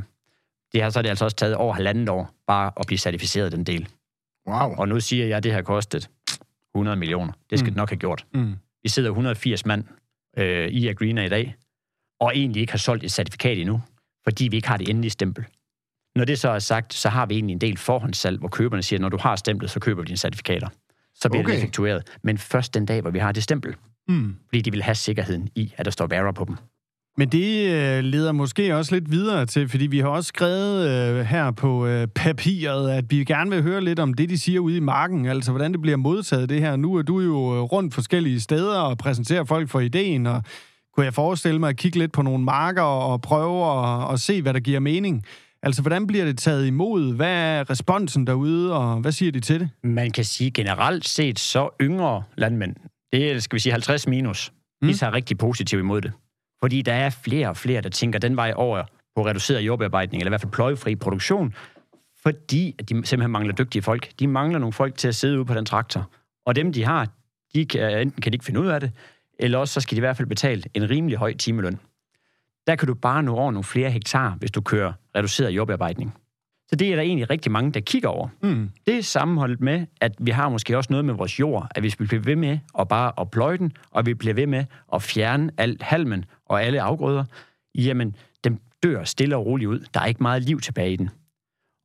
Det 0.74 0.84
har 0.84 0.90
så 0.90 1.02
det 1.02 1.10
altså 1.10 1.26
også 1.26 1.38
taget 1.38 1.56
over 1.56 1.74
halvandet 1.74 2.10
år, 2.10 2.30
bare 2.48 2.72
at 2.80 2.86
blive 2.88 2.98
certificeret 2.98 3.52
den 3.52 3.64
del. 3.64 3.90
Wow. 4.48 4.76
Og 4.78 4.88
nu 4.88 5.00
siger 5.00 5.26
jeg, 5.26 5.38
at 5.38 5.44
det 5.44 5.54
har 5.54 5.62
kostet 5.62 6.10
100 6.76 6.98
millioner. 6.98 7.34
Det 7.50 7.60
skal 7.60 7.70
mm. 7.70 7.74
det 7.74 7.78
nok 7.78 7.90
have 7.90 7.98
gjort. 7.98 8.26
Mm. 8.34 8.56
Vi 8.84 8.90
sidder 8.90 9.10
180 9.10 9.66
mand 9.66 9.84
øh, 10.38 10.68
i 10.68 10.88
Agrina 10.88 11.26
i 11.26 11.30
dag, 11.30 11.56
og 12.20 12.38
egentlig 12.38 12.62
ikke 12.62 12.74
har 12.74 12.78
solgt 12.78 13.04
et 13.04 13.12
certifikat 13.12 13.58
endnu, 13.58 13.82
fordi 14.24 14.48
vi 14.48 14.56
ikke 14.56 14.68
har 14.68 14.78
det 14.78 14.90
endelige 14.90 15.12
stempel. 15.12 15.46
Når 16.16 16.26
det 16.26 16.40
så 16.40 16.50
er 16.50 16.60
sagt, 16.60 16.94
så 16.94 17.10
har 17.10 17.26
vi 17.26 17.34
egentlig 17.34 17.54
en 17.54 17.62
del 17.62 17.78
forhåndssalg, 17.78 18.40
hvor 18.40 18.48
køberne 18.48 18.84
siger, 18.84 18.98
at 18.98 19.02
når 19.02 19.10
du 19.10 19.18
har 19.18 19.36
stemplet, 19.36 19.72
så 19.72 19.80
køber 19.80 20.02
vi 20.02 20.06
dine 20.06 20.18
certifikater. 20.18 20.70
Så 21.16 21.30
bliver 21.30 21.44
okay. 21.44 21.54
det 21.54 21.58
effektueret. 21.58 22.18
Men 22.24 22.38
først 22.38 22.74
den 22.74 22.86
dag, 22.86 23.02
hvor 23.02 23.12
vi 23.12 23.20
har 23.20 23.32
det 23.32 23.44
stempel. 23.44 23.76
Mm. 24.08 24.36
Fordi 24.48 24.62
de 24.62 24.72
vil 24.72 24.84
have 24.84 24.96
sikkerheden 24.96 25.50
i, 25.56 25.74
at 25.78 25.86
der 25.86 25.92
står 25.92 26.08
Vera 26.08 26.32
på 26.32 26.46
dem. 26.46 26.58
Men 27.18 27.30
det 27.30 27.70
øh, 27.72 28.04
leder 28.04 28.32
måske 28.32 28.76
også 28.76 28.96
lidt 28.96 29.12
videre 29.12 29.46
til, 29.46 29.70
fordi 29.70 29.88
vi 29.88 30.00
har 30.00 30.08
også 30.08 30.28
skrevet 30.28 30.90
øh, 30.90 31.26
her 31.26 31.52
på 31.52 31.88
øh, 31.88 32.08
papiret, 32.08 32.92
at 32.92 33.06
vi 33.10 33.24
gerne 33.24 33.50
vil 33.50 33.64
høre 33.64 33.82
lidt 33.82 34.00
om 34.00 34.14
det, 34.14 34.30
de 34.30 34.38
siger 34.38 34.60
ude 34.60 34.78
i 34.78 34.80
marken, 34.80 35.26
altså 35.26 35.52
hvordan 35.52 35.72
det 35.72 35.82
bliver 35.82 35.98
modtaget 35.98 36.50
det 36.50 36.62
her. 36.62 36.76
Nu 36.76 36.96
er 36.96 37.02
du 37.02 37.20
jo 37.20 37.56
øh, 37.56 37.62
rundt 37.62 37.94
forskellige 37.94 38.42
steder 38.42 38.80
og 38.80 38.98
præsenterer 38.98 39.44
folk 39.44 39.70
for 39.70 39.80
ideen, 39.80 40.26
og 40.28 40.44
kunne 40.94 41.06
jeg 41.06 41.14
forestille 41.14 41.60
mig 41.60 41.70
at 41.70 41.78
kigge 41.78 42.00
lidt 42.00 42.12
på 42.12 42.22
nogle 42.22 42.44
marker 42.44 42.82
og 42.82 43.22
prøve 43.22 43.86
at, 43.86 44.14
at 44.14 44.20
se, 44.20 44.42
hvad 44.42 44.54
der 44.54 44.60
giver 44.60 44.80
mening. 44.80 45.24
Altså, 45.64 45.82
hvordan 45.82 46.08
bliver 46.08 46.26
det 46.26 46.38
taget 46.38 46.68
imod? 46.68 47.16
Hvad 47.16 47.32
er 47.32 47.70
responsen 47.70 48.28
derude, 48.28 48.74
og 48.74 49.00
hvad 49.00 49.12
siger 49.12 49.32
de 49.32 49.40
til 49.40 49.60
det? 49.60 49.70
Man 49.84 50.12
kan 50.12 50.24
sige 50.24 50.52
generelt 50.52 51.08
set, 51.08 51.40
så 51.40 51.70
yngre 51.82 52.24
landmænd, 52.38 52.76
det 53.14 53.32
er, 53.32 53.40
skal 53.40 53.56
vi 53.56 53.60
sige, 53.60 53.74
50 53.74 54.08
minus, 54.08 54.52
mm. 54.82 54.88
de 54.88 54.94
tager 54.94 55.14
rigtig 55.14 55.38
positivt 55.38 55.80
imod 55.80 56.02
det. 56.02 56.12
Fordi 56.66 56.82
der 56.82 56.94
er 56.94 57.10
flere 57.10 57.50
og 57.50 57.58
flere, 57.58 57.82
der 57.82 57.90
tænker 57.90 58.20
den 58.20 58.36
vej 58.36 58.54
over 58.56 58.84
på 59.16 59.26
reduceret 59.26 59.62
jordbearbejdning, 59.62 60.22
eller 60.22 60.30
i 60.30 60.32
hvert 60.32 60.42
fald 60.42 60.52
pløjefri 60.52 60.96
produktion, 60.96 61.54
fordi 62.24 62.76
at 62.80 62.90
de 62.90 62.96
simpelthen 62.96 63.32
mangler 63.32 63.54
dygtige 63.54 63.82
folk. 63.82 64.10
De 64.20 64.28
mangler 64.28 64.60
nogle 64.60 64.74
folk 64.74 64.98
til 64.98 65.08
at 65.08 65.16
sidde 65.16 65.38
ude 65.38 65.46
på 65.46 65.54
den 65.54 65.66
traktor. 65.66 66.10
Og 66.46 66.56
dem, 66.56 66.74
de 66.74 66.86
har, 66.86 67.08
de 67.56 67.66
kan, 67.66 67.94
øh, 67.94 68.02
enten 68.02 68.22
kan 68.22 68.32
de 68.32 68.36
ikke 68.36 68.46
finde 68.46 68.60
ud 68.60 68.68
af 68.68 68.80
det, 68.80 68.92
eller 69.40 69.58
også 69.58 69.74
så 69.74 69.82
skal 69.82 69.96
de 69.96 70.00
i 70.00 70.00
hvert 70.00 70.18
fald 70.18 70.28
betale 70.28 70.64
en 70.74 70.90
rimelig 70.90 71.18
høj 71.18 71.34
timeløn. 71.34 71.80
Der 72.68 72.76
kan 72.76 72.88
du 72.88 72.94
bare 72.94 73.24
nå 73.24 73.36
over 73.36 73.52
nogle 73.52 73.64
flere 73.64 73.90
hektar, 73.90 74.36
hvis 74.40 74.52
du 74.52 74.62
kører 74.62 74.94
reduceret 75.16 75.52
jordbearbejdning. 75.52 76.16
Så 76.76 76.78
det 76.78 76.92
er 76.92 76.96
der 76.96 77.02
egentlig 77.02 77.30
rigtig 77.30 77.52
mange, 77.52 77.72
der 77.72 77.80
kigger 77.80 78.10
over. 78.10 78.28
Mm. 78.42 78.70
Det 78.88 78.98
er 78.98 79.02
sammenholdt 79.02 79.62
med, 79.62 79.86
at 80.02 80.12
vi 80.20 80.32
har 80.32 80.50
måske 80.50 80.78
også 80.78 80.88
noget 80.94 81.06
med 81.06 81.14
vores 81.14 81.40
jord, 81.40 81.68
at 81.76 81.84
hvis 81.84 82.00
vi 82.00 82.06
bliver 82.06 82.22
ved 82.22 82.36
med 82.36 82.60
at 82.80 82.88
bare 82.88 83.12
at 83.22 83.32
pløje 83.32 83.58
den, 83.58 83.72
og 83.92 84.06
vi 84.06 84.14
bliver 84.14 84.34
ved 84.34 84.48
med 84.48 84.66
at 84.94 85.02
fjerne 85.02 85.52
alt 85.58 85.82
halmen 85.82 86.26
og 86.46 86.64
alle 86.64 86.82
afgrøder, 86.82 87.24
jamen, 87.76 88.16
den 88.44 88.60
dør 88.84 89.04
stille 89.04 89.36
og 89.36 89.46
roligt 89.46 89.68
ud. 89.68 89.80
Der 89.94 90.00
er 90.00 90.06
ikke 90.06 90.24
meget 90.24 90.44
liv 90.44 90.62
tilbage 90.62 90.94
i 90.94 90.96
den. 90.96 91.10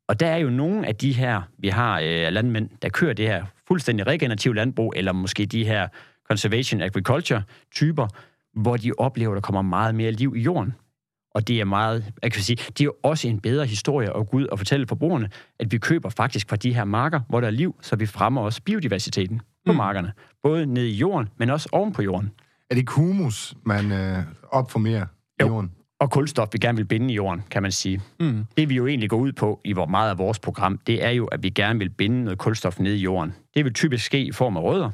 Og 0.09 0.21
der 0.21 0.27
er 0.27 0.37
jo 0.37 0.51
nogle 0.51 0.87
af 0.87 0.97
de 0.97 1.13
her, 1.13 1.43
vi 1.59 1.69
har 1.69 2.01
øh, 2.01 2.33
landmænd, 2.33 2.69
der 2.83 2.89
kører 2.89 3.13
det 3.13 3.27
her 3.27 3.45
fuldstændig 3.69 4.07
regenerative 4.07 4.55
landbrug, 4.55 4.93
eller 4.97 5.13
måske 5.13 5.47
de 5.47 5.65
her 5.65 5.89
conservation 6.29 6.81
agriculture 6.81 7.43
typer, 7.75 8.07
hvor 8.55 8.77
de 8.77 8.93
oplever, 8.99 9.33
at 9.33 9.35
der 9.35 9.41
kommer 9.41 9.63
meget 9.63 9.95
mere 9.95 10.13
liv 10.13 10.35
i 10.37 10.41
jorden. 10.41 10.75
Og 11.35 11.49
det 11.49 11.61
er 11.61 11.65
meget, 11.65 12.13
jeg 12.23 12.33
kan 12.33 12.43
sige, 12.43 12.57
det 12.57 12.81
er 12.81 12.85
jo 12.85 12.95
også 13.03 13.29
en 13.29 13.41
bedre 13.41 13.67
historie 13.67 14.17
at 14.17 14.29
gå 14.31 14.37
ud 14.37 14.47
og 14.47 14.59
fortælle 14.59 14.87
forbrugerne, 14.87 15.29
at 15.61 15.73
vi 15.73 15.79
køber 15.79 16.09
faktisk 16.09 16.49
fra 16.49 16.57
de 16.57 16.75
her 16.75 16.85
marker, 16.85 17.21
hvor 17.29 17.41
der 17.41 17.47
er 17.47 17.51
liv, 17.53 17.77
så 17.83 17.97
vi 17.97 18.07
fremmer 18.07 18.41
også 18.41 18.63
biodiversiteten 18.63 19.41
på 19.67 19.73
Mm. 19.73 19.77
markerne. 19.77 20.13
Både 20.43 20.67
nede 20.67 20.89
i 20.91 20.95
jorden, 20.95 21.29
men 21.39 21.51
også 21.51 21.69
oven 21.73 21.93
på 21.93 22.03
jorden. 22.03 22.31
Er 22.71 22.75
det 22.75 22.79
ikke 22.81 22.93
humus, 22.93 23.55
man 23.65 23.93
øh, 23.93 24.19
opformerer 24.51 25.07
i 25.41 25.43
Jo. 25.43 25.47
jorden? 25.47 25.71
Og 26.01 26.11
kulstof, 26.11 26.49
vi 26.53 26.59
gerne 26.59 26.77
vil 26.77 26.85
binde 26.85 27.13
i 27.13 27.17
jorden, 27.17 27.43
kan 27.51 27.63
man 27.63 27.73
sige. 27.73 28.01
Mm. 28.21 28.47
Det 28.57 28.69
vi 28.69 28.75
jo 28.75 28.87
egentlig 28.87 29.11
går 29.11 29.17
ud 29.17 29.33
på 29.33 29.61
i 29.65 29.73
hvor 29.73 29.87
meget 29.87 30.11
af 30.11 30.19
vores 30.19 30.39
program, 30.39 30.79
det 30.87 31.05
er 31.05 31.11
jo, 31.11 31.25
at 31.27 31.43
vi 31.43 31.51
gerne 31.51 31.79
vil 31.79 31.91
binde 31.91 32.25
noget 32.25 32.39
kulstof 32.39 32.79
ned 32.79 32.93
i 32.95 33.01
jorden. 33.03 33.35
Det 33.55 33.65
vil 33.65 33.73
typisk 33.75 34.05
ske 34.05 34.25
i 34.25 34.33
form 34.33 34.57
af 34.57 34.63
rødder, 34.63 34.91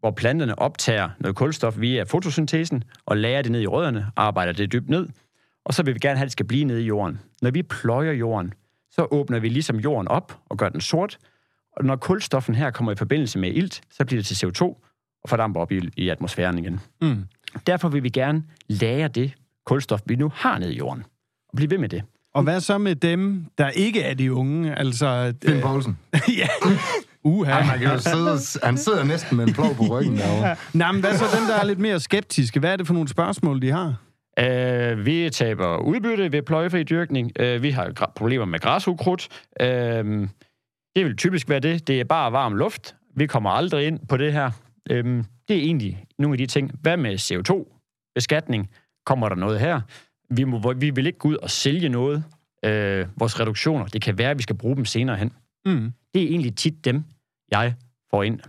hvor 0.00 0.10
planterne 0.10 0.58
optager 0.58 1.08
noget 1.20 1.36
kulstof 1.36 1.74
via 1.80 2.02
fotosyntesen 2.02 2.84
og 3.06 3.16
lærer 3.16 3.42
det 3.42 3.52
ned 3.52 3.60
i 3.60 3.66
rødderne, 3.66 4.06
arbejder 4.16 4.52
det 4.52 4.72
dybt 4.72 4.88
ned, 4.88 5.08
og 5.68 5.74
så 5.74 5.82
vil 5.82 5.94
vi 5.94 5.98
gerne 5.98 6.16
have, 6.16 6.24
at 6.24 6.26
det 6.26 6.32
skal 6.32 6.46
blive 6.46 6.64
nede 6.64 6.82
i 6.82 6.86
jorden. 6.86 7.20
Når 7.42 7.50
vi 7.50 7.62
pløjer 7.62 8.12
jorden, 8.12 8.52
så 8.90 9.06
åbner 9.10 9.38
vi 9.38 9.48
ligesom 9.48 9.76
jorden 9.76 10.08
op 10.08 10.38
og 10.48 10.56
gør 10.56 10.68
den 10.68 10.80
sort, 10.80 11.18
og 11.76 11.84
når 11.84 11.96
kulstoffen 11.96 12.54
her 12.54 12.70
kommer 12.70 12.92
i 12.92 12.96
forbindelse 12.96 13.38
med 13.38 13.52
ilt, 13.54 13.80
så 13.90 14.04
bliver 14.04 14.22
det 14.22 14.26
til 14.26 14.46
CO2 14.46 14.62
og 15.22 15.28
fordamper 15.28 15.60
op 15.60 15.72
i, 15.72 15.80
i 15.96 16.08
atmosfæren 16.08 16.58
igen. 16.58 16.80
Mm. 17.02 17.24
Derfor 17.66 17.88
vil 17.88 18.02
vi 18.02 18.08
gerne 18.08 18.42
lære 18.68 19.08
det 19.08 19.32
kulstof, 19.66 20.00
vi 20.06 20.16
nu 20.16 20.32
har 20.34 20.58
nede 20.58 20.74
i 20.74 20.76
jorden, 20.76 21.04
og 21.48 21.56
blive 21.56 21.70
ved 21.70 21.78
med 21.78 21.88
det. 21.88 22.02
Og 22.34 22.42
hvad 22.42 22.60
så 22.60 22.78
med 22.78 22.96
dem, 22.96 23.46
der 23.58 23.68
ikke 23.68 24.02
er 24.02 24.14
de 24.14 24.32
unge? 24.32 24.74
Altså, 24.74 25.34
Finn 25.44 25.60
Poulsen. 25.60 25.98
ja. 26.38 26.48
Uha. 27.24 27.66
Man 27.66 27.78
kan 27.78 27.88
jo 27.88 27.98
sidde, 27.98 28.60
han 28.66 28.78
sidder 28.78 29.04
næsten 29.04 29.36
med 29.36 29.46
en 29.46 29.54
plov 29.54 29.74
på 29.74 29.82
ryggen 29.82 30.16
derovre. 30.16 30.56
Nej, 30.72 30.92
men 30.92 31.00
hvad 31.00 31.18
så 31.18 31.24
dem, 31.38 31.46
der 31.46 31.54
er 31.54 31.64
lidt 31.64 31.78
mere 31.78 32.00
skeptiske? 32.00 32.60
Hvad 32.60 32.72
er 32.72 32.76
det 32.76 32.86
for 32.86 32.94
nogle 32.94 33.08
spørgsmål, 33.08 33.62
de 33.62 33.70
har? 33.70 33.94
Øh, 34.38 35.06
vi 35.06 35.30
taber 35.30 35.76
udbytte 35.76 36.32
ved 36.32 36.42
pløjefri 36.42 36.82
dyrkning. 36.82 37.32
Øh, 37.38 37.62
vi 37.62 37.70
har 37.70 38.12
problemer 38.16 38.44
med 38.44 38.58
græsukrudt. 38.58 39.28
Øh, 39.60 40.28
det 40.96 41.04
vil 41.04 41.16
typisk 41.16 41.48
være 41.48 41.60
det. 41.60 41.88
Det 41.88 42.00
er 42.00 42.04
bare 42.04 42.32
varm 42.32 42.54
luft. 42.54 42.96
Vi 43.16 43.26
kommer 43.26 43.50
aldrig 43.50 43.86
ind 43.86 44.06
på 44.08 44.16
det 44.16 44.32
her. 44.32 44.50
Øh, 44.90 45.24
det 45.48 45.56
er 45.56 45.60
egentlig 45.60 46.04
nogle 46.18 46.34
af 46.34 46.38
de 46.38 46.46
ting. 46.46 46.70
Hvad 46.80 46.96
med 46.96 47.14
CO2-beskatning? 47.14 48.70
Kommer 49.06 49.28
der 49.28 49.36
noget 49.36 49.60
her? 49.60 49.80
Vi, 50.30 50.44
må, 50.44 50.72
vi 50.72 50.90
vil 50.90 51.06
ikke 51.06 51.18
gå 51.18 51.28
ud 51.28 51.36
og 51.36 51.50
sælge 51.50 51.88
noget. 51.88 52.24
Øh, 52.64 53.06
vores 53.16 53.40
reduktioner, 53.40 53.86
det 53.86 54.02
kan 54.02 54.18
være, 54.18 54.30
at 54.30 54.38
vi 54.38 54.42
skal 54.42 54.56
bruge 54.56 54.76
dem 54.76 54.84
senere 54.84 55.16
hen. 55.16 55.32
Mm. 55.66 55.92
Det 56.14 56.22
er 56.22 56.28
egentlig 56.28 56.56
tit 56.56 56.84
dem, 56.84 57.04
jeg 57.50 57.74
får 58.10 58.22
ind, 58.22 58.40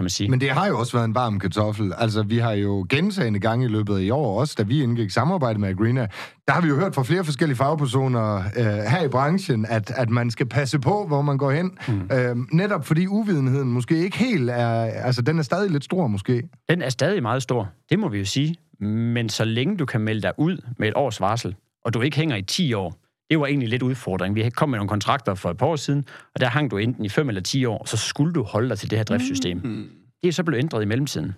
kan 0.00 0.04
man 0.04 0.10
sige. 0.10 0.30
Men 0.30 0.40
det 0.40 0.50
har 0.50 0.66
jo 0.66 0.78
også 0.78 0.92
været 0.92 1.04
en 1.04 1.14
varm 1.14 1.38
kartoffel. 1.38 1.92
Altså, 1.98 2.22
vi 2.22 2.38
har 2.38 2.52
jo 2.52 2.86
gentagende 2.88 3.40
gange 3.40 3.64
i 3.66 3.68
løbet 3.68 3.96
af 3.96 4.00
i 4.00 4.10
år, 4.10 4.40
også 4.40 4.54
da 4.58 4.62
vi 4.62 4.82
indgik 4.82 5.10
samarbejde 5.10 5.58
med 5.58 5.68
Agrina, 5.68 6.06
der 6.46 6.52
har 6.52 6.60
vi 6.60 6.68
jo 6.68 6.76
hørt 6.76 6.94
fra 6.94 7.02
flere 7.02 7.24
forskellige 7.24 7.56
fagpersoner 7.56 8.36
øh, 8.36 8.64
her 8.64 9.02
i 9.04 9.08
branchen, 9.08 9.66
at, 9.66 9.92
at 9.96 10.10
man 10.10 10.30
skal 10.30 10.46
passe 10.46 10.78
på, 10.78 11.06
hvor 11.06 11.22
man 11.22 11.38
går 11.38 11.50
hen. 11.50 11.70
Mm. 11.88 12.10
Øh, 12.12 12.36
netop 12.52 12.86
fordi 12.86 13.06
uvidenheden 13.06 13.72
måske 13.72 13.96
ikke 14.04 14.18
helt 14.18 14.50
er... 14.50 14.82
Altså, 14.82 15.22
den 15.22 15.38
er 15.38 15.42
stadig 15.42 15.70
lidt 15.70 15.84
stor, 15.84 16.06
måske. 16.06 16.42
Den 16.68 16.82
er 16.82 16.88
stadig 16.88 17.22
meget 17.22 17.42
stor, 17.42 17.68
det 17.90 17.98
må 17.98 18.08
vi 18.08 18.18
jo 18.18 18.24
sige. 18.24 18.56
Men 18.86 19.28
så 19.28 19.44
længe 19.44 19.76
du 19.76 19.86
kan 19.86 20.00
melde 20.00 20.22
dig 20.22 20.32
ud 20.38 20.56
med 20.78 20.88
et 20.88 20.94
års 20.96 21.20
varsel, 21.20 21.54
og 21.84 21.94
du 21.94 22.00
ikke 22.00 22.16
hænger 22.16 22.36
i 22.36 22.42
10 22.42 22.74
år, 22.74 22.96
det 23.30 23.40
var 23.40 23.46
egentlig 23.46 23.68
lidt 23.68 23.82
udfordring. 23.82 24.34
Vi 24.34 24.50
kom 24.50 24.68
med 24.68 24.78
nogle 24.78 24.88
kontrakter 24.88 25.34
for 25.34 25.50
et 25.50 25.56
par 25.56 25.66
år 25.66 25.76
siden, 25.76 26.04
og 26.34 26.40
der 26.40 26.46
hang 26.46 26.70
du 26.70 26.76
enten 26.76 27.04
i 27.04 27.08
5 27.08 27.28
eller 27.28 27.42
10 27.42 27.64
år, 27.64 27.78
og 27.78 27.88
så 27.88 27.96
skulle 27.96 28.32
du 28.32 28.42
holde 28.42 28.68
dig 28.68 28.78
til 28.78 28.90
det 28.90 28.98
her 28.98 29.04
driftssystem. 29.04 29.60
Mm. 29.64 29.88
Det 30.22 30.28
er 30.28 30.32
så 30.32 30.44
blevet 30.44 30.62
ændret 30.62 30.82
i 30.82 30.84
mellemtiden. 30.84 31.34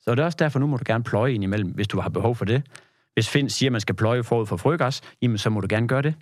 Så 0.00 0.10
det 0.10 0.18
er 0.18 0.24
også 0.24 0.36
derfor, 0.40 0.58
nu 0.58 0.66
må 0.66 0.76
du 0.76 0.82
gerne 0.86 1.04
pløje 1.04 1.32
ind 1.32 1.44
imellem, 1.44 1.70
hvis 1.70 1.88
du 1.88 2.00
har 2.00 2.08
behov 2.08 2.36
for 2.36 2.44
det. 2.44 2.62
Hvis 3.14 3.28
Finn 3.28 3.50
siger, 3.50 3.68
at 3.68 3.72
man 3.72 3.80
skal 3.80 3.94
pløje 3.94 4.22
forud 4.22 4.46
for 4.46 4.56
frøgas, 4.56 5.00
jamen 5.22 5.38
så 5.38 5.50
må 5.50 5.60
du 5.60 5.66
gerne 5.70 5.88
gøre 5.88 6.02
det. 6.02 6.14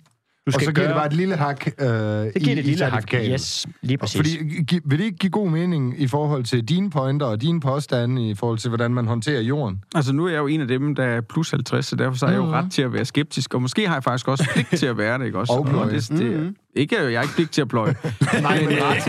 Du 0.47 0.51
Og 0.55 0.61
så 0.61 0.71
giver 0.71 0.87
det 0.87 0.95
bare 0.95 1.05
et 1.07 1.13
lille 1.13 1.35
hak 1.35 1.67
øh, 1.79 1.87
det 1.87 2.31
i, 2.35 2.39
giver 2.39 2.55
det 2.55 2.57
et 2.61 2.65
i 2.65 2.69
lille 2.69 2.85
hak. 2.85 3.13
Yes, 3.13 3.65
lige 3.81 3.97
præcis. 3.97 4.15
Fordi, 4.15 4.29
gi- 4.67 4.79
vil 4.85 4.99
det 4.99 5.05
ikke 5.05 5.17
give 5.17 5.29
god 5.29 5.49
mening 5.49 5.95
i 6.01 6.07
forhold 6.07 6.43
til 6.43 6.63
dine 6.63 6.89
pointer 6.89 7.25
og 7.25 7.41
dine 7.41 7.59
påstande 7.59 8.29
i 8.29 8.35
forhold 8.35 8.57
til, 8.59 8.69
hvordan 8.69 8.93
man 8.93 9.07
håndterer 9.07 9.41
jorden? 9.41 9.83
Altså, 9.95 10.13
nu 10.13 10.25
er 10.25 10.29
jeg 10.31 10.37
jo 10.37 10.47
en 10.47 10.61
af 10.61 10.67
dem, 10.67 10.95
der 10.95 11.03
er 11.03 11.21
plus 11.21 11.49
50, 11.51 11.85
så 11.85 11.95
derfor 11.95 12.17
så 12.17 12.25
er 12.25 12.29
jeg 12.29 12.37
jo 12.37 12.45
ret 12.51 12.71
til 12.71 12.81
at 12.81 12.93
være 12.93 13.05
skeptisk. 13.05 13.53
Og 13.53 13.61
måske 13.61 13.87
har 13.87 13.95
jeg 13.95 14.03
faktisk 14.03 14.27
også 14.27 14.49
pligt 14.53 14.69
til 14.79 14.85
at 14.85 14.97
være 14.97 15.19
det, 15.19 15.25
ikke 15.25 15.39
også? 15.39 15.53
Og 15.53 15.65
pløje. 15.65 15.91
det, 15.91 16.09
det, 16.09 16.55
ikke, 16.75 16.95
jeg 17.11 17.19
har 17.19 17.23
ikke 17.23 17.35
pligt 17.35 17.51
til 17.51 17.61
at 17.61 17.67
pløje. 17.67 17.95
Nej, 18.41 18.61
men 18.61 18.69
ret. 18.83 19.07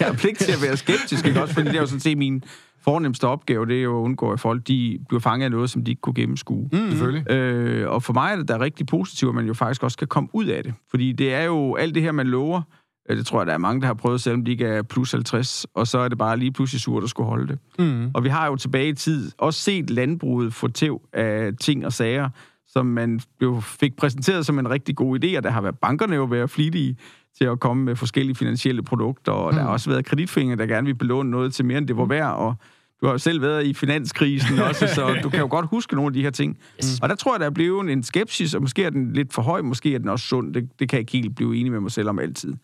jeg 0.00 0.06
har 0.06 0.12
pligt 0.12 0.38
til 0.38 0.52
at 0.52 0.62
være 0.62 0.76
skeptisk, 0.76 1.26
ikke 1.26 1.42
også? 1.42 1.54
Fordi 1.54 1.68
det 1.68 1.76
er 1.76 1.80
jo 1.80 1.86
sådan 1.86 2.00
set 2.00 2.18
min 2.18 2.42
fornemmeste 2.84 3.26
opgave, 3.28 3.66
det 3.66 3.78
er 3.78 3.82
jo 3.82 3.98
at 3.98 4.04
undgå, 4.04 4.30
at 4.32 4.40
folk 4.40 4.68
de 4.68 4.98
bliver 5.08 5.20
fanget 5.20 5.44
af 5.44 5.50
noget, 5.50 5.70
som 5.70 5.84
de 5.84 5.90
ikke 5.90 6.00
kunne 6.00 6.14
gennemskue. 6.14 6.68
Mm. 6.72 6.90
Selvfølgelig. 6.90 7.30
Øh, 7.30 7.90
og 7.90 8.02
for 8.02 8.12
mig 8.12 8.32
er 8.32 8.36
det 8.36 8.48
da 8.48 8.60
rigtig 8.60 8.86
positivt, 8.86 9.28
at 9.28 9.34
man 9.34 9.46
jo 9.46 9.54
faktisk 9.54 9.82
også 9.82 9.98
kan 9.98 10.08
komme 10.08 10.28
ud 10.32 10.44
af 10.44 10.62
det. 10.64 10.74
Fordi 10.90 11.12
det 11.12 11.34
er 11.34 11.42
jo 11.42 11.74
alt 11.74 11.94
det 11.94 12.02
her, 12.02 12.12
man 12.12 12.26
lover. 12.26 12.62
øh, 13.10 13.16
Det 13.16 13.26
tror 13.26 13.40
jeg, 13.40 13.46
der 13.46 13.52
er 13.52 13.58
mange, 13.58 13.80
der 13.80 13.86
har 13.86 13.94
prøvet, 13.94 14.20
selvom 14.20 14.44
de 14.44 14.50
ikke 14.50 14.64
er 14.66 14.82
plus 14.82 15.12
50. 15.12 15.66
Og 15.74 15.86
så 15.86 15.98
er 15.98 16.08
det 16.08 16.18
bare 16.18 16.36
lige 16.36 16.52
pludselig 16.52 16.80
surt 16.80 17.02
at 17.04 17.10
skulle 17.10 17.28
holde 17.28 17.48
det. 17.48 17.58
Mm. 17.78 18.10
Og 18.14 18.24
vi 18.24 18.28
har 18.28 18.46
jo 18.46 18.56
tilbage 18.56 18.88
i 18.88 18.94
tid 18.94 19.30
også 19.38 19.60
set 19.60 19.90
landbruget 19.90 20.54
få 20.54 20.68
tæv 20.68 21.02
af 21.12 21.50
ting 21.60 21.86
og 21.86 21.92
sager, 21.92 22.28
som 22.66 22.86
man 22.86 23.20
blev, 23.38 23.62
fik 23.62 23.96
præsenteret 23.96 24.46
som 24.46 24.58
en 24.58 24.70
rigtig 24.70 24.96
god 24.96 25.24
idé, 25.24 25.36
og 25.36 25.42
der 25.42 25.50
har 25.50 25.60
været 25.60 25.78
bankerne 25.78 26.14
jo 26.16 26.24
været 26.24 26.50
flittige 26.50 26.96
til 27.38 27.44
at 27.44 27.60
komme 27.60 27.84
med 27.84 27.96
forskellige 27.96 28.36
finansielle 28.36 28.82
produkter, 28.82 29.32
og 29.32 29.52
mm. 29.52 29.56
der 29.56 29.62
har 29.64 29.70
også 29.70 29.90
været 29.90 30.04
kreditfinger, 30.04 30.56
der 30.56 30.66
gerne 30.66 30.86
vil 30.86 30.94
belåne 30.94 31.30
noget 31.30 31.54
til 31.54 31.64
mere, 31.64 31.78
end 31.78 31.88
det 31.88 31.96
var 31.96 32.04
værd, 32.04 32.34
og 32.34 32.54
du 33.00 33.06
har 33.06 33.12
jo 33.12 33.18
selv 33.18 33.42
været 33.42 33.66
i 33.66 33.74
finanskrisen 33.74 34.58
også, 34.68 34.86
så 34.86 35.18
du 35.22 35.28
kan 35.28 35.40
jo 35.40 35.46
godt 35.50 35.66
huske 35.66 35.94
nogle 35.94 36.08
af 36.08 36.12
de 36.12 36.22
her 36.22 36.30
ting. 36.30 36.58
Yes. 36.78 37.00
Og 37.02 37.08
der 37.08 37.14
tror 37.14 37.34
jeg, 37.34 37.40
der 37.40 37.46
er 37.46 37.50
blevet 37.50 37.90
en 37.90 38.02
skepsis, 38.02 38.54
og 38.54 38.62
måske 38.62 38.84
er 38.84 38.90
den 38.90 39.12
lidt 39.12 39.32
for 39.32 39.42
høj, 39.42 39.62
måske 39.62 39.94
er 39.94 39.98
den 39.98 40.08
også 40.08 40.26
sund. 40.26 40.54
Det, 40.54 40.68
det 40.78 40.88
kan 40.88 40.96
jeg 40.96 41.00
ikke 41.00 41.12
helt 41.12 41.36
blive 41.36 41.56
enig 41.56 41.72
med 41.72 41.80
mig 41.80 41.90
selv 41.90 42.08
om 42.08 42.18
altid. 42.18 42.54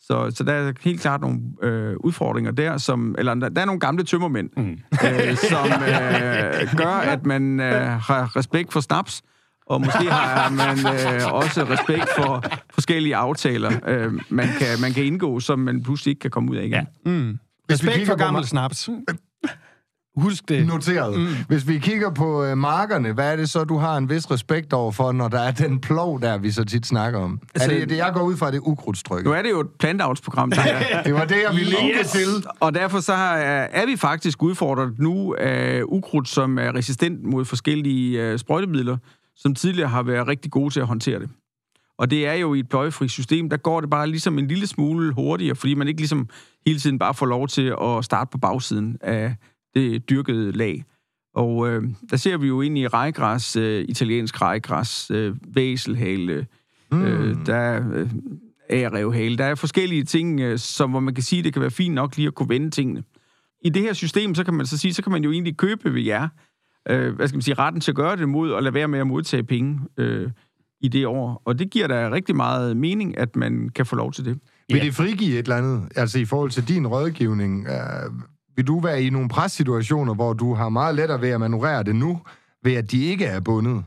Så, 0.00 0.30
så 0.34 0.44
der 0.44 0.52
er 0.52 0.72
helt 0.80 1.00
klart 1.00 1.20
nogle 1.20 1.40
øh, 1.62 1.96
udfordringer 2.00 2.50
der, 2.50 2.78
som, 2.78 3.14
eller 3.18 3.34
der, 3.34 3.48
der 3.48 3.60
er 3.60 3.64
nogle 3.64 3.80
gamle 3.80 4.04
tømmermænd, 4.04 4.50
mm. 4.56 4.78
øh, 4.92 5.36
som 5.36 5.66
øh, 5.90 6.76
gør, 6.76 7.00
at 7.12 7.26
man 7.26 7.60
øh, 7.60 7.86
har 7.86 8.36
respekt 8.36 8.72
for 8.72 8.80
snaps, 8.80 9.22
og 9.66 9.80
måske 9.80 10.10
har 10.10 10.50
man 10.50 10.78
øh, 10.78 11.32
også 11.32 11.64
respekt 11.70 12.04
for 12.16 12.44
forskellige 12.74 13.16
aftaler, 13.16 13.72
øh, 13.88 14.12
man, 14.28 14.48
kan, 14.58 14.80
man 14.80 14.92
kan 14.92 15.04
indgå, 15.04 15.40
som 15.40 15.58
man 15.58 15.82
pludselig 15.82 16.10
ikke 16.10 16.20
kan 16.20 16.30
komme 16.30 16.50
ud 16.50 16.56
af 16.56 16.62
igen. 16.64 16.72
Ja. 16.72 17.10
Mm. 17.10 17.38
Respekt 17.72 18.06
for 18.06 18.16
gammel 18.16 18.44
snaps. 18.46 18.88
Husk 20.16 20.48
det. 20.48 20.66
Noteret. 20.66 21.18
Mm. 21.20 21.26
Hvis 21.48 21.68
vi 21.68 21.78
kigger 21.78 22.10
på 22.10 22.44
øh, 22.44 22.58
markerne, 22.58 23.12
hvad 23.12 23.32
er 23.32 23.36
det 23.36 23.50
så, 23.50 23.64
du 23.64 23.78
har 23.78 23.96
en 23.96 24.10
vis 24.10 24.30
respekt 24.30 24.72
over 24.72 24.92
for, 24.92 25.12
når 25.12 25.28
der 25.28 25.40
er 25.40 25.50
den 25.50 25.80
plov, 25.80 26.20
der 26.20 26.38
vi 26.38 26.50
så 26.50 26.64
tit 26.64 26.86
snakker 26.86 27.18
om? 27.20 27.40
Altså, 27.54 27.70
er 27.70 27.78
det, 27.78 27.88
det, 27.88 27.96
jeg 27.96 28.10
går 28.14 28.22
ud 28.22 28.36
fra, 28.36 28.50
det 28.50 28.56
er 28.56 28.68
ukrudtstryk. 28.68 29.24
Nu 29.24 29.32
er 29.32 29.42
det 29.42 29.50
jo 29.50 29.60
et 29.60 29.66
planteavlsprogram, 29.78 30.50
der 30.50 30.60
er. 30.62 31.02
Det 31.06 31.14
var 31.14 31.24
det, 31.24 31.36
jeg 31.48 31.56
ville 31.56 31.76
Yes. 32.00 32.10
til. 32.10 32.28
Og 32.60 32.74
derfor 32.74 33.00
så 33.00 33.14
har, 33.14 33.36
er 33.36 33.86
vi 33.86 33.96
faktisk 33.96 34.42
udfordret 34.42 34.98
nu 34.98 35.34
af 35.38 35.82
ukrudt, 35.84 36.28
som 36.28 36.58
er 36.58 36.74
resistent 36.74 37.24
mod 37.24 37.44
forskellige 37.44 38.32
uh, 38.32 38.38
sprøjtemidler, 38.38 38.96
som 39.36 39.54
tidligere 39.54 39.88
har 39.88 40.02
været 40.02 40.28
rigtig 40.28 40.50
gode 40.50 40.74
til 40.74 40.80
at 40.80 40.86
håndtere 40.86 41.18
det. 41.18 41.30
Og 41.98 42.10
det 42.10 42.26
er 42.26 42.32
jo 42.32 42.54
i 42.54 42.58
et 42.58 42.68
pløjefri 42.68 43.08
system, 43.08 43.50
der 43.50 43.56
går 43.56 43.80
det 43.80 43.90
bare 43.90 44.08
ligesom 44.08 44.38
en 44.38 44.48
lille 44.48 44.66
smule 44.66 45.12
hurtigere, 45.12 45.54
fordi 45.54 45.74
man 45.74 45.88
ikke 45.88 46.00
ligesom 46.00 46.28
hele 46.66 46.78
tiden 46.78 46.98
bare 46.98 47.14
får 47.14 47.26
lov 47.26 47.48
til 47.48 47.74
at 47.82 48.04
starte 48.04 48.30
på 48.32 48.38
bagsiden 48.38 48.98
af 49.00 49.36
det 49.74 50.10
dyrkede 50.10 50.52
lag. 50.52 50.84
Og 51.34 51.68
øh, 51.68 51.82
der 52.10 52.16
ser 52.16 52.36
vi 52.36 52.46
jo 52.46 52.60
ind 52.60 52.78
i 52.78 52.86
rejgræs, 52.86 53.56
øh, 53.56 53.84
italiensk 53.88 54.42
rejgræs, 54.42 55.10
øh, 55.10 55.36
væselhale, 55.54 56.46
øh, 56.92 57.36
der 57.46 57.54
er 57.54 57.92
øh, 57.92 58.10
ærevhale. 58.70 59.38
Der 59.38 59.44
er 59.44 59.54
forskellige 59.54 60.04
ting, 60.04 60.40
øh, 60.40 60.58
som, 60.58 60.90
hvor 60.90 61.00
man 61.00 61.14
kan 61.14 61.22
sige, 61.22 61.42
det 61.42 61.52
kan 61.52 61.62
være 61.62 61.70
fint 61.70 61.94
nok 61.94 62.16
lige 62.16 62.26
at 62.26 62.34
kunne 62.34 62.48
vende 62.48 62.70
tingene. 62.70 63.04
I 63.64 63.68
det 63.68 63.82
her 63.82 63.92
system, 63.92 64.34
så 64.34 64.44
kan 64.44 64.54
man 64.54 64.66
så 64.66 64.78
sige, 64.78 64.94
så 64.94 65.02
kan 65.02 65.12
man 65.12 65.24
jo 65.24 65.32
egentlig 65.32 65.56
købe 65.56 65.94
ved 65.94 66.02
jer, 66.02 66.28
øh, 66.90 67.14
hvad 67.14 67.28
skal 67.28 67.36
man 67.36 67.42
sige, 67.42 67.54
retten 67.54 67.80
til 67.80 67.90
at 67.90 67.96
gøre 67.96 68.16
det 68.16 68.28
mod, 68.28 68.50
og 68.50 68.62
lade 68.62 68.74
være 68.74 68.88
med 68.88 68.98
at 68.98 69.06
modtage 69.06 69.42
penge 69.42 69.80
øh, 69.96 70.30
i 70.80 70.88
det 70.88 71.06
år. 71.06 71.42
Og 71.44 71.58
det 71.58 71.70
giver 71.70 71.86
da 71.86 72.10
rigtig 72.10 72.36
meget 72.36 72.76
mening, 72.76 73.18
at 73.18 73.36
man 73.36 73.68
kan 73.74 73.86
få 73.86 73.96
lov 73.96 74.12
til 74.12 74.24
det. 74.24 74.38
Vil 74.68 74.82
det 74.82 74.94
frigive 74.94 75.38
et 75.38 75.38
eller 75.38 75.56
andet, 75.56 75.88
altså 75.96 76.18
i 76.18 76.24
forhold 76.24 76.50
til 76.50 76.68
din 76.68 76.86
rådgivning? 76.86 77.66
Øh, 77.66 78.12
vil 78.56 78.66
du 78.66 78.80
være 78.80 79.02
i 79.02 79.10
nogle 79.10 79.28
pressituationer, 79.28 80.14
hvor 80.14 80.32
du 80.32 80.54
har 80.54 80.68
meget 80.68 80.94
lettere 80.94 81.20
ved 81.20 81.28
at 81.28 81.40
manøvrere 81.40 81.82
det 81.82 81.96
nu, 81.96 82.20
ved 82.64 82.72
at 82.72 82.90
de 82.90 83.04
ikke 83.04 83.24
er 83.24 83.40
bundet? 83.40 83.84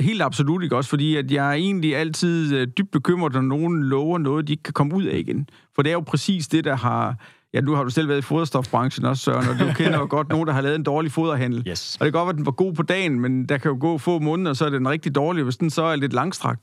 Helt 0.00 0.22
absolut 0.22 0.62
ikke 0.62 0.76
også, 0.76 0.90
fordi 0.90 1.16
at 1.16 1.30
jeg 1.30 1.48
er 1.48 1.52
egentlig 1.52 1.96
altid 1.96 2.54
øh, 2.56 2.68
dybt 2.78 2.90
bekymret, 2.90 3.32
når 3.32 3.40
nogen 3.40 3.82
lover 3.82 4.18
noget, 4.18 4.48
de 4.48 4.52
ikke 4.52 4.62
kan 4.62 4.72
komme 4.72 4.94
ud 4.94 5.04
af 5.04 5.18
igen. 5.18 5.48
For 5.74 5.82
det 5.82 5.90
er 5.90 5.94
jo 5.94 6.00
præcis 6.00 6.48
det, 6.48 6.64
der 6.64 6.76
har... 6.76 7.16
Ja, 7.54 7.60
nu 7.60 7.74
har 7.74 7.84
du 7.84 7.90
selv 7.90 8.08
været 8.08 8.18
i 8.18 8.22
foderstofbranchen 8.22 9.06
også, 9.06 9.22
Søren, 9.22 9.48
og 9.48 9.58
du 9.58 9.72
kender 9.82 9.98
jo 9.98 10.06
godt 10.10 10.28
nogen, 10.28 10.46
der 10.46 10.52
har 10.52 10.60
lavet 10.60 10.76
en 10.76 10.82
dårlig 10.82 11.12
foderhandel. 11.12 11.64
Yes. 11.68 11.96
Og 12.00 12.04
det 12.04 12.12
kan 12.12 12.18
godt 12.18 12.26
være, 12.26 12.32
at 12.32 12.36
den 12.36 12.46
var 12.46 12.52
god 12.52 12.72
på 12.72 12.82
dagen, 12.82 13.20
men 13.20 13.46
der 13.46 13.58
kan 13.58 13.70
jo 13.70 13.76
gå 13.80 13.98
få 13.98 14.18
måneder, 14.18 14.52
så 14.52 14.64
er 14.66 14.70
den 14.70 14.88
rigtig 14.88 15.14
dårlig. 15.14 15.44
Hvis 15.44 15.56
den 15.56 15.70
så 15.70 15.82
er 15.82 15.96
lidt 15.96 16.12
langstrakt, 16.12 16.60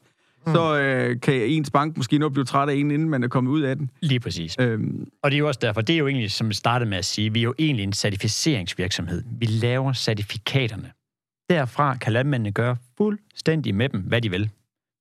mm. 0.47 0.53
så 0.53 0.79
øh, 0.79 1.21
kan 1.21 1.33
ens 1.33 1.69
bank 1.69 1.97
måske 1.97 2.17
nå 2.17 2.29
blive 2.29 2.45
træt 2.45 2.69
af 2.69 2.73
en, 2.73 2.91
inden 2.91 3.09
man 3.09 3.23
er 3.23 3.27
kommet 3.27 3.51
ud 3.51 3.61
af 3.61 3.75
den. 3.75 3.89
Lige 4.01 4.19
præcis. 4.19 4.55
Øhm, 4.59 5.07
Og 5.23 5.31
det 5.31 5.37
er 5.37 5.39
jo 5.39 5.47
også 5.47 5.59
derfor, 5.61 5.81
det 5.81 5.93
er 5.93 5.97
jo 5.97 6.07
egentlig, 6.07 6.31
som 6.31 6.47
jeg 6.47 6.55
startede 6.55 6.89
med 6.89 6.97
at 6.97 7.05
sige, 7.05 7.33
vi 7.33 7.39
er 7.39 7.43
jo 7.43 7.53
egentlig 7.59 7.83
en 7.83 7.93
certificeringsvirksomhed. 7.93 9.23
Vi 9.39 9.45
laver 9.45 9.93
certifikaterne. 9.93 10.91
Derfra 11.49 11.95
kan 11.95 12.13
landmændene 12.13 12.51
gøre 12.51 12.75
fuldstændig 12.97 13.75
med 13.75 13.89
dem, 13.89 13.99
hvad 13.99 14.21
de 14.21 14.29
vil. 14.29 14.49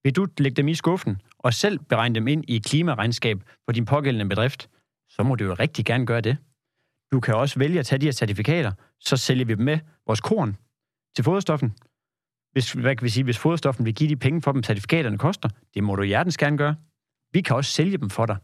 Vil 0.04 0.16
du 0.16 0.26
lægge 0.38 0.56
dem 0.56 0.68
i 0.68 0.74
skuffen 0.74 1.16
og 1.38 1.54
selv 1.54 1.78
beregne 1.88 2.14
dem 2.14 2.28
ind 2.28 2.44
i 2.48 2.56
et 2.56 2.64
klimaregnskab 2.64 3.42
for 3.64 3.72
din 3.72 3.84
pågældende 3.84 4.28
bedrift, 4.28 4.68
så 5.16 5.22
må 5.22 5.34
du 5.34 5.44
jo 5.44 5.54
rigtig 5.54 5.84
gerne 5.84 6.06
gøre 6.06 6.20
det. 6.20 6.36
Du 7.12 7.20
kan 7.20 7.34
også 7.34 7.58
vælge 7.58 7.78
at 7.78 7.86
tage 7.86 7.98
de 7.98 8.06
her 8.06 8.12
certifikater, 8.12 8.72
så 9.00 9.16
sælger 9.16 9.44
vi 9.44 9.54
dem 9.54 9.64
med 9.64 9.78
vores 10.06 10.20
korn 10.20 10.56
til 11.16 11.24
foderstoffen. 11.24 11.72
Hvis, 12.52 12.72
hvad 12.72 12.96
kan 12.96 13.04
vi 13.04 13.08
sige, 13.08 13.24
hvis 13.24 13.38
foderstoffen 13.38 13.84
vil 13.84 13.94
give 13.94 14.10
de 14.10 14.16
penge 14.16 14.42
for 14.42 14.52
dem, 14.52 14.62
certifikaterne 14.62 15.18
koster, 15.18 15.48
det 15.74 15.84
må 15.84 15.96
du 15.96 16.02
hjertens 16.02 16.36
gerne 16.36 16.58
gøre. 16.58 16.74
Vi 17.32 17.40
kan 17.40 17.56
også 17.56 17.70
sælge 17.70 17.98
dem 17.98 18.10
for 18.10 18.26
dig. 18.26 18.36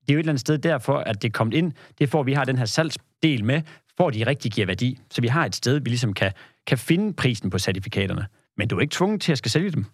Det 0.00 0.10
er 0.10 0.14
jo 0.14 0.18
et 0.18 0.22
eller 0.22 0.32
andet 0.32 0.40
sted 0.40 0.58
derfor, 0.58 0.98
at 0.98 1.22
det 1.22 1.28
er 1.28 1.32
kommet 1.32 1.54
ind. 1.54 1.72
Det 1.98 2.04
er 2.04 2.08
for, 2.08 2.20
at 2.20 2.26
vi 2.26 2.32
har 2.32 2.44
den 2.44 2.58
her 2.58 2.64
salgsdel 2.64 3.44
med, 3.44 3.62
for 3.96 4.08
at 4.08 4.14
de 4.14 4.26
rigtig 4.26 4.52
giver 4.52 4.66
værdi. 4.66 4.98
Så 5.10 5.20
vi 5.20 5.28
har 5.28 5.46
et 5.46 5.54
sted, 5.54 5.80
vi 5.80 5.88
ligesom 5.90 6.12
kan, 6.12 6.32
kan 6.66 6.78
finde 6.78 7.12
prisen 7.12 7.50
på 7.50 7.58
certifikaterne. 7.58 8.26
Men 8.56 8.68
du 8.68 8.76
er 8.76 8.80
ikke 8.80 8.92
tvunget 8.92 9.20
til 9.20 9.32
at 9.32 9.38
skal 9.38 9.50
sælge 9.50 9.70
dem. 9.70 9.84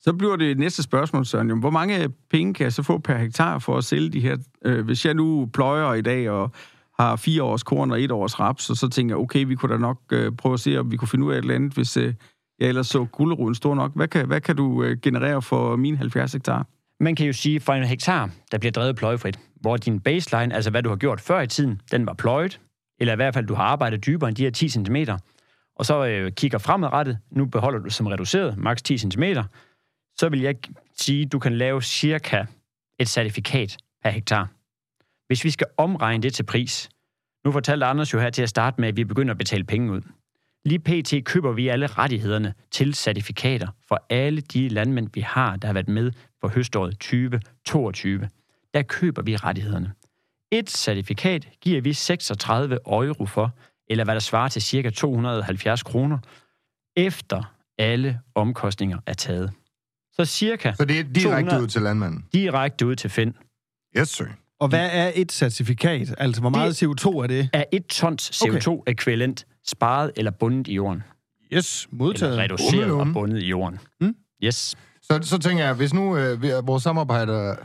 Så 0.00 0.12
bliver 0.12 0.36
det 0.36 0.58
næste 0.58 0.82
spørgsmål, 0.82 1.26
Søren. 1.26 1.48
Jo, 1.48 1.56
Hvor 1.56 1.70
mange 1.70 2.08
penge 2.30 2.54
kan 2.54 2.64
jeg 2.64 2.72
så 2.72 2.82
få 2.82 2.98
per 2.98 3.16
hektar 3.18 3.58
for 3.58 3.76
at 3.76 3.84
sælge 3.84 4.08
de 4.10 4.20
her? 4.20 4.36
Øh, 4.64 4.84
hvis 4.84 5.06
jeg 5.06 5.14
nu 5.14 5.50
pløjer 5.52 5.94
i 5.94 6.02
dag 6.02 6.30
og 6.30 6.50
har 6.98 7.16
fire 7.16 7.42
års 7.42 7.62
korn 7.62 7.90
og 7.90 8.02
et 8.02 8.10
års 8.10 8.40
raps, 8.40 8.70
og 8.70 8.76
så 8.76 8.88
tænker 8.88 9.14
jeg, 9.14 9.20
okay, 9.20 9.44
vi 9.44 9.54
kunne 9.54 9.72
da 9.72 9.78
nok 9.78 9.98
øh, 10.12 10.32
prøve 10.32 10.52
at 10.52 10.60
se, 10.60 10.78
om 10.78 10.90
vi 10.90 10.96
kunne 10.96 11.08
finde 11.08 11.26
ud 11.26 11.32
af 11.32 11.38
et 11.38 11.42
eller 11.42 11.54
andet, 11.54 11.72
hvis 11.72 11.96
øh, 11.96 12.14
jeg 12.60 12.68
ellers 12.68 12.86
så 12.86 13.04
guldruden 13.04 13.54
stor 13.54 13.74
nok. 13.74 13.92
Hvad 13.94 14.08
kan, 14.08 14.26
hvad 14.26 14.40
kan 14.40 14.56
du 14.56 14.82
øh, 14.82 14.96
generere 15.02 15.42
for 15.42 15.76
mine 15.76 15.96
70 15.96 16.32
hektar? 16.32 16.66
Man 17.00 17.14
kan 17.14 17.26
jo 17.26 17.32
sige, 17.32 17.60
for 17.60 17.72
en 17.72 17.84
hektar, 17.84 18.30
der 18.52 18.58
bliver 18.58 18.72
drevet 18.72 18.96
pløjefrit, 18.96 19.38
hvor 19.60 19.76
din 19.76 20.00
baseline, 20.00 20.54
altså 20.54 20.70
hvad 20.70 20.82
du 20.82 20.88
har 20.88 20.96
gjort 20.96 21.20
før 21.20 21.40
i 21.40 21.46
tiden, 21.46 21.80
den 21.92 22.06
var 22.06 22.12
pløjet, 22.12 22.60
eller 23.00 23.12
i 23.12 23.16
hvert 23.16 23.34
fald, 23.34 23.46
du 23.46 23.54
har 23.54 23.62
arbejdet 23.62 24.06
dybere 24.06 24.28
end 24.28 24.36
de 24.36 24.42
her 24.42 24.50
10 24.50 24.68
cm, 24.68 24.96
og 25.76 25.86
så 25.86 26.06
øh, 26.06 26.32
kigger 26.32 26.58
fremadrettet, 26.58 27.18
nu 27.30 27.44
beholder 27.46 27.78
du 27.78 27.90
som 27.90 28.06
reduceret, 28.06 28.58
maks 28.58 28.82
10 28.82 28.98
cm, 28.98 29.22
så 30.18 30.28
vil 30.28 30.40
jeg 30.40 30.54
sige, 30.96 31.26
du 31.26 31.38
kan 31.38 31.58
lave 31.58 31.82
cirka 31.82 32.44
et 33.00 33.08
certifikat 33.08 33.76
per 34.02 34.10
hektar. 34.10 34.48
Hvis 35.26 35.44
vi 35.44 35.50
skal 35.50 35.66
omregne 35.76 36.22
det 36.22 36.34
til 36.34 36.42
pris, 36.42 36.88
nu 37.44 37.52
fortalte 37.52 37.86
Anders 37.86 38.12
jo 38.12 38.20
her 38.20 38.30
til 38.30 38.42
at 38.42 38.48
starte 38.48 38.80
med, 38.80 38.88
at 38.88 38.96
vi 38.96 39.04
begynder 39.04 39.34
at 39.34 39.38
betale 39.38 39.64
penge 39.64 39.92
ud. 39.92 40.00
Lige 40.64 40.78
pt. 40.78 41.24
køber 41.24 41.52
vi 41.52 41.68
alle 41.68 41.86
rettighederne 41.86 42.54
til 42.70 42.94
certifikater 42.94 43.68
for 43.88 44.06
alle 44.10 44.40
de 44.40 44.68
landmænd, 44.68 45.08
vi 45.14 45.20
har, 45.20 45.56
der 45.56 45.66
har 45.68 45.72
været 45.72 45.88
med 45.88 46.12
for 46.40 46.48
høståret 46.48 46.92
2022. 46.92 48.28
Der 48.74 48.82
køber 48.82 49.22
vi 49.22 49.36
rettighederne. 49.36 49.92
Et 50.52 50.70
certifikat 50.70 51.48
giver 51.60 51.80
vi 51.80 51.92
36 51.92 52.78
euro 52.86 53.26
for, 53.26 53.54
eller 53.90 54.04
hvad 54.04 54.14
der 54.14 54.20
svarer 54.20 54.48
til 54.48 54.62
ca. 54.62 54.90
270 54.90 55.82
kroner, 55.82 56.18
efter 56.96 57.54
alle 57.78 58.20
omkostninger 58.34 58.98
er 59.06 59.12
taget. 59.12 59.52
Så 60.16 60.24
cirka 60.24 60.72
Så 60.72 60.84
det 60.84 60.98
er 60.98 61.02
direkte 61.02 61.22
200 61.22 61.62
ud 61.62 61.66
til 61.68 61.82
landmanden. 61.82 62.24
direkte 62.32 62.86
ud 62.86 62.96
til 62.96 63.10
Finn. 63.10 63.34
Yes, 63.98 64.08
sir. 64.08 64.24
Og 64.60 64.68
hvad 64.68 64.88
er 64.92 65.12
et 65.14 65.32
certifikat? 65.32 66.14
Altså, 66.18 66.40
hvor 66.40 66.50
meget 66.50 66.82
CO2 66.82 67.06
er 67.22 67.26
det? 67.26 67.48
Er 67.52 67.64
et 67.72 67.86
tons 67.86 68.42
CO2-ekvivalent 68.44 69.44
sparet 69.66 70.10
eller 70.16 70.30
bundet 70.30 70.68
i 70.68 70.74
jorden? 70.74 71.02
Yes, 71.52 71.84
Eller 71.92 71.96
modtaget. 72.04 72.38
reduceret 72.38 72.74
og 72.84 72.88
Bummelum. 72.88 73.12
bundet 73.12 73.42
i 73.42 73.46
jorden. 73.46 73.78
Mm. 74.00 74.14
Yes. 74.44 74.74
Så, 75.02 75.18
så 75.22 75.38
tænker 75.38 75.64
jeg, 75.64 75.74
hvis 75.74 75.94
nu 75.94 76.16
øh, 76.16 76.42
vi- 76.42 76.50
vores 76.64 76.82
samarbejder, 76.82 77.56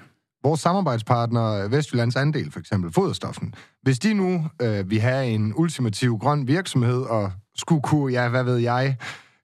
vores 0.44 0.60
samarbejdspartner, 0.62 1.68
Vestjyllands 1.68 2.16
Andel 2.16 2.52
for 2.52 2.60
eksempel, 2.60 2.92
Foderstoffen, 2.94 3.54
hvis 3.82 4.00
de 4.00 4.14
nu 4.14 4.46
øh, 4.62 4.90
vil 4.90 5.02
have 5.02 5.26
en 5.28 5.54
ultimativ 5.56 6.18
grøn 6.18 6.48
virksomhed 6.48 7.02
og 7.02 7.32
skulle 7.56 7.82
kunne, 7.82 8.14
ja, 8.14 8.30
hvad 8.30 8.44
ved 8.44 8.58
jeg, 8.58 8.98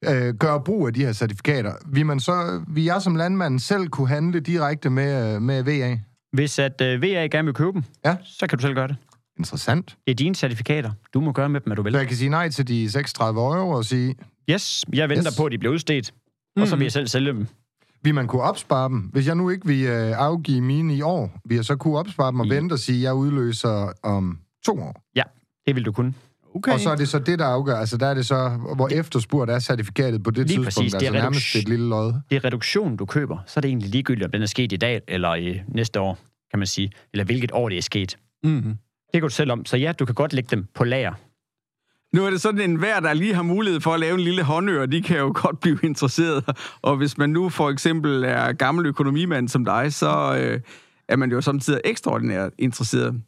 øh, 0.05 0.33
gøre 0.33 0.61
brug 0.61 0.87
af 0.87 0.93
de 0.93 1.05
her 1.05 1.13
certifikater, 1.13 1.73
vil 1.87 2.05
man 2.05 2.19
så, 2.19 2.63
vil 2.67 2.83
jeg 2.83 3.01
som 3.01 3.15
landmand 3.15 3.59
selv 3.59 3.87
kunne 3.87 4.07
handle 4.07 4.39
direkte 4.39 4.89
med, 4.89 5.35
øh, 5.35 5.41
med 5.41 5.63
VA? 5.63 5.97
Hvis 6.33 6.59
at 6.59 6.81
øh, 6.81 7.01
VA 7.01 7.07
gerne 7.07 7.45
vil 7.45 7.53
købe 7.53 7.71
dem, 7.73 7.83
Ja. 8.05 8.17
så 8.23 8.47
kan 8.47 8.57
du 8.57 8.61
selv 8.61 8.73
gøre 8.75 8.87
det. 8.87 8.95
Interessant. 9.39 9.97
Det 10.07 10.11
er 10.11 10.15
dine 10.15 10.35
certifikater. 10.35 10.91
Du 11.13 11.21
må 11.21 11.31
gøre 11.31 11.49
med 11.49 11.59
dem, 11.61 11.65
hvad 11.69 11.75
du 11.75 11.81
vil. 11.81 11.91
Så 11.93 11.97
jeg 11.99 12.07
kan 12.07 12.17
sige 12.17 12.29
nej 12.29 12.49
til 12.49 12.67
de 12.67 12.91
36 12.91 13.39
euro 13.41 13.69
og 13.69 13.85
sige, 13.85 14.15
Yes, 14.49 14.85
jeg 14.93 15.09
venter 15.09 15.27
Yes. 15.31 15.37
på, 15.37 15.45
at 15.45 15.51
de 15.51 15.57
bliver 15.57 15.73
udstedt. 15.73 16.13
Og 16.59 16.67
så 16.67 16.75
vil 16.75 16.85
jeg 16.85 16.91
selv 16.91 17.07
sælge 17.07 17.31
dem. 17.33 17.47
vil 18.03 18.15
man 18.15 18.27
kunne 18.27 18.41
opspare 18.41 18.89
dem? 18.89 18.97
Hvis 18.99 19.27
jeg 19.27 19.35
nu 19.35 19.49
ikke 19.49 19.67
vil 19.67 19.85
øh, 19.85 20.11
afgive 20.17 20.61
mine 20.61 20.95
i 20.95 21.01
år, 21.01 21.31
vil 21.45 21.55
jeg 21.55 21.65
så 21.65 21.75
kunne 21.75 21.97
opspare 21.97 22.31
dem 22.31 22.39
og 22.39 22.45
I- 22.45 22.49
vente 22.49 22.73
og 22.73 22.79
sige, 22.79 22.97
at 22.97 23.03
jeg 23.03 23.13
udløser 23.13 23.91
om 24.03 24.39
to 24.65 24.79
år? 24.79 25.01
Ja, 25.15 25.23
det 25.67 25.75
vil 25.75 25.85
du 25.85 25.91
kunne. 25.91 26.13
Okay. 26.55 26.71
Og 26.71 26.79
så 26.79 26.89
er 26.89 26.95
det 26.95 27.07
så 27.09 27.19
det, 27.19 27.39
der 27.39 27.45
afgør. 27.45 27.75
Altså, 27.75 27.97
der 27.97 28.07
er 28.07 28.13
det 28.13 28.25
så, 28.25 28.49
hvor 28.75 28.87
efterspurgt 28.87 29.51
er 29.51 29.59
certifikatet 29.59 30.23
på 30.23 30.31
det 30.31 30.37
Lige 30.37 30.47
tidspunkt. 30.47 30.65
præcis, 30.65 30.93
det 30.93 31.01
er 31.01 31.07
altså 31.07 31.21
nærmest 31.21 31.55
et 31.55 31.69
lille 31.69 31.89
lod. 31.89 32.13
Det 32.29 32.35
er 32.35 32.45
reduktionen, 32.45 32.97
du 32.97 33.05
køber, 33.05 33.37
så 33.45 33.53
er 33.59 33.61
det 33.61 33.69
egentlig 33.69 33.89
ligegyldigt, 33.89 34.25
om 34.25 34.31
den 34.31 34.41
er 34.41 34.45
sket 34.45 34.71
i 34.71 34.77
dag 34.77 35.01
eller 35.07 35.35
i 35.35 35.61
næste 35.67 35.99
år, 35.99 36.17
kan 36.51 36.59
man 36.59 36.67
sige. 36.67 36.91
Eller 37.13 37.23
hvilket 37.23 37.51
år 37.51 37.69
det 37.69 37.77
er 37.77 37.81
sket. 37.81 38.17
Mm-hmm. 38.43 38.77
Det 39.13 39.13
kan 39.13 39.21
du 39.21 39.29
selv 39.29 39.51
om. 39.51 39.65
Så 39.65 39.77
ja, 39.77 39.91
du 39.91 40.05
kan 40.05 40.15
godt 40.15 40.33
lægge 40.33 40.47
dem 40.51 40.65
på 40.75 40.83
lager. 40.83 41.13
Nu 42.15 42.25
er 42.25 42.29
det 42.29 42.41
sådan 42.41 42.69
en 42.69 42.75
hver, 42.75 42.99
der 42.99 43.13
lige 43.13 43.33
har 43.33 43.43
mulighed 43.43 43.81
for 43.81 43.93
at 43.93 43.99
lave 43.99 44.13
en 44.13 44.19
lille 44.19 44.43
håndør, 44.43 44.85
de 44.85 45.01
kan 45.01 45.17
jo 45.17 45.33
godt 45.43 45.59
blive 45.59 45.79
interesseret. 45.83 46.43
Og 46.81 46.97
hvis 46.97 47.17
man 47.17 47.29
nu 47.29 47.49
for 47.49 47.69
eksempel 47.69 48.23
er 48.23 48.53
gammel 48.53 48.85
økonomimand 48.85 49.49
som 49.49 49.65
dig, 49.65 49.93
så 49.93 50.37
øh, 50.39 50.61
er 51.09 51.15
man 51.15 51.31
jo 51.31 51.41
samtidig 51.41 51.81
ekstraordinært 51.85 52.51
interesseret. 52.57 53.21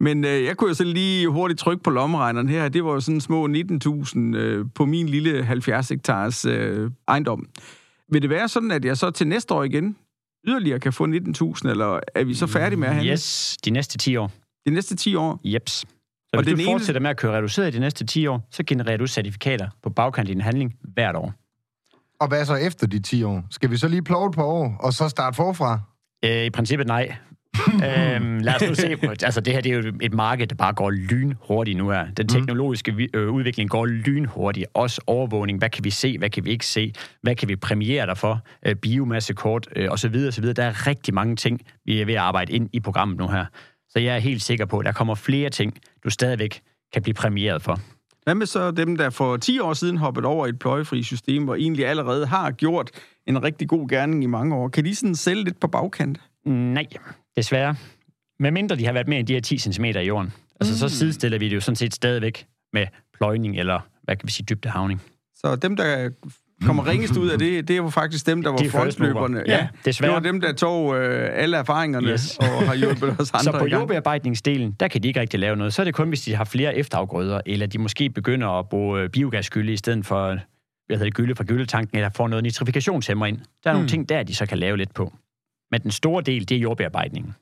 Men 0.00 0.24
øh, 0.24 0.44
jeg 0.44 0.56
kunne 0.56 0.68
jo 0.68 0.74
så 0.74 0.84
lige 0.84 1.28
hurtigt 1.28 1.60
trykke 1.60 1.82
på 1.82 1.90
lommeregneren 1.90 2.48
her. 2.48 2.68
Det 2.68 2.84
var 2.84 2.92
jo 2.92 3.00
sådan 3.00 3.20
små 3.20 3.48
19.000 3.48 4.18
øh, 4.36 4.66
på 4.74 4.84
min 4.86 5.08
lille 5.08 5.44
70 5.44 5.88
hektars 5.88 6.44
øh, 6.44 6.90
ejendom. 7.08 7.48
Vil 8.12 8.22
det 8.22 8.30
være 8.30 8.48
sådan, 8.48 8.70
at 8.70 8.84
jeg 8.84 8.96
så 8.96 9.10
til 9.10 9.26
næste 9.26 9.54
år 9.54 9.62
igen 9.64 9.96
yderligere 10.46 10.80
kan 10.80 10.92
få 10.92 11.06
19.000, 11.06 11.12
eller 11.68 12.00
er 12.14 12.24
vi 12.24 12.34
så 12.34 12.46
færdige 12.46 12.78
med 12.78 12.88
at 12.88 12.94
handle 12.94 13.12
Yes, 13.12 13.56
de 13.64 13.70
næste 13.70 13.98
10 13.98 14.16
år. 14.16 14.32
de 14.66 14.70
næste 14.70 14.96
10 14.96 15.14
år? 15.14 15.40
Jeps. 15.44 15.72
Så 15.72 15.86
Og 16.32 16.42
hvis 16.42 16.46
den 16.48 16.56
du 16.56 16.62
ene- 16.62 16.72
fortsætter 16.72 17.00
med 17.00 17.10
at 17.10 17.16
køre 17.16 17.36
reduceret 17.36 17.68
i 17.68 17.76
de 17.76 17.80
næste 17.80 18.06
10 18.06 18.26
år, 18.26 18.48
så 18.50 18.62
genererer 18.66 18.96
du 18.96 19.06
certifikater 19.06 19.68
på 19.82 19.90
bagkant 19.90 20.28
i 20.28 20.32
din 20.32 20.40
handling 20.40 20.74
hvert 20.94 21.16
år. 21.16 21.34
Og 22.20 22.28
hvad 22.28 22.44
så 22.44 22.54
efter 22.54 22.86
de 22.86 22.98
10 22.98 23.22
år? 23.22 23.44
Skal 23.50 23.70
vi 23.70 23.76
så 23.76 23.88
lige 23.88 24.02
plove 24.02 24.26
et 24.28 24.34
par 24.34 24.42
år, 24.44 24.76
og 24.80 24.92
så 24.92 25.08
starte 25.08 25.36
forfra? 25.36 25.80
Øh, 26.24 26.44
I 26.44 26.50
princippet 26.50 26.86
nej. 26.86 27.14
øhm, 28.16 28.38
lad 28.38 28.54
os 28.54 28.68
nu 28.68 28.74
se 28.74 28.96
på, 28.96 29.10
altså 29.10 29.40
det 29.40 29.52
her 29.52 29.60
det 29.60 29.72
er 29.72 29.76
jo 29.76 29.92
et 30.00 30.14
marked, 30.14 30.46
der 30.46 30.54
bare 30.54 30.72
går 30.72 30.90
lynhurtigt 30.90 31.78
nu 31.78 31.90
her. 31.90 32.06
Den 32.16 32.28
teknologiske 32.28 32.94
vi- 32.96 33.08
øh, 33.14 33.30
udvikling 33.30 33.70
går 33.70 33.86
lynhurtigt. 33.86 34.66
Også 34.74 35.00
overvågning, 35.06 35.58
hvad 35.58 35.70
kan 35.70 35.84
vi 35.84 35.90
se, 35.90 36.18
hvad 36.18 36.30
kan 36.30 36.44
vi 36.44 36.50
ikke 36.50 36.66
se, 36.66 36.92
hvad 37.22 37.34
kan 37.34 37.48
vi 37.48 37.56
premiere 37.56 38.06
dig 38.06 38.18
for, 38.18 38.40
øh, 38.66 38.74
biomassekort 38.74 39.68
øh, 39.76 39.88
osv. 39.90 40.14
osv. 40.28 40.44
Der 40.44 40.64
er 40.64 40.86
rigtig 40.86 41.14
mange 41.14 41.36
ting, 41.36 41.60
vi 41.84 42.00
er 42.00 42.04
ved 42.06 42.14
at 42.14 42.20
arbejde 42.20 42.52
ind 42.52 42.68
i 42.72 42.80
programmet 42.80 43.18
nu 43.18 43.28
her. 43.28 43.44
Så 43.88 43.98
jeg 43.98 44.14
er 44.14 44.18
helt 44.20 44.42
sikker 44.42 44.64
på, 44.66 44.78
at 44.78 44.86
der 44.86 44.92
kommer 44.92 45.14
flere 45.14 45.50
ting, 45.50 45.74
du 46.04 46.10
stadigvæk 46.10 46.60
kan 46.92 47.02
blive 47.02 47.14
præmieret 47.14 47.62
for. 47.62 47.80
Hvad 48.24 48.34
med 48.34 48.46
så 48.46 48.70
dem, 48.70 48.96
der 48.96 49.10
for 49.10 49.36
10 49.36 49.58
år 49.60 49.72
siden 49.72 49.96
hoppede 49.96 50.26
over 50.26 50.46
et 50.46 50.58
pløjefri 50.58 51.02
system, 51.02 51.48
og 51.48 51.60
egentlig 51.60 51.86
allerede 51.86 52.26
har 52.26 52.50
gjort 52.50 52.90
en 53.26 53.42
rigtig 53.42 53.68
god 53.68 53.88
gerning 53.88 54.22
i 54.24 54.26
mange 54.26 54.54
år? 54.54 54.68
Kan 54.68 54.84
de 54.84 54.94
sådan 54.94 55.14
sælge 55.14 55.44
lidt 55.44 55.60
på 55.60 55.66
bagkant? 55.68 56.20
Nej, 56.46 56.86
desværre. 57.40 57.74
Med 58.40 58.50
mindre 58.50 58.76
de 58.76 58.86
har 58.86 58.92
været 58.92 59.08
mere 59.08 59.18
end 59.18 59.26
de 59.26 59.32
her 59.32 59.40
10 59.40 59.58
cm 59.58 59.84
i 59.84 59.90
jorden. 59.98 60.32
Altså, 60.60 60.78
så 60.78 60.88
sidestiller 60.88 61.38
vi 61.38 61.48
det 61.48 61.54
jo 61.54 61.60
sådan 61.60 61.76
set 61.76 61.94
stadigvæk 61.94 62.46
med 62.72 62.86
pløjning, 63.18 63.58
eller 63.58 63.80
hvad 64.02 64.16
kan 64.16 64.26
vi 64.26 64.32
sige, 64.32 64.46
dybdehavning. 64.50 65.02
Så 65.34 65.56
dem, 65.56 65.76
der 65.76 66.10
kommer 66.66 66.86
ringest 66.86 67.16
ud 67.16 67.28
af 67.28 67.38
det, 67.38 67.68
det 67.68 67.74
er 67.74 67.78
jo 67.78 67.90
faktisk 67.90 68.26
dem, 68.26 68.42
der 68.42 68.50
var 68.50 68.56
De 68.56 68.64
er 68.66 68.70
frontløberne. 68.70 69.42
Ja, 69.46 69.68
det 69.72 69.84
desværre. 69.84 70.12
var 70.12 70.20
dem, 70.20 70.40
der 70.40 70.52
tog 70.52 70.96
øh, 70.98 71.28
alle 71.32 71.56
erfaringerne 71.56 72.08
Yes. 72.08 72.36
og 72.38 72.44
har 72.46 72.74
hjulpet 72.74 73.16
os 73.20 73.30
andre 73.34 73.42
Så 73.44 73.58
på 73.58 73.66
jordbearbejdningsdelen, 73.66 74.76
der 74.80 74.88
kan 74.88 75.02
de 75.02 75.08
ikke 75.08 75.20
rigtig 75.20 75.40
lave 75.40 75.56
noget. 75.56 75.74
Så 75.74 75.82
er 75.82 75.84
det 75.84 75.94
kun, 75.94 76.08
hvis 76.08 76.22
de 76.22 76.34
har 76.34 76.44
flere 76.44 76.76
efterafgrøder, 76.76 77.40
eller 77.46 77.66
de 77.66 77.78
måske 77.78 78.10
begynder 78.10 78.48
at 78.48 78.68
bruge 78.68 79.00
øh, 79.00 79.08
biogasgylde 79.08 79.72
i 79.72 79.76
stedet 79.76 80.06
for 80.06 80.26
hvad 80.28 80.96
hedder 80.96 81.04
det, 81.04 81.14
gylde 81.14 81.34
fra 81.34 81.44
gyldetanken, 81.44 81.96
eller 81.98 82.10
får 82.16 82.28
noget 82.28 82.42
nitrifikationshæmmer 82.42 83.26
ind. 83.26 83.38
Der 83.64 83.70
er 83.70 83.74
nogle 83.74 83.84
Mm. 83.84 83.88
ting 83.88 84.08
der, 84.08 84.22
de 84.22 84.34
så 84.34 84.46
kan 84.46 84.58
lave 84.58 84.76
lidt 84.76 84.94
på. 84.94 85.12
Men 85.70 85.80
den 85.82 85.90
store 85.90 86.22
del, 86.22 86.48
det 86.48 86.56
er 86.56 86.60
jordbearbejdningen. 86.60 87.34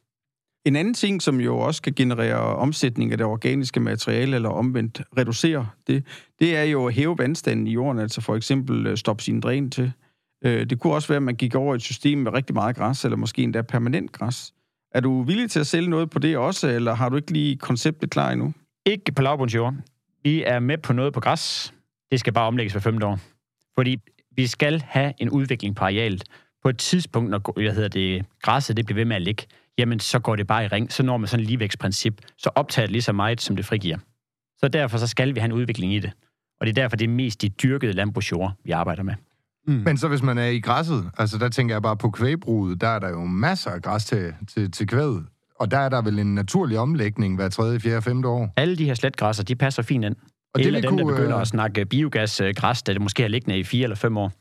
En 0.67 0.77
anden 0.77 0.95
ting, 0.95 1.23
som 1.23 1.41
jo 1.41 1.59
også 1.59 1.83
kan 1.83 1.93
generere 1.97 2.57
omsætning 2.57 3.13
af 3.13 3.19
det 3.19 3.27
organiske 3.27 3.81
materiale, 3.81 4.37
eller 4.37 4.49
omvendt 4.49 5.03
reducere 5.19 5.69
det, 5.87 6.05
det 6.39 6.57
er 6.57 6.63
jo 6.63 6.87
at 6.87 6.95
hæve 6.95 7.19
vandstanden 7.19 7.67
i 7.67 7.73
jorden, 7.73 7.99
altså 7.99 8.21
for 8.21 8.37
eksempel 8.37 8.87
øh, 8.87 8.97
stoppe 8.97 9.23
sin 9.23 9.41
dræn 9.41 9.71
til. 9.71 9.93
Øh, 10.45 10.71
Det 10.71 10.81
kunne 10.81 10.93
også 10.95 11.09
være, 11.09 11.17
at 11.17 11.23
man 11.23 11.35
gik 11.35 11.55
over 11.55 11.75
et 11.75 11.83
system 11.83 12.19
med 12.19 12.33
rigtig 12.33 12.55
meget 12.55 12.77
græs, 12.77 13.05
eller 13.05 13.17
måske 13.17 13.43
endda 13.43 13.63
permanent 13.63 14.13
græs. 14.13 14.55
Er 14.95 15.01
du 15.01 15.23
villig 15.23 15.51
til 15.51 15.61
at 15.61 15.67
sælge 15.67 15.91
noget 15.91 16.11
på 16.11 16.19
det 16.19 16.37
også, 16.37 16.69
eller 16.69 16.95
har 16.95 17.09
du 17.09 17.17
ikke 17.17 17.33
lige 17.33 17.57
konceptet 17.57 18.11
klar 18.11 18.31
endnu? 18.33 18.53
Ikke 18.87 19.13
på 19.13 19.23
lavbundsjord. 19.23 19.75
Vi 20.23 20.43
er 20.43 20.59
med 20.59 20.79
på 20.79 20.93
noget 20.93 21.13
på 21.13 21.21
græs. 21.21 21.75
Det 22.11 22.21
skal 22.21 22.33
bare 22.33 22.47
omlægges 22.47 22.73
hver 22.73 22.81
femte 22.81 23.07
år. 23.07 23.19
Fordi 23.75 23.97
vi 24.37 24.47
skal 24.47 24.81
have 24.81 25.13
en 25.19 25.31
udvikling 25.31 25.77
på 25.77 25.85
arealet. 25.85 26.25
På 26.63 26.69
et 26.69 26.79
tidspunkt, 26.79 27.31
når 27.31 27.61
jeg 27.61 27.75
hedder 27.75 27.89
det, 27.89 28.27
græsset 28.43 28.77
det 28.77 28.87
bliver 28.87 28.97
ved 28.97 29.05
med 29.05 29.17
at 29.17 29.23
ligge, 29.23 29.47
jamen 29.79 30.01
så 30.01 30.19
går 30.19 30.37
det 30.37 30.47
bare 30.47 30.65
i 30.65 30.69
ring. 30.69 30.93
Så 30.93 31.03
når 31.03 31.17
man 31.17 31.29
sådan 31.29 31.43
et 31.43 31.47
ligevækstprincip, 31.47 32.21
så 32.39 32.51
optager 32.55 32.87
det 32.87 32.93
lige 32.93 33.03
så 33.03 33.13
meget, 33.13 33.41
som 33.41 33.57
det 33.57 33.65
frigiver. 33.65 33.99
Så 34.59 34.69
derfor 34.69 34.99
så 34.99 35.07
skal 35.07 35.35
vi 35.35 35.41
have 35.41 35.47
en 35.47 35.53
udvikling 35.53 35.95
i 35.95 35.99
det. 35.99 36.13
Og 36.61 36.67
det 36.67 36.79
er 36.79 36.83
derfor, 36.83 36.97
det 36.97 37.05
er 37.05 37.09
mest 37.09 37.43
de 37.43 37.49
dyrkede 37.49 37.93
landbrugsjord, 37.93 38.53
vi 38.65 38.71
arbejder 38.71 39.03
med. 39.03 39.15
Mm. 39.67 39.75
Men 39.75 39.97
så 39.97 40.09
hvis 40.09 40.23
man 40.23 40.39
er 40.39 40.47
i 40.47 40.61
græsset, 40.61 41.11
altså 41.19 41.39
der 41.39 41.49
tænker 41.49 41.75
jeg 41.75 41.83
bare 41.83 41.97
på 41.97 42.11
kvægbruget, 42.11 42.81
der 42.81 42.89
er 42.89 42.99
der 42.99 43.09
jo 43.09 43.25
masser 43.25 43.71
af 43.71 43.83
græs 43.83 44.05
til, 44.05 44.35
til, 44.55 44.71
til 44.71 44.87
kvædet. 44.87 45.27
Og 45.61 45.71
der 45.71 45.79
er 45.79 45.89
der 45.89 46.03
vel 46.03 46.19
en 46.19 46.35
naturlig 46.35 46.79
omlægning 46.79 47.37
hver 47.37 47.49
tredje, 47.49 47.81
fjerde, 47.81 48.03
femte 48.03 48.29
år. 48.29 48.53
Alle 48.57 48.77
de 48.77 48.85
her 48.85 48.95
sletgræsser, 48.95 49.45
de 49.45 49.57
passer 49.57 49.83
fint 49.83 50.05
ind. 50.05 50.17
Og 50.55 50.59
det 50.59 50.67
Eller 50.67 50.81
dem, 50.81 50.97
der 50.97 51.05
kunne, 51.05 51.15
begynder 51.15 51.37
øh, 51.37 51.43
at 51.43 51.49
snakke 51.49 51.87
biogasgræs, 51.87 52.83
der 52.83 52.93
det 52.93 53.03
måske 53.03 53.23
har 53.23 53.29
liggende 53.29 53.59
i 53.59 53.65
fire 53.65 53.83
eller 53.83 53.97
fem 53.97 54.17
år. 54.17 54.33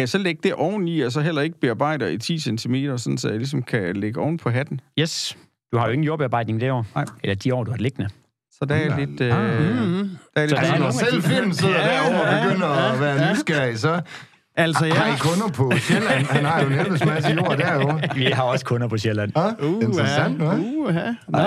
Kan 0.00 0.02
jeg 0.02 0.08
så 0.08 0.18
lægge 0.18 0.40
det 0.42 0.54
oveni, 0.54 1.00
og 1.00 1.12
så 1.12 1.20
heller 1.20 1.42
ikke 1.42 1.60
bearbejde 1.60 2.12
i 2.14 2.18
10 2.18 2.38
cm, 2.38 2.74
sådan 2.96 3.18
så 3.18 3.28
jeg 3.28 3.36
ligesom 3.38 3.62
kan 3.62 3.96
lægge 3.96 4.20
oven 4.20 4.36
på 4.36 4.50
hatten? 4.50 4.80
Yes, 4.98 5.38
du 5.72 5.78
har 5.78 5.86
jo 5.86 5.92
ingen 5.92 6.04
jordbearbejdning 6.04 6.60
det 6.60 6.70
år. 6.70 6.86
Nej. 6.94 7.04
Eller 7.24 7.34
de 7.34 7.54
år, 7.54 7.64
du 7.64 7.70
har 7.70 7.78
liggende. 7.78 8.08
Så 8.50 8.64
der 8.68 8.74
er 8.74 8.80
Ja. 8.98 9.04
lidt... 9.04 9.20
Øh, 9.20 9.28
Mm. 9.30 10.10
der 10.34 10.40
er 10.40 10.46
lidt 10.46 10.50
Så 10.50 10.56
der 10.56 10.62
er 10.62 10.86
af 10.86 10.94
selv 10.94 11.22
Finn 11.22 11.54
sidder 11.54 11.74
Ja, 11.80 11.86
derovre 11.86 12.20
og 12.22 12.42
begynder 12.50 12.68
ja, 12.68 12.92
at 12.94 13.00
være 13.00 13.22
ja. 13.22 13.32
nysgerrig, 13.32 13.78
så 13.78 14.00
Altså, 14.56 14.84
har 14.84 15.14
I 15.14 15.18
kunder 15.18 15.48
på 15.48 15.72
Sjælland. 15.78 16.26
Han 16.26 16.44
har 16.44 16.60
jo 16.60 16.66
en 16.66 16.72
helvedes 16.72 17.04
masse 17.04 17.30
jord 17.30 17.56
derovre. 17.58 18.00
Vi 18.14 18.24
har 18.24 18.42
også 18.42 18.64
kunder 18.64 18.88
på 18.88 18.98
Sjælland. 18.98 19.32
Ah, 19.36 19.52
interessant, 19.82 20.42
hva'? 20.42 20.54
Uh, 20.54 20.94
Nå. 21.28 21.38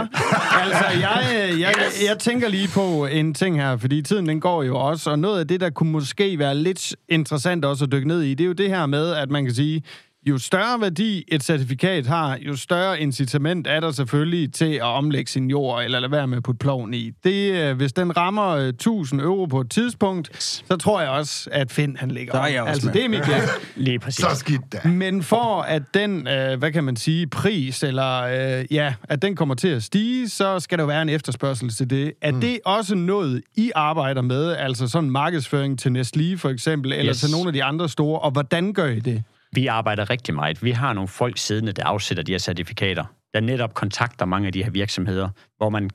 Altså, 0.62 0.86
jeg, 1.02 1.26
jeg, 1.50 1.60
jeg, 1.60 1.74
jeg 2.08 2.20
tænker 2.20 2.48
lige 2.48 2.68
på 2.74 3.06
en 3.06 3.34
ting 3.34 3.62
her, 3.62 3.78
fordi 3.78 4.02
tiden 4.02 4.28
den 4.28 4.42
går 4.42 4.63
jo 4.63 4.78
også, 4.78 5.10
og 5.10 5.20
noget 5.20 5.39
af 5.39 5.48
det, 5.48 5.62
der 5.62 5.70
kunne 5.70 5.92
måske 5.92 6.39
være 6.39 6.56
lidt 6.56 6.96
interessant 7.10 7.66
også 7.66 7.86
at 7.86 7.92
dykke 7.92 8.08
ned 8.08 8.22
i, 8.22 8.34
det 8.34 8.44
er 8.44 8.48
jo 8.48 8.54
det 8.54 8.70
her 8.70 8.86
med, 8.86 9.12
at 9.13 9.30
man 9.30 9.46
kan 9.46 9.54
sige, 9.54 9.84
jo 10.26 10.38
større 10.38 10.82
værdi 10.82 11.24
et 11.28 11.44
certifikat 11.44 12.08
har, 12.08 12.38
jo 12.42 12.56
større 12.56 13.00
incitament 13.02 13.68
er 13.68 13.80
der 13.80 13.92
selvfølgelig 13.92 14.54
til 14.54 14.66
at 14.74 14.82
omlægge 14.84 15.32
sin 15.32 15.50
jord, 15.50 15.84
eller 15.84 16.00
lade 16.00 16.12
være 16.12 16.28
med 16.28 16.38
at 16.38 16.44
putte 16.44 16.60
ploven 16.60 16.94
i. 16.94 17.12
Det, 17.24 17.54
øh, 17.54 17.76
hvis 17.78 17.94
den 17.94 18.18
rammer 18.18 18.48
øh, 18.50 18.68
1000 18.68 19.22
euro 19.22 19.46
på 19.46 19.62
et 19.62 19.70
tidspunkt, 19.72 20.30
så 20.68 20.78
tror 20.78 21.02
jeg 21.02 21.10
også, 21.10 21.50
at 21.52 21.72
Finn 21.72 21.98
han 21.98 22.12
ligger 22.12 22.34
Der 22.34 22.40
er 22.40 22.44
op. 22.46 22.54
jeg 22.54 22.62
også 22.62 22.72
Altså, 22.72 22.86
med. 22.88 22.94
det 22.94 23.06
er 23.06 23.10
mit 23.10 23.24
gæt. 23.32 23.50
Lige 23.76 24.00
præcis. 24.00 24.26
Så 24.26 24.36
skidt 24.36 24.62
da. 24.74 24.88
Men 24.90 25.24
for 25.24 25.62
at 25.62 25.84
den, 25.94 26.28
øh, 26.28 26.60
hvad 26.60 26.72
kan 26.72 26.84
man 26.84 26.96
sige, 26.96 27.28
pris, 27.28 27.84
eller 27.84 28.22
øh, 28.60 28.66
ja, 28.72 28.94
at 29.04 29.22
den 29.22 29.36
kommer 29.36 29.56
til 29.56 29.68
at 29.68 29.84
stige, 29.84 30.30
så 30.30 30.60
skal 30.60 30.78
der 30.78 30.84
jo 30.84 30.88
være 30.88 31.02
en 31.02 31.10
efterspørgsel 31.10 31.70
til 31.70 31.90
det. 31.90 32.14
Er 32.22 32.32
mm. 32.32 32.42
det 32.42 32.60
også 32.66 32.96
noget, 32.96 33.42
I 33.56 33.72
arbejder 33.76 34.22
med, 34.22 34.52
altså 34.56 34.88
sådan 34.88 35.10
markedsføring 35.10 35.80
til 35.80 35.90
Nestlé 35.90 36.38
for 36.38 36.50
eksempel, 36.50 36.94
eller 36.94 37.10
Yes. 37.14 37.20
til 37.20 37.32
nogle 37.32 37.48
af 37.48 37.54
de 37.54 37.64
andre 37.64 37.90
store, 37.90 38.20
og 38.20 38.32
hvordan 38.32 38.74
gør 38.74 38.88
I 38.88 39.00
det? 39.00 39.24
Vi 39.54 39.68
arbejder 39.68 40.10
rigtig 40.10 40.34
meget. 40.34 40.63
Vi 40.63 40.72
har 40.72 40.94
nogle 40.94 41.08
folk 41.08 41.38
siddende, 41.38 41.72
der 41.72 41.86
afsætter 41.86 42.24
de 42.24 42.32
her 42.32 42.39
certifikater, 42.39 43.06
der 43.34 43.39
netop 43.39 43.74
kontakter 43.74 44.26
mange 44.26 44.48
af 44.48 44.54
de 44.54 44.63
her 44.63 44.72
virksomheder, 44.72 45.30
hvor 45.58 45.70
man... 45.70 45.89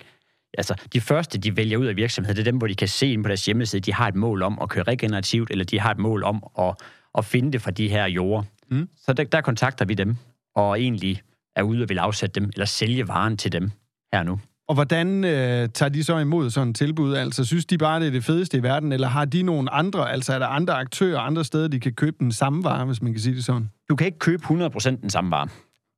Altså, 0.59 0.75
de 0.93 1.01
første, 1.01 1.39
de 1.39 1.57
vælger 1.57 1.79
ud 1.79 1.87
af 1.87 1.97
virksomheder, 1.97 2.35
det 2.35 2.41
er 2.41 2.45
dem, 2.45 2.59
hvor 2.59 2.67
de 2.67 2.75
kan 2.75 2.89
se 2.89 3.13
ind 3.13 3.25
på 3.25 3.29
deres 3.29 3.47
hjemmeside, 3.47 3.81
de 3.81 3.95
har 3.95 4.09
et 4.09 4.15
mål 4.15 4.43
om 4.43 4.59
at 4.63 4.69
køre 4.69 4.85
regenerativt, 4.85 5.51
eller 5.51 5.65
de 5.65 5.81
har 5.81 5.91
et 5.91 5.99
mål 5.99 6.25
om 6.25 6.45
at, 6.59 6.75
at 7.19 7.25
finde 7.25 7.53
det 7.53 7.63
fra 7.63 7.71
de 7.71 7.89
her 7.89 8.07
jorder. 8.07 8.43
Mm. 8.71 8.89
Så 8.97 9.13
der, 9.13 9.25
der 9.25 9.41
kontakter 9.41 9.85
vi 9.85 9.95
dem, 9.95 10.17
og 10.55 10.81
egentlig 10.81 11.23
er 11.57 11.63
ude 11.63 11.83
og 11.83 11.89
vil 11.89 11.99
afsætte 11.99 12.41
dem, 12.41 12.51
eller 12.55 12.67
sælge 12.67 13.09
varen 13.09 13.37
til 13.37 13.53
dem 13.53 13.71
her 14.13 14.23
nu. 14.23 14.41
Og 14.69 14.75
hvordan 14.75 15.25
øh, 15.25 15.69
tager 15.69 15.89
de 15.89 16.05
så 16.05 16.19
imod 16.19 16.51
sådan 16.51 16.69
et 16.69 16.77
tilbud? 16.77 17.15
Altså, 17.15 17.45
synes 17.45 17.67
de 17.67 17.79
bare, 17.79 18.01
det 18.01 18.07
er 18.07 18.11
det 18.11 18.25
fedeste 18.25 18.57
i 18.57 18.63
verden, 18.63 18.93
eller 18.93 19.09
har 19.09 19.25
de 19.25 19.43
nogle 19.43 19.71
andre, 19.71 20.13
altså 20.13 20.35
er 20.35 20.39
der 20.39 20.47
andre 20.47 20.75
aktører, 20.75 21.21
andre 21.21 21.45
steder, 21.45 21.69
de 21.69 21.81
kan 21.81 21.93
købe 21.93 22.17
den 22.21 22.33
samme 22.33 22.65
vare, 22.65 22.85
hvis 22.85 23.03
man 23.03 23.13
kan 23.13 23.21
sige 23.21 23.37
det 23.37 23.45
sådan? 23.45 23.71
Du 23.89 23.97
kan 23.97 24.07
ikke 24.07 24.19
købe 24.19 24.43
100% 24.45 25.01
den 25.01 25.11
samme 25.11 25.31
vare. 25.31 25.49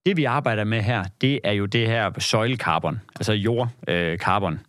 Det, 0.07 0.17
vi 0.17 0.25
arbejder 0.25 0.65
med 0.65 0.83
her, 0.83 1.05
det 1.21 1.41
er 1.45 1.53
jo 1.53 1.67
det 1.67 1.87
her 1.87 2.11
søjlekarbon, 2.19 3.01
altså 3.17 3.33
jordkarbon, 3.33 4.61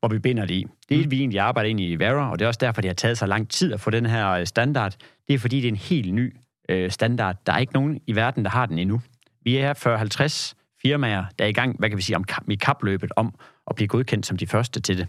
hvor 0.00 0.08
vi 0.08 0.18
binder 0.18 0.46
det 0.46 0.54
i. 0.54 0.66
Det 0.88 1.00
er, 1.00 1.04
mm. 1.04 1.10
vi 1.10 1.18
egentlig 1.18 1.40
arbejder 1.40 1.70
ind 1.70 1.80
i 1.80 1.96
Vera, 1.96 2.30
og 2.30 2.38
det 2.38 2.44
er 2.44 2.48
også 2.48 2.58
derfor, 2.60 2.80
det 2.80 2.88
har 2.88 2.94
taget 2.94 3.18
så 3.18 3.26
lang 3.26 3.48
tid 3.50 3.72
at 3.72 3.80
få 3.80 3.90
den 3.90 4.06
her 4.06 4.30
øh, 4.30 4.46
standard. 4.46 4.94
Det 5.28 5.34
er, 5.34 5.38
fordi 5.38 5.56
det 5.56 5.64
er 5.64 5.72
en 5.72 5.76
helt 5.76 6.14
ny 6.14 6.36
øh, 6.68 6.90
standard. 6.90 7.36
Der 7.46 7.52
er 7.52 7.58
ikke 7.58 7.72
nogen 7.72 8.00
i 8.06 8.16
verden, 8.16 8.44
der 8.44 8.50
har 8.50 8.66
den 8.66 8.78
endnu. 8.78 9.00
Vi 9.44 9.56
er 9.56 9.74
40-50 9.74 10.57
firmaer, 10.88 11.24
der 11.38 11.44
er 11.44 11.48
i 11.48 11.52
gang, 11.52 11.78
hvad 11.78 11.88
kan 11.88 11.96
vi 11.98 12.02
sige, 12.02 12.16
om, 12.16 12.24
i 12.50 12.54
kapløbet 12.54 13.12
om 13.16 13.34
at 13.70 13.76
blive 13.76 13.88
godkendt 13.88 14.26
som 14.26 14.36
de 14.36 14.46
første 14.46 14.80
til 14.80 14.98
det. 14.98 15.06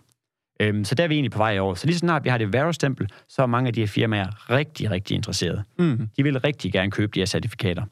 Øhm, 0.62 0.86
så 0.86 0.96
der 0.96 1.04
er 1.04 1.08
vi 1.08 1.14
egentlig 1.14 1.32
på 1.32 1.38
vej 1.38 1.60
over. 1.60 1.76
Så 1.76 1.86
lige 1.86 1.96
så 1.96 2.00
snart 2.00 2.24
vi 2.24 2.30
har 2.30 2.38
det 2.38 2.54
Vero-stempel, 2.54 3.10
så 3.30 3.42
er 3.42 3.46
mange 3.46 3.68
af 3.68 3.74
de 3.74 3.80
her 3.80 3.88
firmaer 3.88 4.50
rigtig, 4.50 4.92
rigtig 4.92 5.16
interesserede. 5.16 5.64
Mm. 5.80 6.10
De 6.18 6.24
vil 6.24 6.40
rigtig 6.40 6.72
gerne 6.72 6.92
købe 6.92 7.12
de 7.16 7.20
her 7.20 7.26
certifikater, 7.26 7.84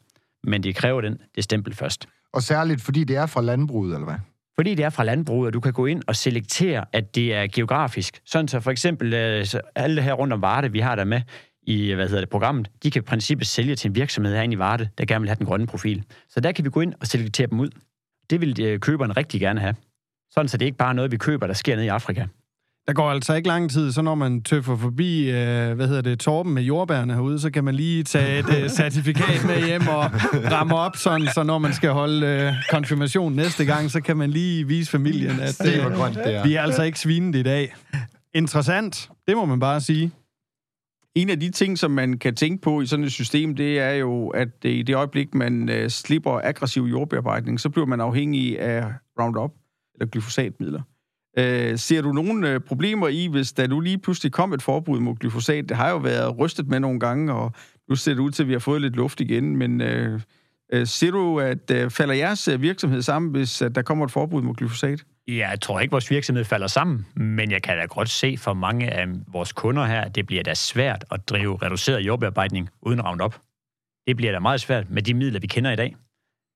men 0.44 0.62
det 0.62 0.76
kræver 0.76 1.00
den, 1.00 1.18
det 1.34 1.44
stempel 1.44 1.74
først. 1.74 2.08
Og 2.32 2.42
særligt, 2.42 2.80
fordi 2.80 3.04
det 3.04 3.16
er 3.16 3.26
fra 3.26 3.42
landbruget, 3.42 3.94
eller 3.94 4.04
hvad? 4.06 4.18
Fordi 4.58 4.74
det 4.74 4.84
er 4.84 4.90
fra 4.90 5.04
landbruget, 5.04 5.46
og 5.46 5.52
du 5.52 5.60
kan 5.60 5.72
gå 5.72 5.86
ind 5.86 6.02
og 6.06 6.16
selektere, 6.16 6.84
at 6.92 7.14
det 7.14 7.34
er 7.34 7.46
geografisk. 7.46 8.20
Sådan 8.26 8.48
så 8.48 8.60
for 8.60 8.70
eksempel 8.70 9.14
øh, 9.14 9.46
alle 9.74 10.02
her 10.02 10.12
rundt 10.12 10.32
om 10.32 10.42
Varde, 10.42 10.72
vi 10.72 10.80
har 10.80 10.94
der 10.94 11.04
med 11.04 11.20
i 11.68 11.92
hvad 11.92 12.08
hedder 12.08 12.20
det, 12.20 12.28
programmet, 12.28 12.70
de 12.82 12.90
kan 12.90 13.02
i 13.02 13.04
princippet 13.04 13.46
sælge 13.46 13.76
til 13.76 13.88
en 13.88 13.94
virksomhed 13.94 14.34
herinde 14.34 14.54
i 14.54 14.58
Varde, 14.58 14.88
der 14.98 15.04
gerne 15.04 15.20
vil 15.20 15.28
have 15.28 15.36
den 15.36 15.46
grønne 15.46 15.66
profil. 15.66 16.04
Så 16.28 16.40
der 16.40 16.52
kan 16.52 16.64
vi 16.64 16.70
gå 16.70 16.80
ind 16.80 16.94
og 17.00 17.06
selektere 17.06 17.46
dem 17.46 17.60
ud. 17.60 17.68
Det 18.30 18.40
vil 18.40 18.62
øh, 18.62 18.80
køberne 18.80 19.12
rigtig 19.12 19.40
gerne 19.40 19.60
have. 19.60 19.74
Sådan 20.30 20.48
så 20.48 20.56
det 20.56 20.64
er 20.64 20.66
ikke 20.66 20.78
bare 20.78 20.94
noget, 20.94 21.10
vi 21.12 21.16
køber, 21.16 21.46
der 21.46 21.54
sker 21.54 21.74
nede 21.76 21.86
i 21.86 21.88
Afrika. 21.88 22.26
Der 22.86 22.92
går 22.92 23.10
altså 23.10 23.34
ikke 23.34 23.48
lang 23.48 23.70
tid, 23.70 23.92
så 23.92 24.02
når 24.02 24.14
man 24.14 24.42
tøffer 24.42 24.76
forbi, 24.76 25.30
øh, 25.30 25.72
hvad 25.72 25.88
hedder 25.88 26.02
det, 26.02 26.18
torben 26.18 26.54
med 26.54 26.62
jordbærne 26.62 27.14
herude, 27.14 27.40
så 27.40 27.50
kan 27.50 27.64
man 27.64 27.74
lige 27.74 28.04
tage 28.04 28.38
et 28.38 28.62
øh, 28.62 28.68
certifikat 28.70 29.44
med 29.46 29.66
hjem 29.66 29.88
og 29.88 30.04
ramme 30.52 30.76
op, 30.76 30.96
sådan, 30.96 31.26
så 31.34 31.42
når 31.42 31.58
man 31.58 31.72
skal 31.72 31.90
holde 31.90 32.26
øh, 32.26 32.52
konfirmation 32.70 33.32
næste 33.32 33.64
gang, 33.64 33.90
så 33.90 34.00
kan 34.00 34.16
man 34.16 34.30
lige 34.30 34.66
vise 34.66 34.90
familien, 34.90 35.40
at 35.40 35.80
hvor 35.80 35.96
grønt 35.96 36.16
det 36.16 36.34
er. 36.34 36.44
vi 36.44 36.54
er 36.54 36.62
altså 36.62 36.82
ikke 36.82 37.00
svinet 37.00 37.34
i 37.34 37.42
dag. 37.42 37.74
Interessant, 38.34 39.10
det 39.28 39.36
må 39.36 39.44
man 39.44 39.60
bare 39.60 39.80
sige. 39.80 40.12
En 41.14 41.30
af 41.30 41.40
de 41.40 41.50
ting, 41.50 41.78
som 41.78 41.90
man 41.90 42.18
kan 42.18 42.34
tænke 42.34 42.62
på 42.62 42.80
i 42.80 42.86
sådan 42.86 43.04
et 43.04 43.12
system, 43.12 43.56
det 43.56 43.78
er 43.78 43.92
jo, 43.92 44.28
at 44.28 44.48
i 44.64 44.82
det 44.82 44.94
øjeblik, 44.94 45.34
man 45.34 45.68
øh, 45.68 45.90
slipper 45.90 46.40
aggressiv 46.44 46.82
jordbearbejdning, 46.82 47.60
så 47.60 47.70
bliver 47.70 47.86
man 47.86 48.00
afhængig 48.00 48.60
af 48.60 48.92
Roundup 49.20 49.52
eller 49.94 50.06
glyfosatmidler. 50.06 50.82
Øh, 51.38 51.78
ser 51.78 52.02
du 52.02 52.12
nogle 52.12 52.50
øh, 52.50 52.60
problemer 52.60 53.08
i, 53.08 53.26
hvis 53.26 53.52
der 53.52 53.66
nu 53.66 53.80
lige 53.80 53.98
pludselig 53.98 54.32
kom 54.32 54.52
et 54.52 54.62
forbud 54.62 55.00
mod 55.00 55.14
glyfosat? 55.14 55.68
Det 55.68 55.76
har 55.76 55.90
jo 55.90 55.96
været 55.96 56.38
rystet 56.38 56.68
med 56.68 56.80
nogle 56.80 57.00
gange, 57.00 57.32
og 57.32 57.52
nu 57.88 57.94
ser 57.94 58.14
det 58.14 58.20
ud 58.20 58.30
til, 58.30 58.42
at 58.42 58.48
vi 58.48 58.52
har 58.52 58.60
fået 58.60 58.80
lidt 58.82 58.96
luft 58.96 59.20
igen, 59.20 59.56
men 59.56 59.80
øh, 59.80 60.20
øh, 60.72 60.86
ser 60.86 61.10
du, 61.10 61.40
at 61.40 61.70
øh, 61.70 61.90
falder 61.90 62.14
jeres 62.14 62.48
øh, 62.48 62.62
virksomhed 62.62 63.02
sammen, 63.02 63.30
hvis 63.30 63.62
at 63.62 63.74
der 63.74 63.82
kommer 63.82 64.04
et 64.04 64.10
forbud 64.10 64.42
mod 64.42 64.54
glyfosat? 64.54 65.04
Ja, 65.28 65.48
jeg 65.48 65.60
tror 65.60 65.80
ikke, 65.80 65.90
vores 65.90 66.10
virksomhed 66.10 66.44
falder 66.44 66.66
sammen, 66.66 67.06
men 67.16 67.50
jeg 67.50 67.62
kan 67.62 67.78
da 67.78 67.84
godt 67.84 68.08
se 68.08 68.36
for 68.36 68.54
mange 68.54 68.90
af 68.90 69.06
vores 69.26 69.52
kunder 69.52 69.84
her, 69.84 70.00
at 70.00 70.14
det 70.14 70.26
bliver 70.26 70.42
da 70.42 70.54
svært 70.54 71.04
at 71.10 71.28
drive 71.28 71.58
reduceret 71.62 72.00
jordbearbejdning 72.00 72.70
uden 72.82 73.00
Roundup. 73.00 73.36
Det 74.06 74.16
bliver 74.16 74.32
da 74.32 74.38
meget 74.38 74.60
svært 74.60 74.90
med 74.90 75.02
de 75.02 75.14
midler, 75.14 75.40
vi 75.40 75.46
kender 75.46 75.70
i 75.70 75.76
dag. 75.76 75.96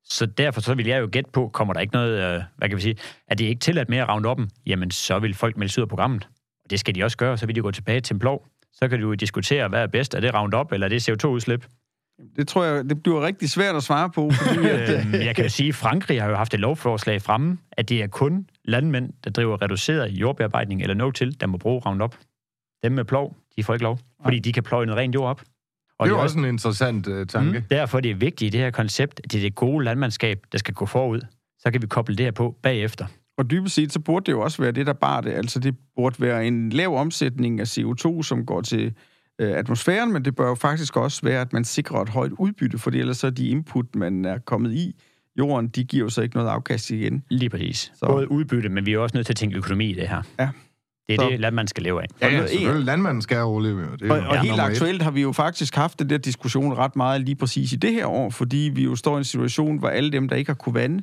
Så 0.05 0.27
derfor 0.27 0.61
så 0.61 0.75
vil 0.75 0.87
jeg 0.87 1.01
jo 1.01 1.09
gætte 1.13 1.31
på, 1.31 1.49
kommer 1.49 1.75
der 1.75 1.81
ikke 1.81 1.95
noget, 1.95 2.35
øh, 2.37 2.43
hvad 2.57 2.69
kan 2.69 2.77
vi 2.77 2.83
sige, 2.83 2.97
at 3.29 3.39
det 3.39 3.45
ikke 3.45 3.61
tilladt 3.61 3.89
mere 3.89 4.11
at 4.11 4.27
op, 4.27 4.41
jamen 4.67 4.91
så 4.91 5.19
vil 5.19 5.35
folk 5.35 5.57
melde 5.57 5.73
sig 5.73 5.81
ud 5.81 5.85
af 5.85 5.89
programmet. 5.89 6.29
Og 6.65 6.71
det 6.71 6.81
skal 6.81 6.95
de 6.95 7.05
også 7.05 7.17
gøre, 7.17 7.39
så 7.39 7.47
vil 7.47 7.55
de 7.55 7.61
gå 7.61 7.71
tilbage 7.71 8.01
til 8.01 8.15
en 8.15 8.21
plov. 8.21 8.47
Så 8.73 8.89
kan 8.89 9.01
du 9.01 9.07
jo 9.09 9.15
diskutere, 9.15 9.69
hvad 9.69 9.83
er 9.83 9.87
bedst, 9.87 10.15
er 10.15 10.21
det 10.21 10.35
Roundup 10.35 10.73
eller 10.73 10.87
er 10.87 10.89
det 10.89 11.11
CO2-udslip? 11.11 11.67
Det 12.37 12.49
tror 12.49 12.65
jeg, 12.65 12.85
det 12.85 13.03
bliver 13.03 13.27
rigtig 13.27 13.51
svært 13.51 13.77
at 13.77 13.83
svare 13.83 14.11
på, 14.11 14.31
fordi 14.31 14.69
at, 14.69 14.91
øh, 14.91 15.03
Øhm, 15.07 15.15
jeg 15.15 15.37
kan 15.37 15.45
jo 15.45 15.51
sige, 15.51 15.69
at 15.69 15.75
Frankrig 15.75 16.23
har 16.23 16.29
jo 16.29 16.37
haft 16.37 16.55
et 16.55 16.61
lovforslag 16.61 17.23
fremme, 17.23 17.59
at 17.73 17.89
det 17.89 18.03
er 18.03 18.07
kun 18.07 18.47
landmænd, 18.65 19.13
der 19.25 19.31
driver 19.31 19.63
reduceret 19.63 20.11
jordbearbejdning 20.11 20.83
eller 20.83 20.95
no-til, 20.95 21.41
der 21.41 21.47
må 21.47 21.59
bruge 21.59 21.83
Roundup. 21.87 22.17
Dem 22.83 22.93
med 22.93 23.05
plov, 23.05 23.37
de 23.57 23.65
får 23.65 23.75
ikke 23.75 23.85
lov, 23.85 23.99
fordi 24.23 24.39
de 24.39 24.53
kan 24.53 24.63
pløje 24.63 24.87
noget 24.87 24.99
rent 24.99 25.15
jord 25.15 25.31
op. 25.31 25.43
Og 25.99 26.07
Det 26.07 26.13
er 26.13 26.17
jo 26.17 26.23
også 26.23 26.39
en 26.39 26.45
interessant 26.45 27.07
uh, 27.07 27.27
tanke. 27.27 27.59
Mm. 27.59 27.65
Derfor 27.71 27.99
er 27.99 28.03
det 28.03 28.21
vigtigt 28.21 28.49
i 28.49 28.51
det 28.51 28.61
her 28.61 28.71
koncept, 28.71 29.21
at 29.25 29.33
det 29.33 29.39
er 29.39 29.43
det 29.43 29.55
gode 29.55 29.85
landmandskab, 29.85 30.39
der 30.53 30.59
skal 30.59 30.75
gå 30.75 30.87
forud. 30.87 31.21
Så 31.59 31.71
kan 31.71 31.83
vi 31.83 31.87
koble 31.87 32.17
det 32.17 32.27
her 32.27 32.31
på 32.31 32.57
bagefter. 32.63 33.07
Og 33.39 33.51
dybest 33.51 33.75
set, 33.75 33.93
så 33.93 34.01
burde 34.01 34.27
det 34.27 34.33
jo 34.33 34.41
også 34.41 34.63
være 34.63 34.73
det, 34.73 34.87
der 34.87 34.93
bar 34.93 35.21
det. 35.21 35.33
Altså, 35.33 35.61
det 35.61 35.77
burde 35.97 36.17
være 36.21 36.47
en 36.47 36.71
lav 36.71 36.97
omsætning 36.97 37.61
af 37.61 37.79
CO2, 37.79 38.23
som 38.23 38.47
går 38.47 38.61
til 38.61 38.95
øh, 39.43 39.59
atmosfæren, 39.59 40.13
men 40.13 40.25
det 40.25 40.37
bør 40.37 40.49
jo 40.49 40.55
faktisk 40.55 40.97
også 40.97 41.21
være, 41.23 41.41
at 41.41 41.53
man 41.53 41.65
sikrer 41.65 42.01
et 42.03 42.09
højt 42.09 42.33
udbytte, 42.39 42.79
fordi 42.79 42.99
ellers 42.99 43.17
så 43.17 43.27
er 43.27 43.31
de 43.31 43.49
input, 43.49 43.97
man 43.97 44.25
er 44.25 44.39
kommet 44.39 44.73
i 44.75 44.95
jorden, 45.39 45.69
de 45.69 45.85
giver 45.85 46.05
jo 46.05 46.09
så 46.11 46.23
ikke 46.23 46.37
noget 46.37 46.49
afkast 46.49 46.91
igen. 46.91 47.23
Lige 47.31 47.51
præcis. 47.51 47.93
Så-. 47.95 48.07
Både 48.07 48.31
udbytte, 48.31 48.69
men 48.69 48.87
vi 48.87 48.93
er 48.93 48.99
også 48.99 49.17
nødt 49.17 49.27
til 49.27 49.33
at 49.33 49.37
tænke 49.37 49.57
økonomi 49.57 49.91
i 49.91 49.95
det 49.95 50.09
her. 50.09 50.23
Ja. 50.41 50.49
Det 51.09 51.15
er 51.15 51.23
Så- 51.23 51.29
det, 51.31 51.41
landmand 51.41 51.69
skal 51.69 51.83
leve 51.83 52.03
af. 52.03 52.07
Ja, 52.21 52.29
ja, 52.29 52.47
selvfølgelig. 52.47 52.87
Landmanden 52.87 53.23
skal 53.23 53.39
overleve. 53.39 53.81
Det 54.01 54.03
er 54.03 54.13
Og, 54.13 54.19
jo 54.19 54.29
og 54.29 54.37
helt 54.41 54.49
nummer 54.51 54.65
et. 54.65 54.71
aktuelt 54.71 55.03
har 55.03 55.11
vi 55.11 55.23
jo 55.23 55.33
faktisk 55.33 55.75
haft 55.75 55.99
den 55.99 56.11
der 56.11 56.19
diskussion 56.19 56.73
ret 56.75 56.97
meget 56.97 57.21
lige 57.21 57.35
præcis 57.37 57.73
i 57.73 57.77
det 57.77 57.93
her 57.93 58.07
år, 58.07 58.31
fordi 58.31 58.71
vi 58.75 58.85
jo 58.85 58.97
står 58.97 59.15
i 59.15 59.19
en 59.19 59.25
situation, 59.25 59.79
hvor 59.79 59.89
alle 59.89 60.13
dem, 60.13 60.29
der 60.29 60.37
ikke 60.37 60.49
har 60.49 60.55
kunne 60.55 60.75
vande, 60.75 61.03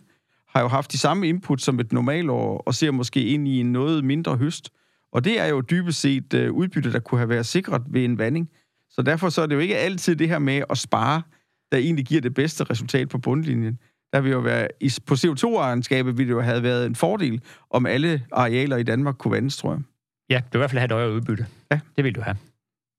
har 0.55 0.61
jo 0.61 0.67
haft 0.67 0.91
de 0.91 0.97
samme 0.97 1.27
input 1.27 1.61
som 1.61 1.79
et 1.79 1.93
normalår, 1.93 2.57
og 2.65 2.75
ser 2.75 2.91
måske 2.91 3.23
ind 3.25 3.47
i 3.47 3.59
en 3.59 3.71
noget 3.71 4.03
mindre 4.05 4.35
høst. 4.37 4.69
Og 5.11 5.23
det 5.23 5.39
er 5.39 5.45
jo 5.45 5.61
dybest 5.61 5.99
set 5.99 6.33
øh, 6.33 6.51
udbytte, 6.51 6.93
der 6.93 6.99
kunne 6.99 7.19
have 7.19 7.29
været 7.29 7.45
sikret 7.45 7.83
ved 7.87 8.05
en 8.05 8.17
vanding. 8.17 8.49
Så 8.89 9.01
derfor 9.01 9.29
så 9.29 9.41
er 9.41 9.45
det 9.45 9.55
jo 9.55 9.59
ikke 9.59 9.77
altid 9.77 10.15
det 10.15 10.29
her 10.29 10.39
med 10.39 10.63
at 10.69 10.77
spare, 10.77 11.21
der 11.71 11.77
egentlig 11.77 12.05
giver 12.05 12.21
det 12.21 12.33
bedste 12.33 12.63
resultat 12.63 13.09
på 13.09 13.17
bundlinjen. 13.17 13.79
Der 14.13 14.21
vil 14.21 14.31
jo 14.31 14.39
være, 14.39 14.67
på 15.05 15.13
CO2-egenskabet 15.13 16.17
ville 16.17 16.27
det 16.27 16.35
jo 16.35 16.41
have 16.41 16.63
været 16.63 16.85
en 16.85 16.95
fordel, 16.95 17.41
om 17.69 17.85
alle 17.85 18.23
arealer 18.31 18.77
i 18.77 18.83
Danmark 18.83 19.15
kunne 19.15 19.31
vandes, 19.31 19.57
tror 19.57 19.71
jeg. 19.71 19.81
Ja, 20.29 20.37
du 20.37 20.43
vil 20.51 20.57
i 20.57 20.59
hvert 20.59 20.69
fald 20.69 20.79
have 20.79 20.85
et 20.85 20.91
højere 20.91 21.11
udbytte. 21.11 21.45
Ja. 21.71 21.79
Det 21.95 22.03
vil 22.03 22.15
du 22.15 22.21
have. 22.21 22.37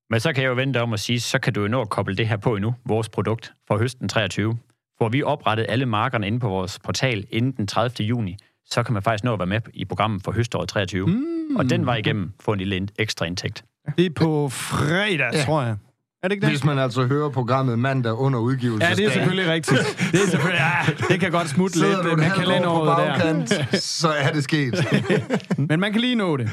Men 0.09 0.19
så 0.19 0.33
kan 0.33 0.43
jeg 0.43 0.49
jo 0.49 0.55
vente 0.55 0.81
om 0.81 0.93
at 0.93 0.99
sige, 0.99 1.19
så 1.19 1.39
kan 1.39 1.53
du 1.53 1.61
jo 1.61 1.67
nå 1.67 1.81
at 1.81 1.89
koble 1.89 2.15
det 2.15 2.27
her 2.27 2.37
på 2.37 2.55
endnu, 2.55 2.75
vores 2.85 3.09
produkt 3.09 3.53
fra 3.67 3.77
høsten 3.77 4.09
23. 4.09 4.57
Får 4.97 5.09
vi 5.09 5.23
oprettet 5.23 5.65
alle 5.69 5.85
markerne 5.85 6.27
inde 6.27 6.39
på 6.39 6.49
vores 6.49 6.79
portal 6.79 7.25
inden 7.29 7.51
den 7.51 7.67
30. 7.67 8.07
juni, 8.07 8.37
så 8.65 8.83
kan 8.83 8.93
man 8.93 9.03
faktisk 9.03 9.23
nå 9.23 9.33
at 9.33 9.39
være 9.39 9.47
med 9.47 9.61
i 9.73 9.85
programmet 9.85 10.23
for 10.23 10.31
høståret 10.31 10.69
23. 10.69 11.07
Mm. 11.07 11.55
Og 11.55 11.69
den 11.69 11.85
var 11.85 11.95
igennem 11.95 12.31
få 12.39 12.51
en 12.53 12.59
lille 12.59 12.87
ekstra 12.99 13.25
indtægt. 13.25 13.63
Det 13.97 14.05
er 14.05 14.09
på 14.15 14.49
fredag, 14.49 15.29
ja. 15.33 15.43
tror 15.43 15.61
jeg. 15.61 15.75
Er 16.23 16.27
det 16.27 16.35
ikke 16.35 16.41
det? 16.41 16.51
Hvis 16.51 16.63
man 16.63 16.79
altså 16.79 17.05
hører 17.05 17.29
programmet 17.29 17.79
mandag 17.79 18.13
under 18.13 18.39
udgivelse. 18.39 18.87
Ja, 18.87 18.93
det 18.93 19.05
er 19.05 19.11
selvfølgelig 19.11 19.51
rigtigt. 19.51 19.79
Det 20.11 20.21
er 20.23 20.27
selvfølgelig, 20.29 20.61
ja, 20.87 21.07
det 21.09 21.19
kan 21.19 21.31
godt 21.31 21.49
smutte 21.49 21.75
lidt 21.79 21.85
Sidder 21.85 22.09
du 22.09 22.15
med 22.15 22.31
kalenderåret 22.31 23.47
der. 23.71 23.77
så 23.79 24.09
er 24.09 24.31
det 24.31 24.43
sket. 24.43 24.85
Men 25.69 25.79
man 25.79 25.91
kan 25.91 26.01
lige 26.01 26.15
nå 26.15 26.37
det. 26.37 26.49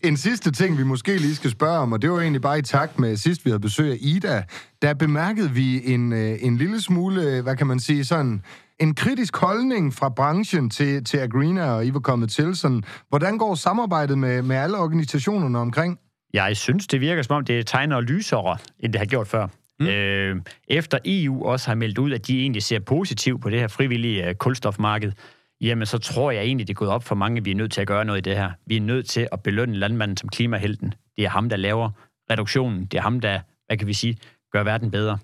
En 0.00 0.16
sidste 0.16 0.50
ting, 0.50 0.78
vi 0.78 0.82
måske 0.82 1.16
lige 1.16 1.34
skal 1.34 1.50
spørge 1.50 1.78
om, 1.78 1.92
og 1.92 2.02
det 2.02 2.10
var 2.10 2.20
egentlig 2.20 2.42
bare 2.42 2.58
i 2.58 2.62
takt 2.62 2.98
med 2.98 3.16
sidst, 3.16 3.44
vi 3.44 3.50
havde 3.50 3.60
besøg 3.60 3.92
af 3.92 3.96
Ida, 4.00 4.42
der 4.82 4.94
bemærkede 4.94 5.50
vi 5.50 5.92
en, 5.92 6.12
øh, 6.12 6.38
en 6.40 6.56
lille 6.56 6.80
smule, 6.82 7.40
hvad 7.42 7.56
kan 7.56 7.66
man 7.66 7.80
sige, 7.80 8.04
sådan 8.04 8.42
en 8.80 8.94
kritisk 8.94 9.36
holdning 9.36 9.94
fra 9.94 10.08
branchen 10.08 10.70
til, 10.70 11.04
til 11.04 11.18
Agrina, 11.18 11.70
og 11.70 11.86
I 11.86 11.94
var 11.94 12.00
kommet 12.00 12.30
til. 12.30 12.56
Sådan, 12.56 12.82
hvordan 13.08 13.38
går 13.38 13.54
samarbejdet 13.54 14.18
med, 14.18 14.42
med 14.42 14.56
alle 14.56 14.78
organisationerne 14.78 15.58
omkring? 15.58 15.98
Jeg 16.32 16.56
synes, 16.56 16.86
det 16.86 17.00
virker 17.00 17.22
som 17.22 17.36
om, 17.36 17.44
det 17.44 17.66
tegner 17.66 18.00
lysere, 18.00 18.56
end 18.80 18.92
det 18.92 18.98
har 18.98 19.06
gjort 19.06 19.28
før. 19.28 19.46
Mm. 19.80 19.86
Øh, 19.86 20.36
efter 20.68 20.98
EU 21.04 21.44
også 21.44 21.68
har 21.70 21.74
meldt 21.74 21.98
ud, 21.98 22.12
at 22.12 22.26
de 22.26 22.40
egentlig 22.40 22.62
ser 22.62 22.78
positivt 22.78 23.40
på 23.42 23.50
det 23.50 23.60
her 23.60 23.68
frivillige 23.68 24.28
øh, 24.28 24.34
kulstofmarked, 24.34 25.12
jamen 25.60 25.86
så 25.86 25.98
tror 25.98 26.30
jeg 26.30 26.42
egentlig, 26.42 26.66
det 26.66 26.72
er 26.72 26.78
gået 26.78 26.90
op 26.90 27.04
for 27.04 27.14
mange, 27.14 27.38
at 27.38 27.44
vi 27.44 27.50
er 27.50 27.54
nødt 27.54 27.72
til 27.72 27.80
at 27.80 27.86
gøre 27.86 28.04
noget 28.04 28.26
i 28.26 28.30
det 28.30 28.36
her. 28.36 28.50
Vi 28.66 28.76
er 28.76 28.80
nødt 28.80 29.08
til 29.08 29.28
at 29.32 29.42
belønne 29.42 29.76
landmanden 29.76 30.16
som 30.16 30.28
klimahelten. 30.28 30.94
Det 31.16 31.24
er 31.24 31.28
ham, 31.28 31.48
der 31.48 31.56
laver 31.56 31.90
reduktionen. 32.30 32.84
Det 32.84 32.98
er 32.98 33.02
ham, 33.02 33.20
der, 33.20 33.40
hvad 33.66 33.76
kan 33.76 33.86
vi 33.86 33.92
sige, 33.92 34.16
gør 34.52 34.62
verden 34.62 34.90
bedre. 34.90 35.18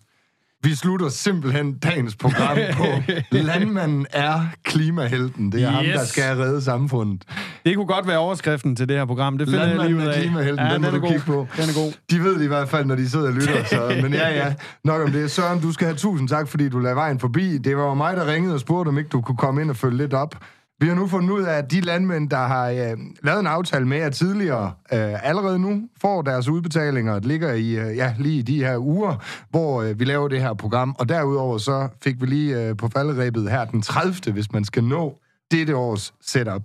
Vi 0.63 0.75
slutter 0.75 1.09
simpelthen 1.09 1.79
dagens 1.79 2.17
program 2.17 2.59
på, 2.77 2.85
landmanden 3.37 4.07
er 4.13 4.41
klimahelten. 4.65 5.53
Det 5.53 5.63
er 5.63 5.69
yes. 5.69 5.77
ham, 5.77 5.85
der 5.85 6.05
skal 6.05 6.37
redde 6.37 6.63
samfundet. 6.63 7.23
Det 7.65 7.77
kunne 7.77 7.87
godt 7.87 8.09
være 8.09 8.19
overskriften 8.19 8.77
til 8.77 8.89
det 8.89 8.97
her 8.97 9.05
program. 9.05 9.39
Det 9.39 9.49
finder 9.49 9.67
jeg 9.67 9.69
lige 9.69 9.79
Landmanden 9.79 10.03
ud 10.03 10.09
er 10.09 10.13
af. 10.13 10.21
klimahelten, 10.23 10.67
den 10.71 10.81
må 10.83 10.87
er 10.87 10.91
du 10.91 10.99
god. 11.01 11.09
kigge 11.09 11.25
på. 11.27 11.47
Den 11.57 11.63
er 11.69 11.75
god. 11.85 11.93
De 12.11 12.25
ved 12.25 12.39
det 12.39 12.45
i 12.45 12.47
hvert 12.49 12.69
fald, 12.69 12.85
når 12.87 12.95
de 12.95 13.11
sidder 13.11 13.27
og 13.27 13.33
lytter. 13.33 13.65
Så, 13.65 13.93
men 14.03 14.13
ja, 14.15 14.29
ja, 14.29 14.55
nok 14.85 15.03
om 15.03 15.13
det. 15.13 15.31
Søren, 15.31 15.61
du 15.61 15.73
skal 15.73 15.87
have 15.87 15.97
tusind 15.97 16.29
tak, 16.29 16.49
fordi 16.49 16.69
du 16.69 16.79
lagde 16.79 16.97
vejen 16.97 17.21
forbi. 17.21 17.59
Det 17.59 17.77
var 17.77 17.95
mig, 17.95 18.17
der 18.17 18.27
ringede 18.33 18.55
og 18.55 18.61
spurgte, 18.61 18.89
om 18.89 18.99
ikke 18.99 19.09
du 19.09 19.21
kunne 19.21 19.37
komme 19.37 19.63
ind 19.63 19.71
og 19.71 19.77
følge 19.77 19.97
lidt 19.97 20.15
op. 20.15 20.35
Vi 20.81 20.89
har 20.89 20.95
nu 20.95 21.07
fundet 21.07 21.31
ud 21.31 21.43
af, 21.43 21.55
at 21.55 21.71
de 21.71 21.81
landmænd, 21.81 22.31
der 22.31 22.37
har 22.37 22.69
øh, 22.69 22.97
lavet 23.23 23.41
en 23.41 23.47
aftale 23.47 23.89
med 23.89 23.99
jer 23.99 24.11
tidligere, 24.11 24.73
øh, 24.93 25.29
allerede 25.29 25.59
nu 25.59 25.89
får 26.01 26.23
deres 26.23 26.49
udbetalinger. 26.49 27.15
Det 27.15 27.25
ligger 27.25 27.53
i, 27.53 27.71
øh, 27.71 27.97
ja, 27.97 28.15
lige 28.19 28.39
i 28.39 28.43
de 28.43 28.65
her 28.65 28.79
uger, 28.79 29.25
hvor 29.51 29.83
øh, 29.83 30.01
vi 30.01 30.05
laver 30.05 30.29
det 30.29 30.41
her 30.41 30.55
program. 30.55 30.97
Og 30.99 31.09
derudover 31.09 31.59
så 31.59 31.89
fik 32.03 32.21
vi 32.21 32.27
lige 32.27 32.63
øh, 32.63 32.77
på 32.77 32.89
falderæbet 32.89 33.51
her 33.51 33.65
den 33.65 33.83
30., 33.83 34.33
hvis 34.33 34.53
man 34.53 34.65
skal 34.65 34.85
nå 34.85 35.19
dette 35.51 35.77
års 35.77 36.15
setup. 36.21 36.63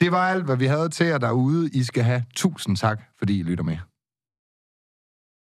Det 0.00 0.12
var 0.12 0.28
alt, 0.28 0.44
hvad 0.44 0.56
vi 0.56 0.66
havde 0.66 0.88
til 0.88 1.06
jer 1.06 1.18
derude. 1.18 1.70
I 1.72 1.82
skal 1.82 2.02
have 2.02 2.22
tusind 2.34 2.76
tak, 2.76 3.00
fordi 3.18 3.38
I 3.38 3.42
lytter 3.42 3.64
med. 3.64 3.76